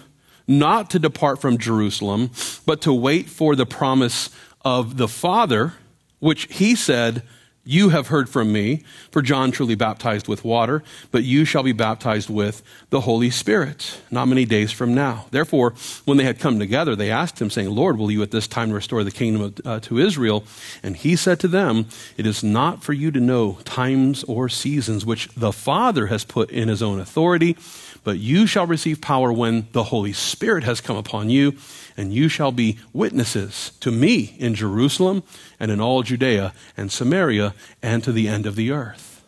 not 0.47 0.91
to 0.91 0.99
depart 0.99 1.41
from 1.41 1.57
Jerusalem, 1.57 2.31
but 2.67 2.83
to 2.83 2.93
wait 2.93 3.31
for 3.31 3.57
the 3.57 3.65
promise 3.65 4.29
of 4.67 4.99
the 4.99 5.09
Father, 5.09 5.73
which 6.19 6.45
he 6.55 6.75
said, 6.75 7.23
You 7.65 7.91
have 7.91 8.09
heard 8.09 8.29
from 8.29 8.53
me, 8.53 8.83
for 9.13 9.23
John 9.23 9.53
truly 9.53 9.77
baptized 9.77 10.27
with 10.27 10.45
water, 10.45 10.83
but 11.13 11.23
you 11.23 11.45
shall 11.45 11.63
be 11.63 11.71
baptized 11.71 12.29
with 12.29 12.61
the 12.91 13.03
Holy 13.03 13.31
Spirit 13.31 14.01
not 14.11 14.27
many 14.27 14.45
days 14.45 14.73
from 14.73 14.95
now. 14.95 15.27
Therefore, 15.31 15.75
when 16.05 16.19
they 16.19 16.25
had 16.25 16.41
come 16.41 16.59
together, 16.59 16.97
they 16.97 17.11
asked 17.11 17.41
him, 17.41 17.51
saying, 17.51 17.71
Lord, 17.71 17.99
will 17.99 18.11
you 18.11 18.21
at 18.23 18.33
this 18.33 18.49
time 18.49 18.73
restore 18.73 19.05
the 19.05 19.13
kingdom 19.13 19.43
of, 19.43 19.61
uh, 19.65 19.81
to 19.81 19.99
Israel? 19.99 20.45
And 20.83 20.97
he 20.97 21.15
said 21.15 21.39
to 21.41 21.49
them, 21.49 21.87
It 22.17 22.27
is 22.27 22.43
not 22.43 22.83
for 22.83 22.95
you 22.95 23.13
to 23.13 23.21
know 23.21 23.59
times 23.65 24.25
or 24.25 24.49
seasons 24.49 25.07
which 25.07 25.29
the 25.37 25.53
Father 25.53 26.09
has 26.09 26.25
put 26.25 26.51
in 26.51 26.67
his 26.67 26.83
own 26.83 26.99
authority 26.99 27.57
but 28.05 28.19
you 28.19 28.47
shall 28.47 28.67
receive 28.67 29.01
power 29.01 29.33
when 29.33 29.69
the 29.73 29.85
Holy 29.85 30.13
Spirit 30.13 30.65
has 30.65 30.81
come 30.81 30.97
upon 30.97 31.31
you, 31.31 31.55
and 31.97 32.13
you 32.13 32.29
shall 32.29 32.53
be 32.53 32.79
witnesses 32.93 33.73
to 33.81 33.91
me 33.91 34.35
in 34.39 34.55
Jerusalem 34.55 35.23
and 35.61 35.71
in 35.71 35.81
all 35.81 36.03
Judea 36.03 36.53
and 36.77 36.91
Samaria 36.91 37.55
and 37.83 38.03
to 38.05 38.13
the 38.13 38.29
end 38.29 38.47
of 38.47 38.57
the 38.57 38.71
earth. 38.71 39.23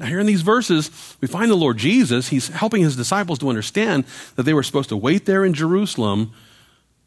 Now, 0.00 0.06
here 0.06 0.20
in 0.20 0.26
these 0.26 0.42
verses, 0.42 1.16
we 1.20 1.26
find 1.26 1.50
the 1.50 1.56
Lord 1.56 1.76
Jesus, 1.76 2.28
he's 2.28 2.48
helping 2.48 2.82
his 2.82 2.96
disciples 2.96 3.40
to 3.40 3.48
understand 3.48 4.04
that 4.36 4.44
they 4.44 4.54
were 4.54 4.62
supposed 4.62 4.90
to 4.90 4.96
wait 4.96 5.26
there 5.26 5.44
in 5.44 5.54
Jerusalem 5.54 6.32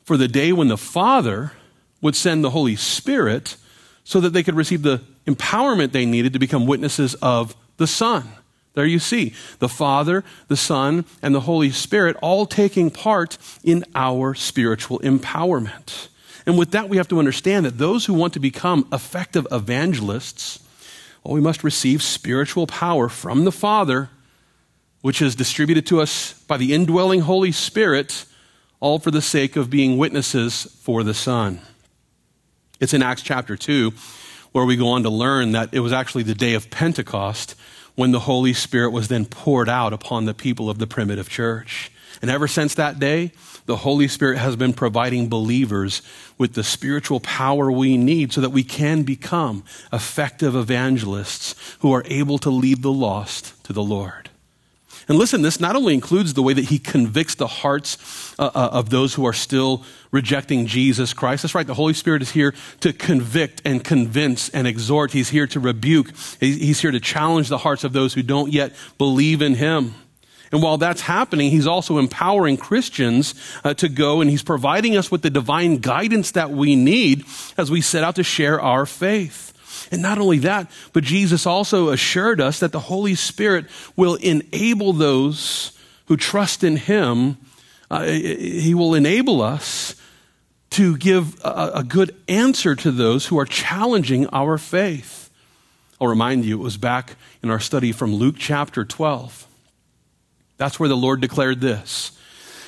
for 0.03 0.17
the 0.17 0.27
day 0.27 0.51
when 0.51 0.67
the 0.67 0.77
Father 0.77 1.53
would 2.01 2.15
send 2.15 2.43
the 2.43 2.49
Holy 2.49 2.75
Spirit 2.75 3.55
so 4.03 4.19
that 4.19 4.33
they 4.33 4.43
could 4.43 4.55
receive 4.55 4.81
the 4.81 5.01
empowerment 5.25 5.91
they 5.91 6.05
needed 6.05 6.33
to 6.33 6.39
become 6.39 6.65
witnesses 6.65 7.13
of 7.15 7.55
the 7.77 7.87
Son. 7.87 8.27
There 8.73 8.85
you 8.85 8.99
see 8.99 9.33
the 9.59 9.69
Father, 9.69 10.23
the 10.47 10.57
Son, 10.57 11.05
and 11.21 11.35
the 11.35 11.41
Holy 11.41 11.71
Spirit 11.71 12.15
all 12.21 12.45
taking 12.45 12.89
part 12.89 13.37
in 13.63 13.83
our 13.95 14.33
spiritual 14.33 14.99
empowerment. 14.99 16.07
And 16.45 16.57
with 16.57 16.71
that, 16.71 16.89
we 16.89 16.97
have 16.97 17.09
to 17.09 17.19
understand 17.19 17.65
that 17.65 17.77
those 17.77 18.05
who 18.05 18.13
want 18.13 18.33
to 18.33 18.39
become 18.39 18.87
effective 18.91 19.45
evangelists, 19.51 20.59
well, 21.23 21.33
we 21.33 21.41
must 21.41 21.63
receive 21.63 22.01
spiritual 22.01 22.65
power 22.65 23.09
from 23.09 23.43
the 23.43 23.51
Father, 23.51 24.09
which 25.01 25.21
is 25.21 25.35
distributed 25.35 25.85
to 25.87 26.01
us 26.01 26.33
by 26.43 26.57
the 26.57 26.73
indwelling 26.73 27.21
Holy 27.21 27.51
Spirit, 27.51 28.25
all 28.79 28.99
for 28.99 29.11
the 29.11 29.21
sake 29.21 29.55
of 29.55 29.69
being 29.69 29.97
witnesses 29.97 30.63
for 30.81 31.03
the 31.03 31.13
Son. 31.13 31.59
It's 32.79 32.93
in 32.93 33.03
Acts 33.03 33.21
chapter 33.21 33.55
2 33.55 33.91
where 34.51 34.65
we 34.65 34.75
go 34.75 34.89
on 34.89 35.03
to 35.03 35.09
learn 35.09 35.53
that 35.53 35.69
it 35.73 35.79
was 35.79 35.93
actually 35.93 36.23
the 36.23 36.35
day 36.35 36.53
of 36.53 36.69
Pentecost 36.69 37.55
when 37.95 38.11
the 38.11 38.21
Holy 38.21 38.53
Spirit 38.53 38.91
was 38.91 39.07
then 39.07 39.25
poured 39.25 39.69
out 39.69 39.93
upon 39.93 40.25
the 40.25 40.33
people 40.33 40.69
of 40.69 40.79
the 40.79 40.87
primitive 40.87 41.29
church. 41.29 41.91
And 42.21 42.29
ever 42.31 42.47
since 42.47 42.75
that 42.75 42.99
day, 42.99 43.31
the 43.65 43.77
Holy 43.77 44.07
Spirit 44.07 44.37
has 44.37 44.55
been 44.55 44.73
providing 44.73 45.29
believers 45.29 46.01
with 46.37 46.53
the 46.53 46.63
spiritual 46.63 47.19
power 47.19 47.71
we 47.71 47.97
need 47.97 48.33
so 48.33 48.41
that 48.41 48.49
we 48.49 48.63
can 48.63 49.03
become 49.03 49.63
effective 49.93 50.55
evangelists 50.55 51.55
who 51.79 51.93
are 51.93 52.03
able 52.07 52.37
to 52.39 52.49
lead 52.49 52.81
the 52.81 52.91
lost 52.91 53.63
to 53.63 53.73
the 53.73 53.83
Lord. 53.83 54.30
And 55.11 55.19
listen, 55.19 55.41
this 55.41 55.59
not 55.59 55.75
only 55.75 55.93
includes 55.93 56.35
the 56.35 56.41
way 56.41 56.53
that 56.53 56.63
he 56.63 56.79
convicts 56.79 57.35
the 57.35 57.45
hearts 57.45 58.33
uh, 58.39 58.49
uh, 58.55 58.69
of 58.71 58.91
those 58.91 59.13
who 59.13 59.25
are 59.25 59.33
still 59.33 59.83
rejecting 60.09 60.67
Jesus 60.67 61.13
Christ. 61.13 61.43
That's 61.43 61.53
right, 61.53 61.67
the 61.67 61.73
Holy 61.73 61.93
Spirit 61.93 62.21
is 62.21 62.31
here 62.31 62.53
to 62.79 62.93
convict 62.93 63.61
and 63.65 63.83
convince 63.83 64.47
and 64.47 64.65
exhort. 64.65 65.11
He's 65.11 65.27
here 65.27 65.47
to 65.47 65.59
rebuke, 65.59 66.13
he's 66.39 66.79
here 66.79 66.91
to 66.91 66.99
challenge 67.01 67.49
the 67.49 67.57
hearts 67.57 67.83
of 67.83 67.91
those 67.91 68.13
who 68.13 68.23
don't 68.23 68.53
yet 68.53 68.73
believe 68.97 69.41
in 69.41 69.55
him. 69.55 69.95
And 70.49 70.63
while 70.63 70.77
that's 70.77 71.01
happening, 71.01 71.51
he's 71.51 71.67
also 71.67 71.97
empowering 71.97 72.55
Christians 72.55 73.35
uh, 73.65 73.73
to 73.73 73.89
go 73.89 74.21
and 74.21 74.29
he's 74.29 74.43
providing 74.43 74.95
us 74.95 75.11
with 75.11 75.23
the 75.23 75.29
divine 75.29 75.79
guidance 75.79 76.31
that 76.31 76.51
we 76.51 76.77
need 76.77 77.25
as 77.57 77.69
we 77.69 77.81
set 77.81 78.05
out 78.05 78.15
to 78.15 78.23
share 78.23 78.61
our 78.61 78.85
faith. 78.85 79.50
And 79.91 80.01
not 80.01 80.17
only 80.17 80.39
that, 80.39 80.71
but 80.93 81.03
Jesus 81.03 81.45
also 81.45 81.89
assured 81.89 82.39
us 82.39 82.59
that 82.61 82.71
the 82.71 82.79
Holy 82.79 83.13
Spirit 83.13 83.65
will 83.97 84.15
enable 84.15 84.93
those 84.93 85.77
who 86.05 86.15
trust 86.15 86.63
in 86.63 86.77
Him, 86.77 87.37
uh, 87.89 88.05
He 88.05 88.73
will 88.73 88.95
enable 88.95 89.41
us 89.41 89.95
to 90.71 90.97
give 90.97 91.43
a, 91.43 91.71
a 91.75 91.83
good 91.83 92.15
answer 92.29 92.75
to 92.75 92.91
those 92.91 93.27
who 93.27 93.37
are 93.37 93.45
challenging 93.45 94.27
our 94.27 94.57
faith. 94.57 95.29
I'll 95.99 96.07
remind 96.07 96.45
you, 96.45 96.59
it 96.59 96.63
was 96.63 96.77
back 96.77 97.15
in 97.43 97.51
our 97.51 97.59
study 97.59 97.91
from 97.91 98.15
Luke 98.15 98.35
chapter 98.37 98.85
12. 98.85 99.47
That's 100.57 100.79
where 100.79 100.89
the 100.89 100.97
Lord 100.97 101.21
declared 101.21 101.59
this. 101.59 102.17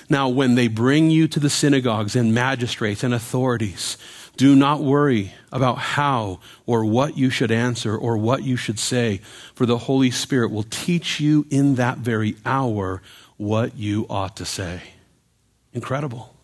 Now, 0.09 0.27
when 0.27 0.55
they 0.55 0.67
bring 0.67 1.09
you 1.09 1.27
to 1.29 1.39
the 1.39 1.49
synagogues 1.49 2.15
and 2.15 2.33
magistrates 2.33 3.03
and 3.03 3.13
authorities, 3.13 3.97
do 4.35 4.55
not 4.55 4.81
worry 4.81 5.33
about 5.51 5.77
how 5.77 6.39
or 6.65 6.85
what 6.85 7.17
you 7.17 7.29
should 7.29 7.51
answer 7.51 7.95
or 7.95 8.17
what 8.17 8.43
you 8.43 8.57
should 8.57 8.79
say, 8.79 9.21
for 9.53 9.65
the 9.65 9.77
Holy 9.77 10.11
Spirit 10.11 10.51
will 10.51 10.63
teach 10.63 11.19
you 11.19 11.45
in 11.49 11.75
that 11.75 11.99
very 11.99 12.35
hour 12.45 13.01
what 13.37 13.77
you 13.77 14.05
ought 14.09 14.35
to 14.37 14.45
say. 14.45 14.81
Incredible. 15.71 16.35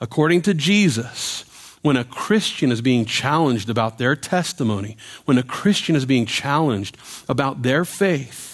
According 0.00 0.42
to 0.42 0.54
Jesus, 0.54 1.44
when 1.82 1.96
a 1.96 2.04
Christian 2.04 2.72
is 2.72 2.80
being 2.80 3.04
challenged 3.04 3.70
about 3.70 3.98
their 3.98 4.16
testimony, 4.16 4.96
when 5.24 5.38
a 5.38 5.42
Christian 5.42 5.94
is 5.94 6.04
being 6.04 6.26
challenged 6.26 6.96
about 7.28 7.62
their 7.62 7.84
faith, 7.84 8.49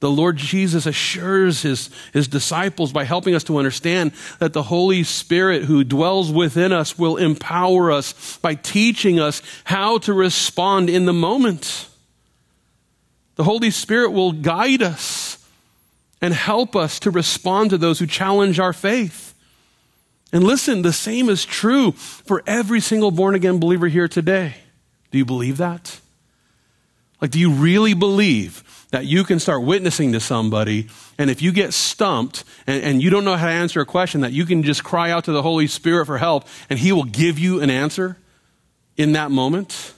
the 0.00 0.10
Lord 0.10 0.38
Jesus 0.38 0.86
assures 0.86 1.60
his, 1.60 1.90
his 2.14 2.26
disciples 2.26 2.90
by 2.90 3.04
helping 3.04 3.34
us 3.34 3.44
to 3.44 3.58
understand 3.58 4.12
that 4.38 4.54
the 4.54 4.62
Holy 4.62 5.02
Spirit 5.02 5.64
who 5.64 5.84
dwells 5.84 6.32
within 6.32 6.72
us 6.72 6.98
will 6.98 7.18
empower 7.18 7.92
us 7.92 8.38
by 8.38 8.54
teaching 8.54 9.20
us 9.20 9.42
how 9.64 9.98
to 9.98 10.14
respond 10.14 10.88
in 10.88 11.04
the 11.04 11.12
moment. 11.12 11.86
The 13.36 13.44
Holy 13.44 13.70
Spirit 13.70 14.12
will 14.12 14.32
guide 14.32 14.82
us 14.82 15.46
and 16.22 16.32
help 16.32 16.74
us 16.74 16.98
to 17.00 17.10
respond 17.10 17.70
to 17.70 17.78
those 17.78 17.98
who 17.98 18.06
challenge 18.06 18.58
our 18.58 18.72
faith. 18.72 19.34
And 20.32 20.44
listen, 20.44 20.80
the 20.80 20.92
same 20.94 21.28
is 21.28 21.44
true 21.44 21.92
for 21.92 22.42
every 22.46 22.80
single 22.80 23.10
born 23.10 23.34
again 23.34 23.60
believer 23.60 23.88
here 23.88 24.08
today. 24.08 24.54
Do 25.10 25.18
you 25.18 25.26
believe 25.26 25.58
that? 25.58 26.00
Like, 27.20 27.32
do 27.32 27.38
you 27.38 27.50
really 27.50 27.92
believe 27.92 28.64
that 28.90 29.06
you 29.06 29.24
can 29.24 29.38
start 29.38 29.62
witnessing 29.62 30.12
to 30.12 30.20
somebody, 30.20 30.88
and 31.18 31.30
if 31.30 31.42
you 31.42 31.52
get 31.52 31.72
stumped 31.72 32.44
and, 32.66 32.82
and, 32.82 33.02
you 33.02 33.10
don't 33.10 33.24
know 33.24 33.36
how 33.36 33.46
to 33.46 33.52
answer 33.52 33.80
a 33.80 33.86
question, 33.86 34.22
that 34.22 34.32
you 34.32 34.44
can 34.44 34.62
just 34.62 34.82
cry 34.82 35.10
out 35.10 35.24
to 35.24 35.32
the 35.32 35.42
Holy 35.42 35.66
Spirit 35.66 36.06
for 36.06 36.18
help, 36.18 36.46
and 36.68 36.78
He 36.78 36.92
will 36.92 37.04
give 37.04 37.38
you 37.38 37.60
an 37.60 37.70
answer 37.70 38.16
in 38.96 39.12
that 39.12 39.30
moment? 39.30 39.94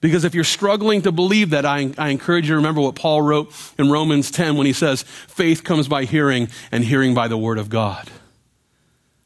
Because 0.00 0.24
if 0.24 0.34
you're 0.34 0.44
struggling 0.44 1.02
to 1.02 1.12
believe 1.12 1.50
that, 1.50 1.66
I, 1.66 1.92
I 1.98 2.08
encourage 2.08 2.46
you 2.46 2.52
to 2.52 2.56
remember 2.56 2.80
what 2.80 2.94
Paul 2.94 3.20
wrote 3.20 3.52
in 3.78 3.90
Romans 3.90 4.30
10 4.30 4.56
when 4.56 4.66
he 4.66 4.72
says, 4.72 5.02
faith 5.02 5.62
comes 5.62 5.88
by 5.88 6.04
hearing, 6.04 6.48
and 6.72 6.82
hearing 6.82 7.14
by 7.14 7.28
the 7.28 7.36
Word 7.36 7.58
of 7.58 7.68
God. 7.68 8.10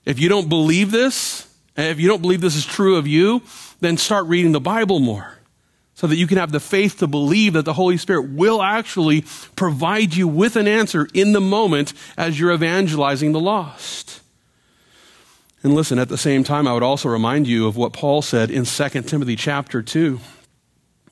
If 0.04 0.18
you 0.18 0.28
don't 0.28 0.48
believe 0.48 0.90
this, 0.90 1.48
if 1.76 2.00
you 2.00 2.08
don't 2.08 2.20
believe 2.20 2.40
this 2.40 2.56
is 2.56 2.66
true 2.66 2.96
of 2.96 3.06
you, 3.06 3.42
then 3.80 3.96
start 3.96 4.26
reading 4.26 4.50
the 4.50 4.60
Bible 4.60 4.98
more 4.98 5.38
so 5.94 6.08
that 6.08 6.16
you 6.16 6.26
can 6.26 6.38
have 6.38 6.52
the 6.52 6.60
faith 6.60 6.98
to 6.98 7.06
believe 7.06 7.52
that 7.52 7.64
the 7.64 7.72
Holy 7.72 7.96
Spirit 7.96 8.30
will 8.30 8.62
actually 8.62 9.24
provide 9.54 10.14
you 10.14 10.26
with 10.26 10.56
an 10.56 10.66
answer 10.66 11.08
in 11.14 11.32
the 11.32 11.40
moment 11.40 11.92
as 12.16 12.38
you're 12.38 12.52
evangelizing 12.52 13.32
the 13.32 13.40
lost. 13.40 14.20
And 15.62 15.74
listen, 15.74 15.98
at 15.98 16.08
the 16.08 16.18
same 16.18 16.44
time, 16.44 16.66
I 16.66 16.74
would 16.74 16.82
also 16.82 17.08
remind 17.08 17.46
you 17.46 17.66
of 17.66 17.76
what 17.76 17.92
Paul 17.92 18.22
said 18.22 18.50
in 18.50 18.64
2 18.64 18.88
Timothy 19.02 19.36
chapter 19.36 19.82
2. 19.82 20.20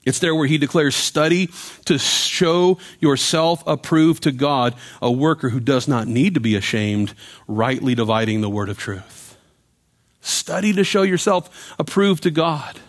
It's 0.04 0.18
there 0.18 0.34
where 0.34 0.48
he 0.48 0.58
declares, 0.58 0.96
study 0.96 1.48
to 1.84 1.96
show 1.96 2.78
yourself 2.98 3.62
approved 3.68 4.24
to 4.24 4.32
God, 4.32 4.74
a 5.00 5.10
worker 5.12 5.50
who 5.50 5.60
does 5.60 5.86
not 5.86 6.08
need 6.08 6.34
to 6.34 6.40
be 6.40 6.56
ashamed, 6.56 7.14
rightly 7.46 7.94
dividing 7.94 8.40
the 8.40 8.50
word 8.50 8.68
of 8.68 8.78
truth. 8.78 9.38
Study 10.20 10.72
to 10.72 10.82
show 10.82 11.02
yourself 11.02 11.74
approved 11.78 12.24
to 12.24 12.32
God 12.32 12.80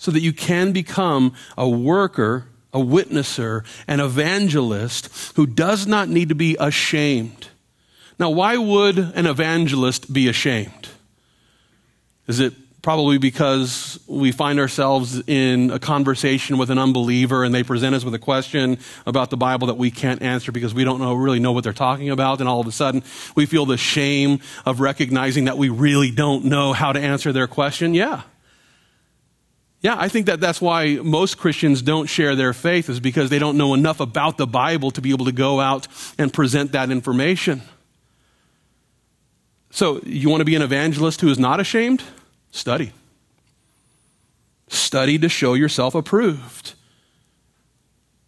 so 0.00 0.10
that 0.10 0.20
you 0.20 0.32
can 0.32 0.72
become 0.72 1.34
a 1.58 1.68
worker, 1.68 2.46
a 2.72 2.78
witnesser, 2.78 3.64
an 3.86 4.00
evangelist 4.00 5.34
who 5.36 5.46
does 5.46 5.86
not 5.86 6.08
need 6.08 6.30
to 6.30 6.34
be 6.34 6.56
ashamed. 6.58 7.48
Now, 8.18 8.30
why 8.30 8.56
would 8.56 8.98
an 8.98 9.26
evangelist 9.26 10.10
be 10.10 10.26
ashamed? 10.26 10.88
Is 12.26 12.40
it 12.40 12.54
probably 12.80 13.18
because 13.18 14.00
we 14.06 14.32
find 14.32 14.58
ourselves 14.58 15.22
in 15.26 15.70
a 15.70 15.78
conversation 15.78 16.56
with 16.56 16.70
an 16.70 16.78
unbeliever 16.78 17.44
and 17.44 17.54
they 17.54 17.62
present 17.62 17.94
us 17.94 18.02
with 18.02 18.14
a 18.14 18.18
question 18.18 18.78
about 19.04 19.28
the 19.28 19.36
Bible 19.36 19.66
that 19.66 19.76
we 19.76 19.90
can't 19.90 20.22
answer 20.22 20.50
because 20.50 20.72
we 20.72 20.82
don't 20.82 20.98
know, 20.98 21.12
really 21.12 21.40
know 21.40 21.52
what 21.52 21.62
they're 21.62 21.74
talking 21.74 22.08
about. 22.08 22.40
And 22.40 22.48
all 22.48 22.60
of 22.60 22.66
a 22.66 22.72
sudden 22.72 23.02
we 23.34 23.44
feel 23.44 23.66
the 23.66 23.76
shame 23.76 24.40
of 24.64 24.80
recognizing 24.80 25.44
that 25.44 25.58
we 25.58 25.68
really 25.68 26.10
don't 26.10 26.46
know 26.46 26.72
how 26.72 26.90
to 26.90 26.98
answer 26.98 27.34
their 27.34 27.46
question. 27.46 27.92
Yeah. 27.92 28.22
Yeah, 29.82 29.96
I 29.98 30.08
think 30.08 30.26
that 30.26 30.40
that's 30.40 30.60
why 30.60 30.96
most 30.96 31.38
Christians 31.38 31.80
don't 31.80 32.06
share 32.06 32.36
their 32.36 32.52
faith, 32.52 32.90
is 32.90 33.00
because 33.00 33.30
they 33.30 33.38
don't 33.38 33.56
know 33.56 33.72
enough 33.72 34.00
about 34.00 34.36
the 34.36 34.46
Bible 34.46 34.90
to 34.90 35.00
be 35.00 35.10
able 35.10 35.24
to 35.24 35.32
go 35.32 35.58
out 35.58 35.88
and 36.18 36.32
present 36.32 36.72
that 36.72 36.90
information. 36.90 37.62
So, 39.70 40.00
you 40.04 40.28
want 40.28 40.40
to 40.42 40.44
be 40.44 40.54
an 40.54 40.62
evangelist 40.62 41.20
who 41.22 41.30
is 41.30 41.38
not 41.38 41.60
ashamed? 41.60 42.02
Study. 42.50 42.92
Study 44.68 45.18
to 45.18 45.28
show 45.28 45.54
yourself 45.54 45.94
approved. 45.94 46.74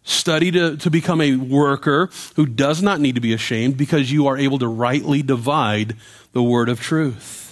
Study 0.03 0.51
to, 0.51 0.75
to 0.77 0.89
become 0.89 1.21
a 1.21 1.35
worker 1.35 2.09
who 2.35 2.45
does 2.45 2.81
not 2.81 2.99
need 2.99 3.15
to 3.15 3.21
be 3.21 3.33
ashamed 3.33 3.77
because 3.77 4.11
you 4.11 4.27
are 4.27 4.37
able 4.37 4.59
to 4.59 4.67
rightly 4.67 5.21
divide 5.21 5.95
the 6.31 6.43
word 6.43 6.67
of 6.67 6.81
truth. 6.81 7.42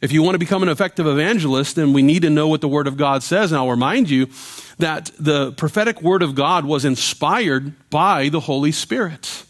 If 0.00 0.12
you 0.12 0.22
want 0.22 0.34
to 0.34 0.38
become 0.38 0.62
an 0.62 0.70
effective 0.70 1.06
evangelist, 1.06 1.76
then 1.76 1.92
we 1.92 2.02
need 2.02 2.22
to 2.22 2.30
know 2.30 2.48
what 2.48 2.62
the 2.62 2.68
Word 2.68 2.86
of 2.86 2.96
God 2.96 3.22
says. 3.22 3.52
And 3.52 3.58
I'll 3.58 3.68
remind 3.68 4.08
you 4.08 4.28
that 4.78 5.10
the 5.18 5.52
prophetic 5.52 6.00
Word 6.00 6.22
of 6.22 6.34
God 6.34 6.64
was 6.64 6.84
inspired 6.84 7.74
by 7.90 8.30
the 8.30 8.40
Holy 8.40 8.72
Spirit. 8.72 9.44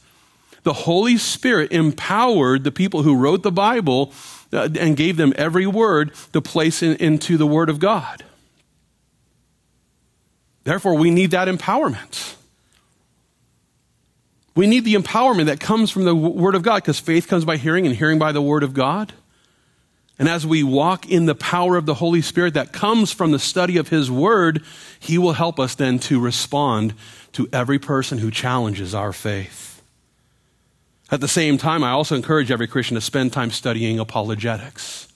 The 0.62 0.72
Holy 0.72 1.16
Spirit 1.16 1.72
empowered 1.72 2.64
the 2.64 2.72
people 2.72 3.03
who 3.03 3.16
wrote 3.16 3.42
the 3.42 3.53
Bible 3.53 4.12
uh, 4.53 4.68
and 4.78 4.96
gave 4.96 5.16
them 5.16 5.32
every 5.36 5.66
word 5.66 6.12
to 6.32 6.40
place 6.42 6.82
in, 6.82 6.96
into 6.96 7.36
the 7.36 7.46
Word 7.46 7.70
of 7.70 7.78
God. 7.78 8.24
Therefore, 10.64 10.94
we 10.96 11.11
need 11.11 11.30
that 11.30 11.48
empowerment. 11.48 12.34
We 14.57 14.66
need 14.66 14.84
the 14.84 14.94
empowerment 14.94 15.46
that 15.46 15.61
comes 15.61 15.90
from 15.90 16.05
the 16.05 16.14
Word 16.14 16.57
of 16.57 16.62
God 16.62 16.76
because 16.76 16.98
faith 16.98 17.28
comes 17.28 17.44
by 17.44 17.57
hearing 17.57 17.86
and 17.86 17.94
hearing 17.94 18.18
by 18.18 18.32
the 18.32 18.42
Word 18.42 18.64
of 18.64 18.74
God. 18.74 19.12
And 20.20 20.28
as 20.28 20.46
we 20.46 20.62
walk 20.62 21.10
in 21.10 21.24
the 21.24 21.34
power 21.34 21.78
of 21.78 21.86
the 21.86 21.94
Holy 21.94 22.20
Spirit 22.20 22.52
that 22.52 22.74
comes 22.74 23.10
from 23.10 23.30
the 23.30 23.38
study 23.38 23.78
of 23.78 23.88
His 23.88 24.10
Word, 24.10 24.62
He 25.00 25.16
will 25.16 25.32
help 25.32 25.58
us 25.58 25.74
then 25.74 25.98
to 26.00 26.20
respond 26.20 26.92
to 27.32 27.48
every 27.54 27.78
person 27.78 28.18
who 28.18 28.30
challenges 28.30 28.94
our 28.94 29.14
faith. 29.14 29.80
At 31.10 31.22
the 31.22 31.26
same 31.26 31.56
time, 31.56 31.82
I 31.82 31.92
also 31.92 32.16
encourage 32.16 32.50
every 32.50 32.66
Christian 32.66 32.96
to 32.96 33.00
spend 33.00 33.32
time 33.32 33.50
studying 33.50 33.98
apologetics. 33.98 35.08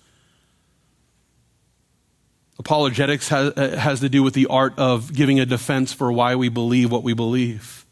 Apologetics 2.59 3.29
has, 3.29 3.53
uh, 3.59 3.77
has 3.77 4.01
to 4.01 4.09
do 4.09 4.23
with 4.23 4.33
the 4.33 4.47
art 4.47 4.73
of 4.79 5.13
giving 5.13 5.39
a 5.39 5.45
defense 5.45 5.93
for 5.93 6.11
why 6.11 6.35
we 6.35 6.49
believe 6.49 6.91
what 6.91 7.03
we 7.03 7.13
believe. 7.13 7.85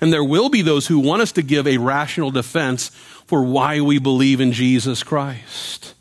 And 0.00 0.12
there 0.12 0.22
will 0.22 0.48
be 0.48 0.62
those 0.62 0.86
who 0.86 1.00
want 1.00 1.22
us 1.22 1.32
to 1.32 1.42
give 1.42 1.66
a 1.66 1.78
rational 1.78 2.30
defense 2.30 2.90
for 3.26 3.42
why 3.42 3.80
we 3.80 3.98
believe 3.98 4.40
in 4.40 4.52
Jesus 4.52 5.02
Christ. 5.02 5.94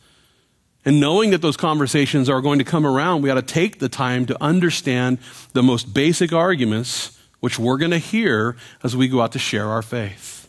And 0.85 0.99
knowing 0.99 1.31
that 1.31 1.41
those 1.41 1.57
conversations 1.57 2.29
are 2.29 2.41
going 2.41 2.59
to 2.59 2.65
come 2.65 2.85
around, 2.85 3.23
we 3.23 3.31
ought 3.31 3.35
to 3.35 3.41
take 3.41 3.79
the 3.79 3.89
time 3.89 4.27
to 4.27 4.37
understand 4.41 5.17
the 5.53 5.63
most 5.63 5.93
basic 5.93 6.31
arguments 6.31 7.19
which 7.39 7.57
we're 7.57 7.77
going 7.77 7.91
to 7.91 7.97
hear 7.97 8.55
as 8.83 8.95
we 8.95 9.07
go 9.07 9.21
out 9.21 9.31
to 9.31 9.39
share 9.39 9.67
our 9.67 9.81
faith. 9.81 10.47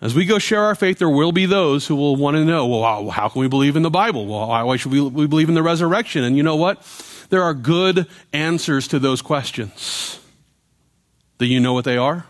As 0.00 0.14
we 0.14 0.26
go 0.26 0.38
share 0.38 0.62
our 0.62 0.74
faith, 0.74 0.98
there 0.98 1.08
will 1.08 1.32
be 1.32 1.46
those 1.46 1.86
who 1.86 1.96
will 1.96 2.14
want 2.14 2.36
to 2.36 2.44
know, 2.44 2.66
well, 2.66 3.10
how 3.10 3.28
can 3.28 3.40
we 3.40 3.48
believe 3.48 3.74
in 3.74 3.82
the 3.82 3.90
Bible? 3.90 4.26
Well, 4.26 4.48
why 4.48 4.76
should 4.76 4.92
we, 4.92 5.26
believe 5.26 5.48
in 5.48 5.54
the 5.54 5.62
resurrection? 5.62 6.24
And 6.24 6.36
you 6.36 6.42
know 6.42 6.56
what? 6.56 6.84
There 7.30 7.42
are 7.42 7.54
good 7.54 8.06
answers 8.32 8.86
to 8.88 8.98
those 8.98 9.22
questions. 9.22 10.20
Do 11.38 11.46
you 11.46 11.58
know 11.58 11.72
what 11.72 11.84
they 11.84 11.96
are? 11.96 12.26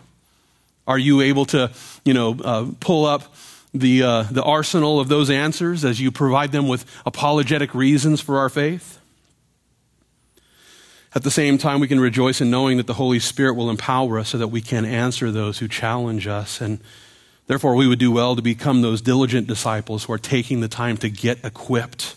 Are 0.87 0.97
you 0.97 1.21
able 1.21 1.45
to, 1.47 1.71
you 2.05 2.13
know, 2.13 2.37
uh, 2.43 2.71
pull 2.79 3.05
up 3.05 3.35
the, 3.75 4.03
uh, 4.03 4.23
the 4.23 4.43
arsenal 4.43 4.99
of 4.99 5.09
those 5.09 5.29
answers 5.29 5.83
as 5.83 5.99
you 5.99 6.11
provide 6.11 6.51
them 6.51 6.67
with 6.67 6.85
apologetic 7.05 7.75
reasons 7.75 8.21
for 8.21 8.39
our 8.39 8.49
faith. 8.49 8.99
At 11.13 11.23
the 11.23 11.31
same 11.31 11.57
time, 11.57 11.79
we 11.79 11.87
can 11.87 11.99
rejoice 11.99 12.41
in 12.41 12.49
knowing 12.49 12.77
that 12.77 12.87
the 12.87 12.93
Holy 12.93 13.19
Spirit 13.19 13.55
will 13.55 13.69
empower 13.69 14.19
us 14.19 14.29
so 14.29 14.37
that 14.37 14.47
we 14.47 14.61
can 14.61 14.85
answer 14.85 15.31
those 15.31 15.59
who 15.59 15.67
challenge 15.67 16.27
us. 16.27 16.59
And 16.59 16.79
therefore, 17.47 17.75
we 17.75 17.87
would 17.87 17.99
do 17.99 18.11
well 18.11 18.35
to 18.35 18.41
become 18.41 18.81
those 18.81 19.01
diligent 19.01 19.47
disciples 19.47 20.05
who 20.05 20.13
are 20.13 20.17
taking 20.17 20.61
the 20.61 20.67
time 20.67 20.97
to 20.97 21.09
get 21.09 21.43
equipped 21.43 22.15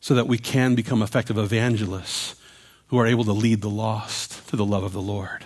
so 0.00 0.14
that 0.14 0.28
we 0.28 0.38
can 0.38 0.74
become 0.74 1.02
effective 1.02 1.38
evangelists 1.38 2.34
who 2.88 2.98
are 2.98 3.06
able 3.06 3.24
to 3.24 3.32
lead 3.32 3.62
the 3.62 3.70
lost 3.70 4.46
to 4.48 4.56
the 4.56 4.64
love 4.64 4.82
of 4.82 4.92
the 4.92 5.02
Lord. 5.02 5.44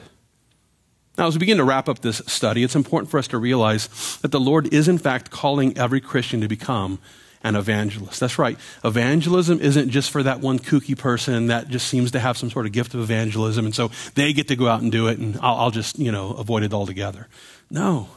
Now, 1.19 1.27
as 1.27 1.35
we 1.35 1.39
begin 1.39 1.57
to 1.59 1.65
wrap 1.65 1.89
up 1.89 2.01
this 2.01 2.21
study, 2.27 2.63
it's 2.63 2.75
important 2.75 3.11
for 3.11 3.19
us 3.19 3.29
to 3.29 3.39
realize 3.39 4.19
that 4.19 4.33
the 4.33 4.41
Lord 4.41 4.73
is, 4.73 4.87
in 4.87 4.99
fact, 4.99 5.31
calling 5.31 5.77
every 5.79 6.01
Christian 6.01 6.43
to 6.43 6.49
become 6.49 6.99
an 7.43 7.57
evangelist. 7.57 8.21
That's 8.21 8.39
right. 8.39 8.59
Evangelism 8.85 9.61
isn't 9.61 9.91
just 9.91 10.11
for 10.11 10.23
that 10.23 10.41
one 10.41 10.59
kooky 10.59 10.99
person 10.99 11.47
that 11.47 11.69
just 11.69 11.89
seems 11.89 12.11
to 12.11 12.19
have 12.19 12.37
some 12.37 12.51
sort 12.51 12.67
of 12.67 12.73
gift 12.73 12.93
of 12.93 13.01
evangelism, 13.01 13.65
and 13.65 13.75
so 13.75 13.91
they 14.15 14.33
get 14.33 14.49
to 14.49 14.57
go 14.57 14.69
out 14.69 14.83
and 14.83 14.93
do 14.93 15.07
it, 15.09 15.19
and 15.19 15.39
I'll, 15.41 15.57
I'll 15.57 15.71
just, 15.71 15.99
you 15.99 16.13
know, 16.13 16.33
avoid 16.33 16.65
it 16.65 16.75
altogether. 16.75 17.29
No. 17.71 18.09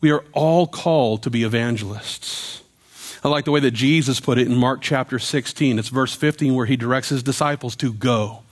We 0.00 0.10
are 0.10 0.24
all 0.32 0.66
called 0.66 1.22
to 1.22 1.30
be 1.30 1.44
evangelists. 1.44 2.62
I 3.22 3.28
like 3.28 3.44
the 3.44 3.50
way 3.50 3.60
that 3.60 3.72
Jesus 3.72 4.18
put 4.18 4.38
it 4.38 4.46
in 4.46 4.56
Mark 4.56 4.80
chapter 4.80 5.18
16. 5.18 5.78
It's 5.78 5.88
verse 5.88 6.14
15 6.14 6.54
where 6.54 6.66
he 6.66 6.76
directs 6.76 7.10
his 7.10 7.22
disciples 7.22 7.76
to 7.76 7.92
go 7.92 8.42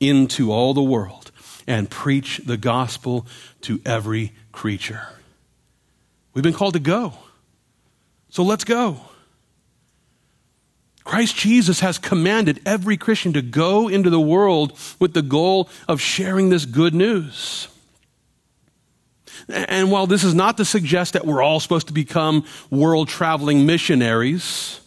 into 0.00 0.50
all 0.50 0.74
the 0.74 0.82
world 0.82 1.30
and 1.66 1.90
preach 1.90 2.38
the 2.44 2.56
gospel 2.56 3.26
to 3.62 3.80
every 3.84 4.32
creature. 4.52 5.08
We've 6.32 6.42
been 6.42 6.52
called 6.52 6.74
to 6.74 6.80
go. 6.80 7.14
So 8.30 8.42
let's 8.42 8.64
go. 8.64 9.00
Christ 11.04 11.36
Jesus 11.36 11.80
has 11.80 11.98
commanded 11.98 12.60
every 12.66 12.96
Christian 12.96 13.34
to 13.34 13.42
go 13.42 13.88
into 13.88 14.10
the 14.10 14.20
world 14.20 14.76
with 14.98 15.12
the 15.12 15.22
goal 15.22 15.68
of 15.86 16.00
sharing 16.00 16.48
this 16.48 16.64
good 16.64 16.94
news. 16.94 17.68
And 19.48 19.90
while 19.92 20.06
this 20.06 20.24
is 20.24 20.34
not 20.34 20.56
to 20.56 20.64
suggest 20.64 21.12
that 21.12 21.26
we're 21.26 21.42
all 21.42 21.60
supposed 21.60 21.88
to 21.88 21.92
become 21.92 22.44
world 22.70 23.08
traveling 23.08 23.66
missionaries, 23.66 24.80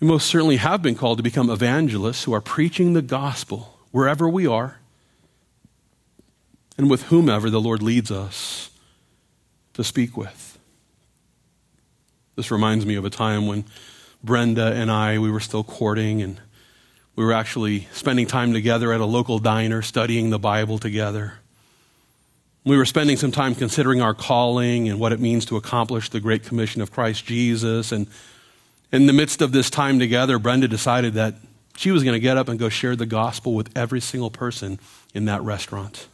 we 0.00 0.06
most 0.06 0.28
certainly 0.28 0.56
have 0.56 0.80
been 0.80 0.94
called 0.94 1.18
to 1.18 1.24
become 1.24 1.50
evangelists 1.50 2.22
who 2.22 2.32
are 2.32 2.40
preaching 2.40 2.92
the 2.92 3.02
gospel 3.02 3.78
wherever 3.90 4.28
we 4.28 4.46
are 4.46 4.77
and 6.78 6.88
with 6.88 7.02
whomever 7.04 7.50
the 7.50 7.60
Lord 7.60 7.82
leads 7.82 8.10
us 8.10 8.70
to 9.74 9.82
speak 9.84 10.16
with. 10.16 10.58
This 12.36 12.52
reminds 12.52 12.86
me 12.86 12.94
of 12.94 13.04
a 13.04 13.10
time 13.10 13.48
when 13.48 13.64
Brenda 14.22 14.72
and 14.72 14.90
I, 14.90 15.18
we 15.18 15.30
were 15.30 15.40
still 15.40 15.64
courting 15.64 16.22
and 16.22 16.40
we 17.16 17.24
were 17.24 17.32
actually 17.32 17.88
spending 17.92 18.26
time 18.26 18.52
together 18.52 18.92
at 18.92 19.00
a 19.00 19.04
local 19.04 19.40
diner 19.40 19.82
studying 19.82 20.30
the 20.30 20.38
Bible 20.38 20.78
together. 20.78 21.34
We 22.64 22.76
were 22.76 22.84
spending 22.84 23.16
some 23.16 23.32
time 23.32 23.56
considering 23.56 24.00
our 24.00 24.14
calling 24.14 24.88
and 24.88 25.00
what 25.00 25.12
it 25.12 25.18
means 25.18 25.44
to 25.46 25.56
accomplish 25.56 26.10
the 26.10 26.20
Great 26.20 26.44
Commission 26.44 26.80
of 26.80 26.92
Christ 26.92 27.24
Jesus. 27.24 27.90
And 27.90 28.06
in 28.92 29.06
the 29.06 29.12
midst 29.12 29.42
of 29.42 29.50
this 29.50 29.68
time 29.68 29.98
together, 29.98 30.38
Brenda 30.38 30.68
decided 30.68 31.14
that 31.14 31.34
she 31.76 31.90
was 31.90 32.04
going 32.04 32.14
to 32.14 32.20
get 32.20 32.36
up 32.36 32.48
and 32.48 32.58
go 32.58 32.68
share 32.68 32.94
the 32.94 33.06
gospel 33.06 33.54
with 33.54 33.76
every 33.76 34.00
single 34.00 34.30
person 34.30 34.78
in 35.12 35.24
that 35.24 35.42
restaurant. 35.42 36.06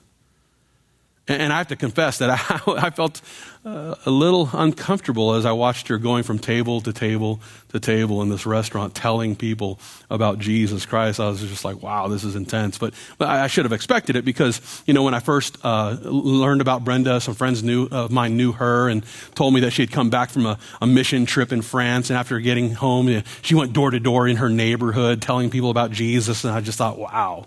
And 1.27 1.55
I 1.55 1.57
have 1.57 1.69
to 1.69 1.77
confess 1.77 2.19
that 2.19 2.29
I, 2.67 2.91
felt 2.91 3.23
uh, 3.65 3.95
a 4.05 4.11
little 4.11 4.51
uncomfortable 4.53 5.33
as 5.33 5.47
I 5.47 5.53
watched 5.53 5.89
her 5.89 5.97
going 5.97 6.23
from 6.23 6.39
table 6.39 6.83
to 6.83 6.93
table 6.93 7.41
to 7.71 7.81
table 7.81 8.21
in 8.21 8.29
this 8.29 8.45
restaurant 8.45 8.95
telling 8.95 9.35
people 9.35 9.81
about 10.11 10.39
Jesus 10.39 10.85
Christ. 10.85 11.21
I 11.21 11.29
was 11.31 11.41
just 11.41 11.65
like, 11.65 11.83
wow, 11.83 12.09
this 12.09 12.25
is 12.25 12.37
intense. 12.37 12.77
But, 12.77 12.93
but 13.17 13.29
I 13.29 13.47
should 13.47 13.65
have 13.65 13.73
expected 13.73 14.17
it 14.17 14.27
because, 14.27 14.61
you 14.87 14.93
know, 14.93 15.03
when 15.03 15.15
I 15.15 15.21
first 15.21 15.57
uh, 15.65 15.97
learned 16.03 16.61
about 16.61 16.85
Brenda, 16.85 17.19
some 17.23 17.35
friends 17.35 17.63
knew, 17.63 17.89
of 17.91 18.11
mine 18.11 18.37
knew 18.37 18.53
her 18.53 18.91
and 18.91 19.03
told 19.35 19.55
me 19.55 19.61
that 19.61 19.71
she 19.71 19.81
had 19.81 19.91
come 19.91 20.11
back 20.11 20.29
from 20.29 20.45
a, 20.45 20.59
a 20.83 20.87
mission 20.87 21.25
trip 21.25 21.53
in 21.53 21.63
France. 21.63 22.11
And 22.11 22.19
after 22.19 22.39
getting 22.39 22.73
home, 22.73 23.09
you 23.09 23.17
know, 23.17 23.23
she 23.41 23.55
went 23.55 23.73
door 23.73 23.91
to 23.91 23.99
door 23.99 24.29
in 24.29 24.37
her 24.37 24.51
neighborhood 24.51 25.23
telling 25.23 25.49
people 25.49 25.71
about 25.71 25.91
Jesus. 25.91 26.45
And 26.45 26.53
I 26.53 26.61
just 26.61 26.77
thought, 26.77 26.99
wow, 26.99 27.47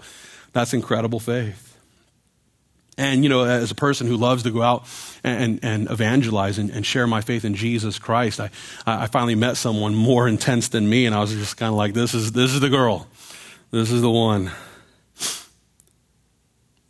that's 0.52 0.74
incredible 0.74 1.20
faith. 1.20 1.67
And, 2.98 3.24
you 3.24 3.30
know, 3.30 3.44
as 3.44 3.70
a 3.70 3.76
person 3.76 4.08
who 4.08 4.18
loves 4.18 4.44
to 4.44 4.52
go 4.52 4.64
out 4.64 4.86
and, 5.24 5.60
and 5.62 5.90
evangelize 5.90 6.58
and, 6.58 6.72
and 6.72 6.84
share 6.84 7.06
my 7.06 7.22
faith 7.22 7.46
in 7.46 7.54
Jesus 7.54 8.00
Christ, 8.00 8.40
I, 8.40 8.50
I 8.88 9.06
finally 9.06 9.36
met 9.36 9.58
someone 9.58 9.94
more 9.94 10.28
intense 10.28 10.70
than 10.70 10.90
me, 10.90 11.06
and 11.06 11.14
I 11.14 11.20
was 11.20 11.34
just 11.34 11.58
kind 11.58 11.70
of 11.70 11.76
like, 11.76 11.94
this 11.94 12.14
is, 12.14 12.32
this 12.32 12.54
is 12.54 12.60
the 12.60 12.70
girl. 12.70 13.08
This 13.70 13.92
is 13.92 14.02
the 14.02 14.10
one. 14.10 14.52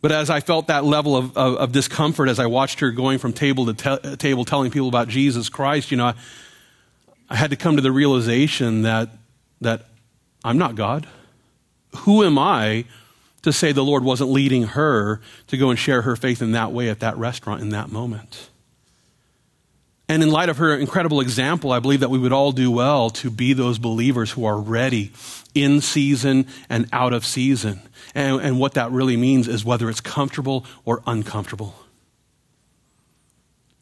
But 0.00 0.12
as 0.12 0.30
I 0.30 0.40
felt 0.40 0.68
that 0.68 0.84
level 0.84 1.16
of, 1.16 1.36
of, 1.36 1.56
of 1.56 1.72
discomfort 1.72 2.28
as 2.28 2.38
I 2.38 2.46
watched 2.46 2.80
her 2.80 2.92
going 2.92 3.18
from 3.18 3.32
table 3.32 3.66
to 3.66 3.74
te- 3.74 4.16
table 4.16 4.44
telling 4.44 4.70
people 4.70 4.88
about 4.88 5.08
Jesus 5.08 5.48
Christ, 5.48 5.90
you 5.90 5.96
know, 5.96 6.06
I, 6.06 6.14
I 7.28 7.36
had 7.36 7.50
to 7.50 7.56
come 7.56 7.76
to 7.76 7.82
the 7.82 7.90
realization 7.90 8.82
that, 8.82 9.10
that 9.60 9.86
I'm 10.44 10.56
not 10.56 10.76
God. 10.76 11.08
Who 11.96 12.22
am 12.22 12.38
I 12.38 12.84
to 13.42 13.52
say 13.52 13.72
the 13.72 13.84
Lord 13.84 14.04
wasn't 14.04 14.30
leading 14.30 14.64
her 14.64 15.20
to 15.46 15.56
go 15.56 15.70
and 15.70 15.78
share 15.78 16.02
her 16.02 16.16
faith 16.16 16.42
in 16.42 16.52
that 16.52 16.72
way 16.72 16.88
at 16.88 17.00
that 17.00 17.16
restaurant 17.16 17.62
in 17.62 17.70
that 17.70 17.90
moment. 17.90 18.50
And 20.08 20.22
in 20.22 20.30
light 20.30 20.48
of 20.48 20.56
her 20.56 20.74
incredible 20.74 21.20
example, 21.20 21.70
I 21.70 21.80
believe 21.80 22.00
that 22.00 22.08
we 22.08 22.18
would 22.18 22.32
all 22.32 22.52
do 22.52 22.70
well 22.70 23.10
to 23.10 23.30
be 23.30 23.52
those 23.52 23.78
believers 23.78 24.30
who 24.30 24.46
are 24.46 24.58
ready 24.58 25.12
in 25.54 25.82
season 25.82 26.46
and 26.70 26.88
out 26.92 27.12
of 27.12 27.26
season. 27.26 27.82
And, 28.14 28.40
and 28.40 28.58
what 28.58 28.72
that 28.74 28.90
really 28.90 29.18
means 29.18 29.48
is 29.48 29.66
whether 29.66 29.90
it's 29.90 30.00
comfortable 30.00 30.64
or 30.86 31.02
uncomfortable. 31.06 31.74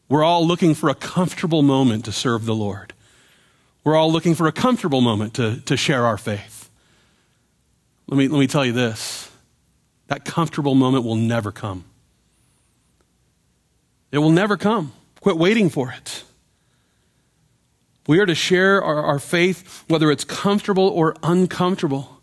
We're 0.08 0.24
all 0.24 0.46
looking 0.46 0.74
for 0.74 0.88
a 0.88 0.94
comfortable 0.94 1.62
moment 1.62 2.04
to 2.06 2.12
serve 2.12 2.44
the 2.44 2.54
Lord. 2.54 2.92
We're 3.84 3.96
all 3.96 4.10
looking 4.10 4.34
for 4.34 4.48
a 4.48 4.52
comfortable 4.52 5.00
moment 5.00 5.34
to, 5.34 5.60
to 5.60 5.76
share 5.76 6.06
our 6.06 6.18
faith. 6.18 6.68
Let 8.08 8.18
me, 8.18 8.26
let 8.26 8.38
me 8.38 8.46
tell 8.48 8.64
you 8.64 8.72
this 8.72 9.30
that 10.08 10.24
comfortable 10.24 10.74
moment 10.74 11.04
will 11.04 11.16
never 11.16 11.52
come. 11.52 11.84
It 14.12 14.18
will 14.18 14.30
never 14.30 14.56
come. 14.56 14.92
Quit 15.20 15.36
waiting 15.36 15.68
for 15.68 15.90
it. 15.90 16.24
We 18.06 18.20
are 18.20 18.26
to 18.26 18.34
share 18.34 18.82
our, 18.82 19.02
our, 19.02 19.18
faith, 19.18 19.84
whether 19.88 20.12
it's 20.12 20.24
comfortable 20.24 20.86
or 20.86 21.16
uncomfortable. 21.24 22.20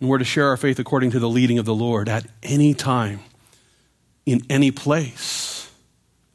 And 0.00 0.08
we're 0.08 0.18
to 0.18 0.24
share 0.24 0.48
our 0.48 0.56
faith 0.56 0.78
according 0.78 1.10
to 1.10 1.18
the 1.18 1.28
leading 1.28 1.58
of 1.58 1.64
the 1.64 1.74
Lord 1.74 2.08
at 2.08 2.26
any 2.44 2.72
time, 2.72 3.20
in 4.24 4.42
any 4.48 4.70
place, 4.70 5.70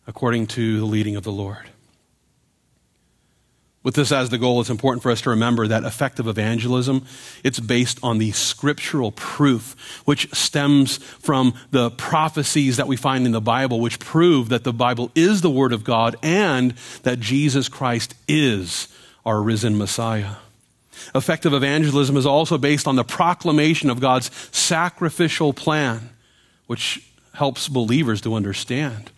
according 0.05 0.47
to 0.47 0.79
the 0.79 0.85
leading 0.85 1.15
of 1.15 1.23
the 1.23 1.31
Lord. 1.31 1.69
With 3.83 3.95
this 3.95 4.13
as 4.13 4.29
the 4.29 4.37
goal, 4.37 4.61
it's 4.61 4.69
important 4.69 5.03
for 5.03 5.11
us 5.11 5.19
to 5.21 5.29
remember 5.29 5.67
that 5.67 5.83
effective 5.83 6.25
evangelism, 6.25 7.05
it's 7.43 7.59
based 7.59 7.99
on 8.01 8.17
the 8.17 8.31
scriptural 8.31 9.11
proof, 9.11 9.75
which 10.05 10.33
stems 10.33 10.97
from 10.97 11.53
the 11.71 11.91
prophecies 11.91 12.77
that 12.77 12.87
we 12.87 12.95
find 12.95 13.25
in 13.25 13.33
the 13.33 13.41
Bible, 13.41 13.81
which 13.81 13.99
prove 13.99 14.47
that 14.49 14.63
the 14.63 14.71
Bible 14.71 15.11
is 15.15 15.41
the 15.41 15.49
Word 15.49 15.73
of 15.73 15.83
God 15.83 16.15
and 16.23 16.71
that 17.03 17.19
Jesus 17.19 17.67
Christ 17.67 18.15
is 18.25 18.87
our 19.25 19.41
risen 19.41 19.77
Messiah. 19.77 20.35
Effective 21.13 21.53
evangelism 21.53 22.15
is 22.15 22.25
also 22.25 22.57
based 22.57 22.87
on 22.87 22.95
the 22.95 23.03
proclamation 23.03 23.89
of 23.89 23.99
God's 23.99 24.31
sacrificial 24.55 25.51
plan, 25.51 26.09
which 26.67 27.05
helps 27.33 27.67
believers 27.67 28.21
to 28.21 28.35
understand 28.35 29.11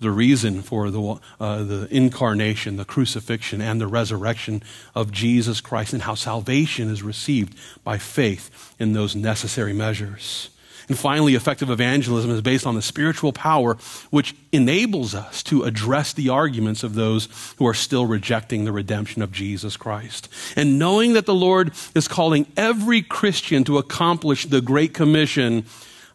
the 0.00 0.10
reason 0.10 0.62
for 0.62 0.90
the, 0.90 1.20
uh, 1.40 1.62
the 1.62 1.88
incarnation, 1.90 2.76
the 2.76 2.84
crucifixion, 2.84 3.60
and 3.60 3.80
the 3.80 3.86
resurrection 3.86 4.62
of 4.94 5.12
Jesus 5.12 5.60
Christ, 5.60 5.92
and 5.92 6.02
how 6.02 6.14
salvation 6.14 6.90
is 6.90 7.02
received 7.02 7.56
by 7.84 7.98
faith 7.98 8.74
in 8.78 8.92
those 8.92 9.16
necessary 9.16 9.72
measures. 9.72 10.50
And 10.88 10.96
finally, 10.96 11.34
effective 11.34 11.68
evangelism 11.68 12.30
is 12.30 12.42
based 12.42 12.66
on 12.66 12.76
the 12.76 12.82
spiritual 12.82 13.32
power 13.32 13.74
which 14.10 14.36
enables 14.52 15.14
us 15.14 15.42
to 15.44 15.64
address 15.64 16.12
the 16.12 16.28
arguments 16.28 16.84
of 16.84 16.94
those 16.94 17.28
who 17.58 17.66
are 17.66 17.74
still 17.74 18.06
rejecting 18.06 18.64
the 18.64 18.72
redemption 18.72 19.20
of 19.20 19.32
Jesus 19.32 19.76
Christ. 19.76 20.28
And 20.54 20.78
knowing 20.78 21.14
that 21.14 21.26
the 21.26 21.34
Lord 21.34 21.72
is 21.96 22.06
calling 22.06 22.46
every 22.56 23.02
Christian 23.02 23.64
to 23.64 23.78
accomplish 23.78 24.46
the 24.46 24.60
Great 24.60 24.94
Commission, 24.94 25.64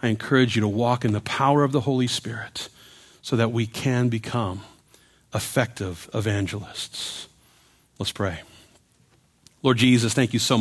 I 0.02 0.08
encourage 0.08 0.56
you 0.56 0.62
to 0.62 0.70
walk 0.70 1.04
in 1.04 1.12
the 1.12 1.22
power 1.22 1.64
of 1.64 1.74
the 1.74 1.82
Holy 1.82 2.08
Spirit 2.08 2.70
so 3.22 3.36
that 3.36 3.52
we 3.52 3.68
can 3.68 4.10
become 4.10 4.62
effective 5.34 6.10
evangelists. 6.14 7.28
Let's 8.00 8.12
pray. 8.12 8.42
Lord 9.64 9.78
Jesus, 9.78 10.14
thank 10.14 10.34
you 10.34 10.40
so 10.40 10.58
much. 10.58 10.60